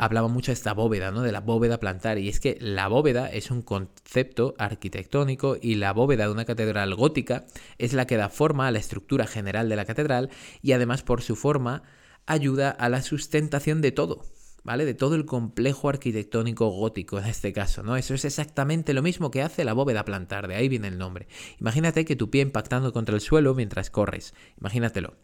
hablaba 0.00 0.28
mucho 0.28 0.50
de 0.50 0.54
esta 0.54 0.72
bóveda, 0.72 1.10
¿no? 1.10 1.20
De 1.20 1.30
la 1.30 1.40
bóveda 1.40 1.78
plantar. 1.78 2.16
Y 2.16 2.30
es 2.30 2.40
que 2.40 2.56
la 2.58 2.88
bóveda 2.88 3.30
es 3.30 3.50
un 3.50 3.60
concepto 3.60 4.54
arquitectónico 4.56 5.58
y 5.60 5.74
la 5.74 5.92
bóveda 5.92 6.24
de 6.24 6.32
una 6.32 6.46
catedral 6.46 6.94
gótica 6.94 7.44
es 7.76 7.92
la 7.92 8.06
que 8.06 8.16
da 8.16 8.30
forma 8.30 8.66
a 8.66 8.70
la 8.70 8.78
estructura 8.78 9.26
general 9.26 9.68
de 9.68 9.76
la 9.76 9.84
catedral 9.84 10.30
y 10.62 10.72
además 10.72 11.02
por 11.02 11.20
su 11.20 11.36
forma 11.36 11.82
ayuda 12.24 12.70
a 12.70 12.88
la 12.88 13.02
sustentación 13.02 13.82
de 13.82 13.92
todo. 13.92 14.24
¿vale? 14.64 14.86
De 14.86 14.94
todo 14.94 15.16
el 15.16 15.26
complejo 15.26 15.90
arquitectónico 15.90 16.68
gótico 16.70 17.18
en 17.18 17.26
este 17.26 17.52
caso, 17.52 17.82
¿no? 17.82 17.96
Eso 17.96 18.14
es 18.14 18.24
exactamente 18.24 18.94
lo 18.94 19.02
mismo 19.02 19.30
que 19.30 19.42
hace 19.42 19.64
la 19.64 19.74
bóveda 19.74 20.04
plantar, 20.06 20.48
de 20.48 20.54
ahí 20.54 20.68
viene 20.68 20.88
el 20.88 20.98
nombre. 20.98 21.28
Imagínate 21.58 22.04
que 22.04 22.16
tu 22.16 22.30
pie 22.30 22.42
impactando 22.42 22.92
contra 22.92 23.14
el 23.14 23.20
suelo 23.20 23.54
mientras 23.54 23.90
corres, 23.90 24.34
imagínatelo. 24.58 25.16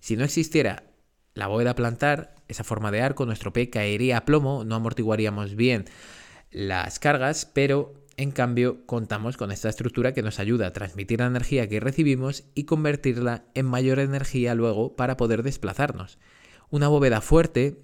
Si 0.00 0.16
no 0.16 0.24
existiera 0.24 0.87
la 1.38 1.46
bóveda 1.46 1.74
plantar, 1.74 2.34
esa 2.48 2.64
forma 2.64 2.90
de 2.90 3.00
arco, 3.00 3.24
nuestro 3.24 3.52
pie 3.52 3.70
caería 3.70 4.18
a 4.18 4.24
plomo, 4.24 4.64
no 4.64 4.74
amortiguaríamos 4.74 5.54
bien 5.54 5.84
las 6.50 6.98
cargas, 6.98 7.46
pero 7.46 7.94
en 8.16 8.32
cambio 8.32 8.84
contamos 8.86 9.36
con 9.36 9.52
esta 9.52 9.68
estructura 9.68 10.12
que 10.12 10.22
nos 10.22 10.40
ayuda 10.40 10.66
a 10.66 10.72
transmitir 10.72 11.20
la 11.20 11.26
energía 11.26 11.68
que 11.68 11.78
recibimos 11.78 12.44
y 12.54 12.64
convertirla 12.64 13.44
en 13.54 13.66
mayor 13.66 14.00
energía 14.00 14.56
luego 14.56 14.96
para 14.96 15.16
poder 15.16 15.44
desplazarnos. 15.44 16.18
Una 16.70 16.88
bóveda 16.88 17.20
fuerte 17.20 17.80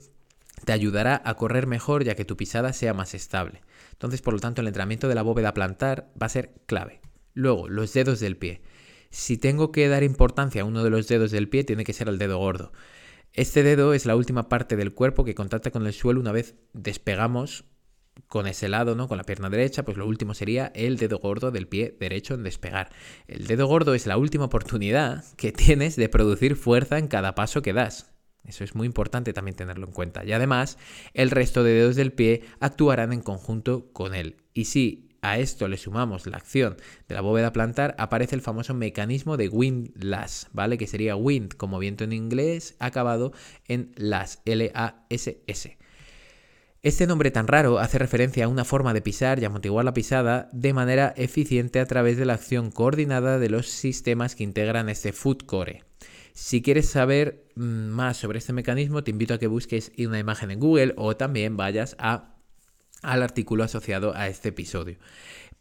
te 0.65 0.73
ayudará 0.73 1.23
a 1.25 1.35
correr 1.35 1.69
mejor 1.69 2.03
ya 2.03 2.17
que 2.17 2.25
tu 2.25 2.37
pisada 2.37 2.73
sea 2.73 2.93
más 2.93 3.15
estable. 3.15 3.63
Entonces, 3.93 4.21
por 4.21 4.35
lo 4.35 4.41
tanto, 4.41 4.63
el 4.63 4.67
entrenamiento 4.67 5.09
de 5.09 5.15
la 5.15 5.23
bóveda 5.23 5.55
plantar 5.55 6.11
va 6.21 6.27
a 6.27 6.31
ser 6.31 6.55
clave. 6.67 7.01
Luego, 7.35 7.69
los 7.69 7.93
dedos 7.93 8.19
del 8.19 8.37
pie. 8.37 8.63
Si 9.11 9.39
tengo 9.39 9.71
que 9.71 9.87
dar 9.87 10.03
importancia 10.03 10.63
a 10.63 10.65
uno 10.65 10.83
de 10.83 10.91
los 10.91 11.07
dedos 11.07 11.31
del 11.31 11.49
pie, 11.49 11.63
tiene 11.63 11.85
que 11.85 11.93
ser 11.93 12.09
el 12.09 12.19
dedo 12.19 12.39
gordo. 12.39 12.73
Este 13.35 13.65
dedo 13.65 13.95
es 13.95 14.07
la 14.07 14.15
última 14.15 14.49
parte 14.49 14.77
del 14.77 14.95
cuerpo 14.95 15.25
que 15.25 15.35
contacta 15.35 15.73
con 15.73 15.85
el 15.89 15.93
suelo 15.93 16.21
una 16.21 16.31
vez 16.31 16.55
despegamos 16.73 17.65
con 18.29 18.47
ese 18.47 18.69
lado, 18.69 18.95
¿no? 18.95 19.09
Con 19.09 19.19
la 19.19 19.25
pierna 19.25 19.51
derecha, 19.51 19.85
pues 19.85 19.97
lo 19.97 20.07
último 20.07 20.35
sería 20.35 20.71
el 20.77 20.99
dedo 20.99 21.19
gordo 21.19 21.51
del 21.51 21.67
pie 21.67 21.97
derecho 21.99 22.35
en 22.35 22.45
despegar. 22.45 22.91
El 23.27 23.49
dedo 23.49 23.67
gordo 23.67 23.95
es 23.95 24.07
la 24.07 24.19
última 24.19 24.45
oportunidad 24.45 25.25
que 25.35 25.51
tienes 25.51 25.97
de 25.97 26.09
producir 26.09 26.55
fuerza 26.55 26.97
en 26.97 27.09
cada 27.09 27.35
paso 27.35 27.61
que 27.61 27.73
das. 27.73 28.13
Eso 28.45 28.63
es 28.63 28.77
muy 28.77 28.87
importante 28.87 29.33
también 29.33 29.57
tenerlo 29.57 29.89
en 29.89 29.93
cuenta. 29.93 30.25
Y 30.25 30.31
además, 30.31 30.79
el 31.13 31.33
resto 31.33 31.65
de 31.65 31.73
dedos 31.73 31.97
del 31.97 32.13
pie 32.13 32.45
actuarán 32.61 33.13
en 33.13 33.21
conjunto 33.21 33.91
con 33.93 34.15
él. 34.15 34.37
Y 34.53 34.67
si 34.67 35.04
a 35.25 35.39
esto 35.39 35.69
le 35.69 35.79
sumamos 35.79 36.27
la 36.27 36.37
acción 36.37 36.77
de 37.09 37.15
la 37.15 37.23
bóveda 37.23 37.53
plantar, 37.53 37.95
aparece 37.99 38.35
el 38.35 38.43
famoso 38.43 38.75
mecanismo 38.75 39.37
de 39.37 39.49
windlass, 39.49 40.49
¿vale? 40.53 40.77
Que 40.77 40.87
sería 40.87 41.17
wind 41.17 41.55
como 41.55 41.79
viento 41.79 42.05
en 42.05 42.13
inglés, 42.13 42.77
acabado 42.79 43.33
en 43.67 43.93
las, 43.97 44.43
L-A-S-S. 44.45 45.79
Este 46.83 47.07
nombre 47.07 47.31
tan 47.31 47.49
raro 47.49 47.79
hace 47.79 47.99
referencia 47.99 48.45
a 48.45 48.49
una 48.49 48.67
forma 48.67 48.93
de 48.93 49.01
pisar 49.01 49.39
y 49.39 49.47
amortiguar 49.47 49.87
la 49.87 49.95
pisada 49.95 50.51
de 50.53 50.75
manera 50.75 51.15
eficiente 51.17 51.81
a 51.81 51.87
través 51.87 52.19
de 52.19 52.27
la 52.27 52.35
acción 52.35 52.71
coordinada 52.71 53.39
de 53.39 53.49
los 53.49 53.69
sistemas 53.69 54.35
que 54.35 54.45
integran 54.45 54.91
este 54.91 55.15
foot 55.15 55.47
core. 55.47 55.85
Si 56.35 56.61
quieres 56.61 56.91
saber 56.91 57.47
mm, 57.55 57.63
más 57.63 58.19
sobre 58.19 58.39
este 58.39 58.53
mecanismo, 58.53 59.03
te 59.03 59.13
invito 59.13 59.33
a 59.33 59.39
que 59.39 59.47
busques 59.47 59.93
una 59.97 60.19
imagen 60.19 60.51
en 60.51 60.61
Google 60.61 60.93
o 60.99 61.17
también 61.17 61.57
vayas 61.57 61.97
a, 61.99 62.34
al 63.05 63.23
artículo 63.23 63.65
asociado 63.65 64.15
a 64.17 64.29
este 64.29 64.51
episodio 64.51 64.99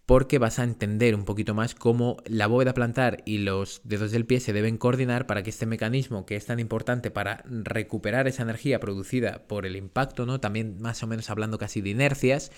porque 0.06 0.38
vas 0.38 0.60
a 0.60 0.64
entender 0.64 1.16
un 1.16 1.24
poquito 1.24 1.54
más 1.54 1.76
cómo 1.76 2.18
la 2.26 2.48
bóveda 2.48 2.74
plantar 2.74 3.24
y 3.26 3.38
los 3.38 3.82
dedos 3.86 4.12
del 4.12 4.26
pie 4.26 4.40
se 4.40 4.54
deben 4.54 4.78
coordinar 4.78 5.28
para 5.28 5.44
que 5.44 5.50
este 5.50 5.66
mecanismo 5.66 6.26
que 6.26 6.36
es 6.36 6.46
tan 6.46 6.60
importante 6.60 7.10
para 7.10 7.44
recuperar 7.46 8.28
esa 8.28 8.44
energía 8.44 8.80
producida 8.80 9.48
por 9.48 9.66
el 9.66 9.78
impacto, 9.78 10.26
¿no? 10.26 10.42
También 10.42 10.82
más 10.82 11.04
o 11.04 11.08
menos 11.08 11.30
hablando 11.30 11.58
casi 11.58 11.82
de 11.82 11.92
inercias, 11.92 12.52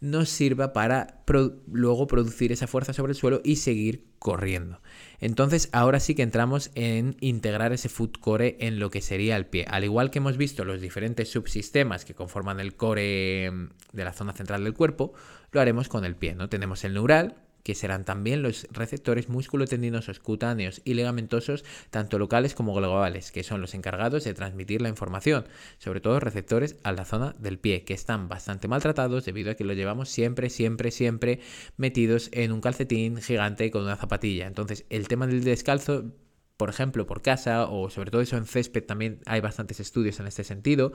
nos 0.00 0.28
sirva 0.28 0.72
para 0.72 1.22
luego 1.66 2.06
producir 2.06 2.52
esa 2.52 2.66
fuerza 2.66 2.92
sobre 2.92 3.12
el 3.12 3.16
suelo 3.16 3.40
y 3.44 3.56
seguir 3.56 4.04
corriendo. 4.18 4.80
Entonces 5.20 5.68
ahora 5.72 6.00
sí 6.00 6.14
que 6.14 6.22
entramos 6.22 6.70
en 6.74 7.16
integrar 7.20 7.72
ese 7.72 7.88
foot 7.88 8.18
core 8.18 8.56
en 8.60 8.78
lo 8.78 8.90
que 8.90 9.00
sería 9.00 9.36
el 9.36 9.46
pie. 9.46 9.66
Al 9.68 9.84
igual 9.84 10.10
que 10.10 10.18
hemos 10.18 10.36
visto 10.36 10.64
los 10.64 10.80
diferentes 10.80 11.30
subsistemas 11.30 12.04
que 12.04 12.14
conforman 12.14 12.60
el 12.60 12.74
core 12.74 13.50
mm, 13.50 13.68
de 13.92 14.04
la 14.04 14.12
zona 14.12 14.32
central 14.32 14.64
del 14.64 14.74
cuerpo, 14.74 15.12
lo 15.50 15.60
haremos 15.60 15.88
con 15.88 16.04
el 16.04 16.14
pie. 16.14 16.34
¿no? 16.34 16.48
Tenemos 16.48 16.84
el 16.84 16.94
neural, 16.94 17.36
que 17.68 17.74
serán 17.74 18.06
también 18.06 18.40
los 18.40 18.66
receptores 18.70 19.28
musculotendinosos, 19.28 20.20
cutáneos 20.20 20.80
y 20.86 20.94
ligamentosos, 20.94 21.66
tanto 21.90 22.18
locales 22.18 22.54
como 22.54 22.72
globales, 22.72 23.30
que 23.30 23.42
son 23.42 23.60
los 23.60 23.74
encargados 23.74 24.24
de 24.24 24.32
transmitir 24.32 24.80
la 24.80 24.88
información, 24.88 25.44
sobre 25.76 26.00
todo 26.00 26.18
receptores 26.18 26.76
a 26.82 26.92
la 26.92 27.04
zona 27.04 27.34
del 27.38 27.58
pie, 27.58 27.84
que 27.84 27.92
están 27.92 28.26
bastante 28.26 28.68
maltratados 28.68 29.26
debido 29.26 29.50
a 29.50 29.54
que 29.54 29.64
lo 29.64 29.74
llevamos 29.74 30.08
siempre, 30.08 30.48
siempre, 30.48 30.90
siempre 30.90 31.40
metidos 31.76 32.30
en 32.32 32.52
un 32.52 32.62
calcetín 32.62 33.18
gigante 33.18 33.70
con 33.70 33.82
una 33.82 33.96
zapatilla. 33.96 34.46
Entonces, 34.46 34.86
el 34.88 35.06
tema 35.06 35.26
del 35.26 35.44
descalzo 35.44 36.14
por 36.56 36.70
ejemplo, 36.70 37.06
por 37.06 37.20
casa 37.20 37.66
o 37.66 37.90
sobre 37.90 38.10
todo 38.10 38.22
eso 38.22 38.38
en 38.38 38.46
césped 38.46 38.82
también 38.82 39.20
hay 39.26 39.42
bastantes 39.42 39.78
estudios 39.78 40.20
en 40.20 40.26
este 40.26 40.42
sentido, 40.42 40.92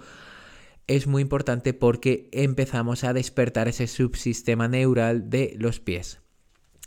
es 0.88 1.06
muy 1.06 1.22
importante 1.22 1.76
porque 1.76 2.30
empezamos 2.32 3.04
a 3.04 3.14
despertar 3.14 3.68
ese 3.68 3.86
subsistema 3.86 4.68
neural 4.68 5.30
de 5.30 5.54
los 5.60 5.80
pies 5.80 6.23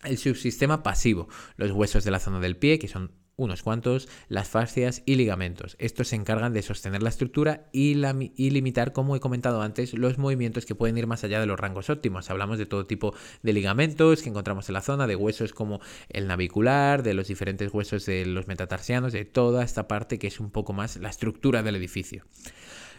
el 0.04 0.18
subsistema 0.18 0.82
pasivo, 0.82 1.28
los 1.56 1.72
huesos 1.72 2.04
de 2.04 2.10
la 2.10 2.20
zona 2.20 2.40
del 2.40 2.56
pie, 2.56 2.78
que 2.78 2.88
son 2.88 3.12
unos 3.36 3.62
cuantos, 3.62 4.08
las 4.28 4.48
fascias 4.48 5.02
y 5.04 5.16
ligamentos. 5.16 5.76
Estos 5.78 6.08
se 6.08 6.16
encargan 6.16 6.54
de 6.54 6.62
sostener 6.62 7.02
la 7.02 7.10
estructura 7.10 7.68
y, 7.70 7.94
limitar, 7.94 8.92
como 8.92 9.14
he 9.14 9.20
comentado 9.20 9.60
antes, 9.60 9.92
los 9.92 10.16
movimientos 10.16 10.64
que 10.64 10.74
pueden 10.74 10.96
ir 10.96 11.06
más 11.06 11.22
allá 11.22 11.38
de 11.38 11.46
los 11.46 11.60
rangos 11.60 11.90
óptimos. 11.90 12.30
Hablamos 12.30 12.58
de 12.58 12.66
todo 12.66 12.86
tipo 12.86 13.14
de 13.42 13.52
ligamentos 13.52 14.22
que 14.22 14.30
encontramos 14.30 14.68
en 14.68 14.72
la 14.72 14.80
zona, 14.80 15.06
de 15.06 15.16
huesos 15.16 15.52
como 15.52 15.80
el 16.08 16.26
navicular, 16.26 17.02
de 17.02 17.12
los 17.12 17.28
diferentes 17.28 17.72
huesos 17.72 18.06
de 18.06 18.24
los 18.24 18.46
metatarsianos, 18.46 19.12
de 19.12 19.26
toda 19.26 19.62
esta 19.62 19.86
parte 19.86 20.18
que 20.18 20.28
es 20.28 20.40
un 20.40 20.50
poco 20.50 20.72
más 20.72 20.96
la 20.96 21.10
estructura 21.10 21.62
del 21.62 21.76
edificio. 21.76 22.24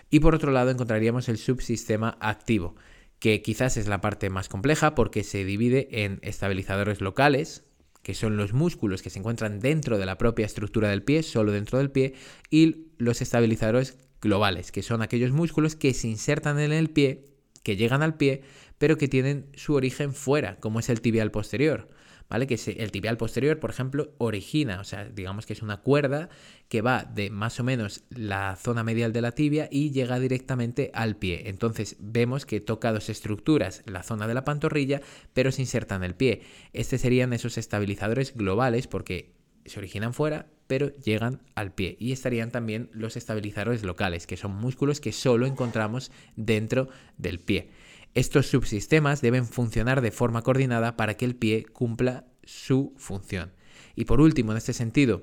Y 0.09 0.19
por 0.19 0.35
otro 0.35 0.51
lado 0.51 0.69
encontraríamos 0.69 1.29
el 1.29 1.37
subsistema 1.37 2.15
activo 2.21 2.75
que 3.19 3.41
quizás 3.41 3.77
es 3.77 3.87
la 3.87 4.01
parte 4.01 4.29
más 4.29 4.49
compleja 4.49 4.95
porque 4.95 5.23
se 5.23 5.43
divide 5.43 6.03
en 6.03 6.19
estabilizadores 6.21 7.01
locales, 7.01 7.65
que 8.03 8.13
son 8.13 8.37
los 8.37 8.53
músculos 8.53 9.01
que 9.01 9.09
se 9.09 9.19
encuentran 9.19 9.59
dentro 9.59 9.97
de 9.97 10.05
la 10.05 10.17
propia 10.17 10.45
estructura 10.45 10.89
del 10.89 11.03
pie, 11.03 11.23
solo 11.23 11.51
dentro 11.51 11.77
del 11.77 11.91
pie, 11.91 12.13
y 12.49 12.87
los 12.97 13.21
estabilizadores 13.21 13.97
globales, 14.21 14.71
que 14.71 14.83
son 14.83 15.01
aquellos 15.01 15.31
músculos 15.31 15.75
que 15.75 15.93
se 15.93 16.07
insertan 16.07 16.59
en 16.59 16.71
el 16.71 16.89
pie, 16.89 17.27
que 17.63 17.75
llegan 17.75 18.03
al 18.03 18.15
pie, 18.15 18.43
pero 18.77 18.97
que 18.97 19.07
tienen 19.07 19.47
su 19.55 19.73
origen 19.73 20.13
fuera, 20.13 20.59
como 20.59 20.79
es 20.79 20.89
el 20.89 21.01
tibial 21.01 21.31
posterior. 21.31 21.89
¿Vale? 22.29 22.47
Que 22.47 22.59
el 22.77 22.91
tibial 22.91 23.17
posterior, 23.17 23.59
por 23.59 23.69
ejemplo, 23.69 24.13
origina, 24.17 24.79
o 24.79 24.83
sea, 24.83 25.05
digamos 25.05 25.45
que 25.45 25.53
es 25.53 25.61
una 25.61 25.77
cuerda 25.77 26.29
que 26.69 26.81
va 26.81 27.03
de 27.03 27.29
más 27.29 27.59
o 27.59 27.63
menos 27.63 28.03
la 28.09 28.55
zona 28.55 28.83
medial 28.83 29.13
de 29.13 29.21
la 29.21 29.31
tibia 29.31 29.69
y 29.71 29.91
llega 29.91 30.19
directamente 30.19 30.91
al 30.93 31.15
pie. 31.15 31.49
Entonces 31.49 31.95
vemos 31.99 32.45
que 32.45 32.59
toca 32.59 32.91
dos 32.91 33.09
estructuras, 33.09 33.83
la 33.85 34.03
zona 34.03 34.27
de 34.27 34.33
la 34.33 34.43
pantorrilla, 34.43 35.01
pero 35.33 35.51
se 35.51 35.61
inserta 35.61 35.95
en 35.95 36.03
el 36.03 36.15
pie. 36.15 36.41
Estos 36.73 37.01
serían 37.01 37.33
esos 37.33 37.57
estabilizadores 37.57 38.35
globales 38.35 38.87
porque 38.87 39.37
se 39.65 39.79
originan 39.79 40.13
fuera, 40.13 40.47
pero 40.67 40.93
llegan 40.95 41.41
al 41.55 41.73
pie. 41.73 41.95
Y 41.99 42.11
estarían 42.11 42.51
también 42.51 42.89
los 42.93 43.15
estabilizadores 43.15 43.83
locales, 43.83 44.27
que 44.27 44.37
son 44.37 44.55
músculos 44.55 44.99
que 44.99 45.11
solo 45.11 45.45
encontramos 45.45 46.11
dentro 46.35 46.89
del 47.17 47.39
pie. 47.39 47.69
Estos 48.17 48.47
subsistemas 48.47 49.21
deben 49.21 49.45
funcionar 49.45 50.01
de 50.01 50.09
forma 50.09 50.41
coordinada 50.41 50.97
para 50.97 51.17
que 51.17 51.23
el 51.23 51.35
pie 51.35 51.65
cumpla 51.65 52.25
su 52.43 52.95
función. 52.97 53.51
Y 53.95 54.05
por 54.05 54.21
último, 54.21 54.51
en 54.51 54.57
este 54.57 54.73
sentido, 54.73 55.21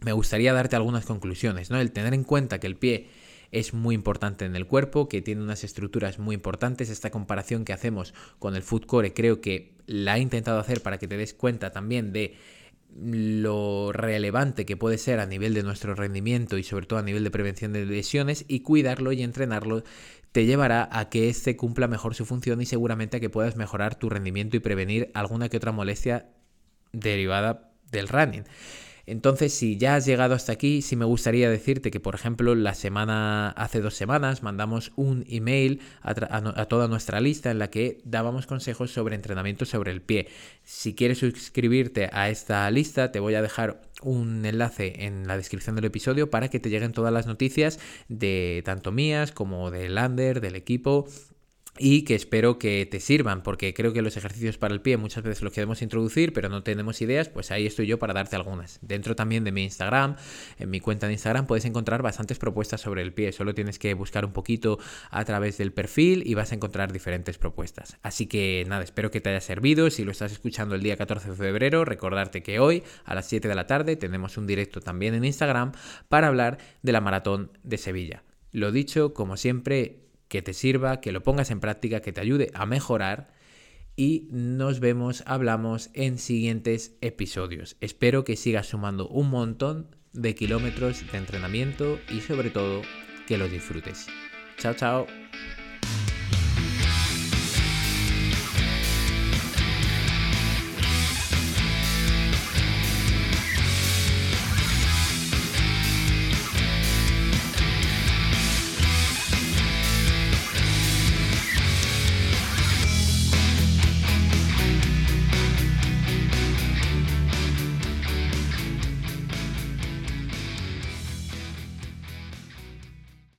me 0.00 0.12
gustaría 0.12 0.54
darte 0.54 0.74
algunas 0.74 1.04
conclusiones, 1.04 1.70
¿no? 1.70 1.78
El 1.78 1.92
tener 1.92 2.14
en 2.14 2.24
cuenta 2.24 2.60
que 2.60 2.66
el 2.66 2.76
pie 2.76 3.10
es 3.50 3.74
muy 3.74 3.94
importante 3.94 4.46
en 4.46 4.56
el 4.56 4.66
cuerpo, 4.66 5.06
que 5.06 5.20
tiene 5.20 5.42
unas 5.42 5.64
estructuras 5.64 6.18
muy 6.18 6.34
importantes. 6.34 6.88
Esta 6.88 7.10
comparación 7.10 7.66
que 7.66 7.74
hacemos 7.74 8.14
con 8.38 8.56
el 8.56 8.62
foot 8.62 8.86
core 8.86 9.12
creo 9.12 9.42
que 9.42 9.74
la 9.86 10.16
he 10.16 10.20
intentado 10.20 10.58
hacer 10.58 10.80
para 10.80 10.96
que 10.96 11.06
te 11.06 11.18
des 11.18 11.34
cuenta 11.34 11.72
también 11.72 12.14
de 12.14 12.38
lo 12.96 13.92
relevante 13.92 14.64
que 14.64 14.76
puede 14.76 14.96
ser 14.96 15.20
a 15.20 15.26
nivel 15.26 15.52
de 15.52 15.62
nuestro 15.62 15.94
rendimiento 15.94 16.56
y 16.56 16.62
sobre 16.62 16.86
todo 16.86 17.00
a 17.00 17.02
nivel 17.02 17.24
de 17.24 17.30
prevención 17.30 17.72
de 17.72 17.84
lesiones 17.84 18.44
y 18.48 18.60
cuidarlo 18.60 19.12
y 19.12 19.22
entrenarlo 19.22 19.82
te 20.34 20.46
llevará 20.46 20.88
a 20.90 21.10
que 21.10 21.28
éste 21.28 21.56
cumpla 21.56 21.86
mejor 21.86 22.16
su 22.16 22.26
función 22.26 22.60
y 22.60 22.66
seguramente 22.66 23.18
a 23.18 23.20
que 23.20 23.30
puedas 23.30 23.54
mejorar 23.54 23.94
tu 23.94 24.10
rendimiento 24.10 24.56
y 24.56 24.60
prevenir 24.60 25.12
alguna 25.14 25.48
que 25.48 25.58
otra 25.58 25.70
molestia 25.70 26.26
derivada 26.92 27.70
del 27.92 28.08
running. 28.08 28.42
Entonces, 29.06 29.52
si 29.52 29.76
ya 29.76 29.96
has 29.96 30.06
llegado 30.06 30.34
hasta 30.34 30.52
aquí, 30.52 30.82
sí 30.82 30.96
me 30.96 31.04
gustaría 31.04 31.50
decirte 31.50 31.90
que, 31.90 32.00
por 32.00 32.14
ejemplo, 32.14 32.54
la 32.54 32.74
semana, 32.74 33.50
hace 33.50 33.80
dos 33.80 33.94
semanas, 33.94 34.42
mandamos 34.42 34.92
un 34.96 35.24
email 35.28 35.80
a, 36.02 36.10
a, 36.10 36.64
toda 36.66 36.88
nuestra 36.88 37.20
lista 37.20 37.50
en 37.50 37.58
la 37.58 37.70
que 37.70 38.00
dábamos 38.04 38.46
consejos 38.46 38.90
sobre 38.90 39.14
entrenamiento 39.14 39.64
sobre 39.64 39.92
el 39.92 40.00
pie. 40.00 40.28
Si 40.62 40.94
quieres 40.94 41.18
suscribirte 41.18 42.08
a 42.12 42.30
esta 42.30 42.70
lista, 42.70 43.12
te 43.12 43.20
voy 43.20 43.34
a 43.34 43.42
dejar 43.42 43.82
un 44.02 44.44
enlace 44.44 45.04
en 45.04 45.26
la 45.26 45.36
descripción 45.36 45.76
del 45.76 45.86
episodio 45.86 46.30
para 46.30 46.48
que 46.48 46.60
te 46.60 46.70
lleguen 46.70 46.92
todas 46.92 47.12
las 47.12 47.26
noticias 47.26 47.78
de 48.08 48.62
tanto 48.64 48.92
mías 48.92 49.32
como 49.32 49.70
de 49.70 49.88
Lander, 49.88 50.40
del 50.40 50.56
equipo 50.56 51.06
y 51.78 52.02
que 52.02 52.14
espero 52.14 52.58
que 52.58 52.86
te 52.88 53.00
sirvan, 53.00 53.42
porque 53.42 53.74
creo 53.74 53.92
que 53.92 54.02
los 54.02 54.16
ejercicios 54.16 54.58
para 54.58 54.74
el 54.74 54.80
pie 54.80 54.96
muchas 54.96 55.24
veces 55.24 55.42
los 55.42 55.52
queremos 55.52 55.82
introducir, 55.82 56.32
pero 56.32 56.48
no 56.48 56.62
tenemos 56.62 57.00
ideas, 57.02 57.28
pues 57.28 57.50
ahí 57.50 57.66
estoy 57.66 57.86
yo 57.86 57.98
para 57.98 58.14
darte 58.14 58.36
algunas. 58.36 58.78
Dentro 58.80 59.16
también 59.16 59.42
de 59.42 59.50
mi 59.50 59.64
Instagram, 59.64 60.16
en 60.58 60.70
mi 60.70 60.80
cuenta 60.80 61.06
de 61.06 61.14
Instagram 61.14 61.46
puedes 61.46 61.64
encontrar 61.64 62.02
bastantes 62.02 62.38
propuestas 62.38 62.80
sobre 62.80 63.02
el 63.02 63.12
pie, 63.12 63.32
solo 63.32 63.54
tienes 63.54 63.78
que 63.78 63.94
buscar 63.94 64.24
un 64.24 64.32
poquito 64.32 64.78
a 65.10 65.24
través 65.24 65.58
del 65.58 65.72
perfil 65.72 66.22
y 66.24 66.34
vas 66.34 66.52
a 66.52 66.54
encontrar 66.54 66.92
diferentes 66.92 67.38
propuestas. 67.38 67.98
Así 68.02 68.26
que 68.26 68.64
nada, 68.68 68.84
espero 68.84 69.10
que 69.10 69.20
te 69.20 69.30
haya 69.30 69.40
servido, 69.40 69.90
si 69.90 70.04
lo 70.04 70.12
estás 70.12 70.30
escuchando 70.30 70.76
el 70.76 70.82
día 70.82 70.96
14 70.96 71.30
de 71.30 71.36
febrero, 71.36 71.84
recordarte 71.84 72.42
que 72.42 72.60
hoy 72.60 72.84
a 73.04 73.14
las 73.14 73.26
7 73.26 73.48
de 73.48 73.54
la 73.54 73.66
tarde 73.66 73.96
tenemos 73.96 74.36
un 74.36 74.46
directo 74.46 74.80
también 74.80 75.14
en 75.14 75.24
Instagram 75.24 75.72
para 76.08 76.28
hablar 76.28 76.58
de 76.82 76.92
la 76.92 77.00
maratón 77.00 77.50
de 77.64 77.78
Sevilla. 77.78 78.22
Lo 78.52 78.70
dicho, 78.70 79.14
como 79.14 79.36
siempre, 79.36 80.03
que 80.28 80.42
te 80.42 80.52
sirva, 80.52 81.00
que 81.00 81.12
lo 81.12 81.22
pongas 81.22 81.50
en 81.50 81.60
práctica, 81.60 82.00
que 82.00 82.12
te 82.12 82.20
ayude 82.20 82.50
a 82.54 82.66
mejorar 82.66 83.32
y 83.96 84.28
nos 84.30 84.80
vemos, 84.80 85.22
hablamos 85.26 85.90
en 85.94 86.18
siguientes 86.18 86.96
episodios. 87.00 87.76
Espero 87.80 88.24
que 88.24 88.36
sigas 88.36 88.66
sumando 88.66 89.08
un 89.08 89.30
montón 89.30 89.94
de 90.12 90.34
kilómetros 90.34 91.04
de 91.10 91.18
entrenamiento 91.18 91.98
y 92.08 92.20
sobre 92.20 92.50
todo 92.50 92.82
que 93.26 93.38
lo 93.38 93.48
disfrutes. 93.48 94.06
Chao, 94.58 94.74
chao. 94.74 95.06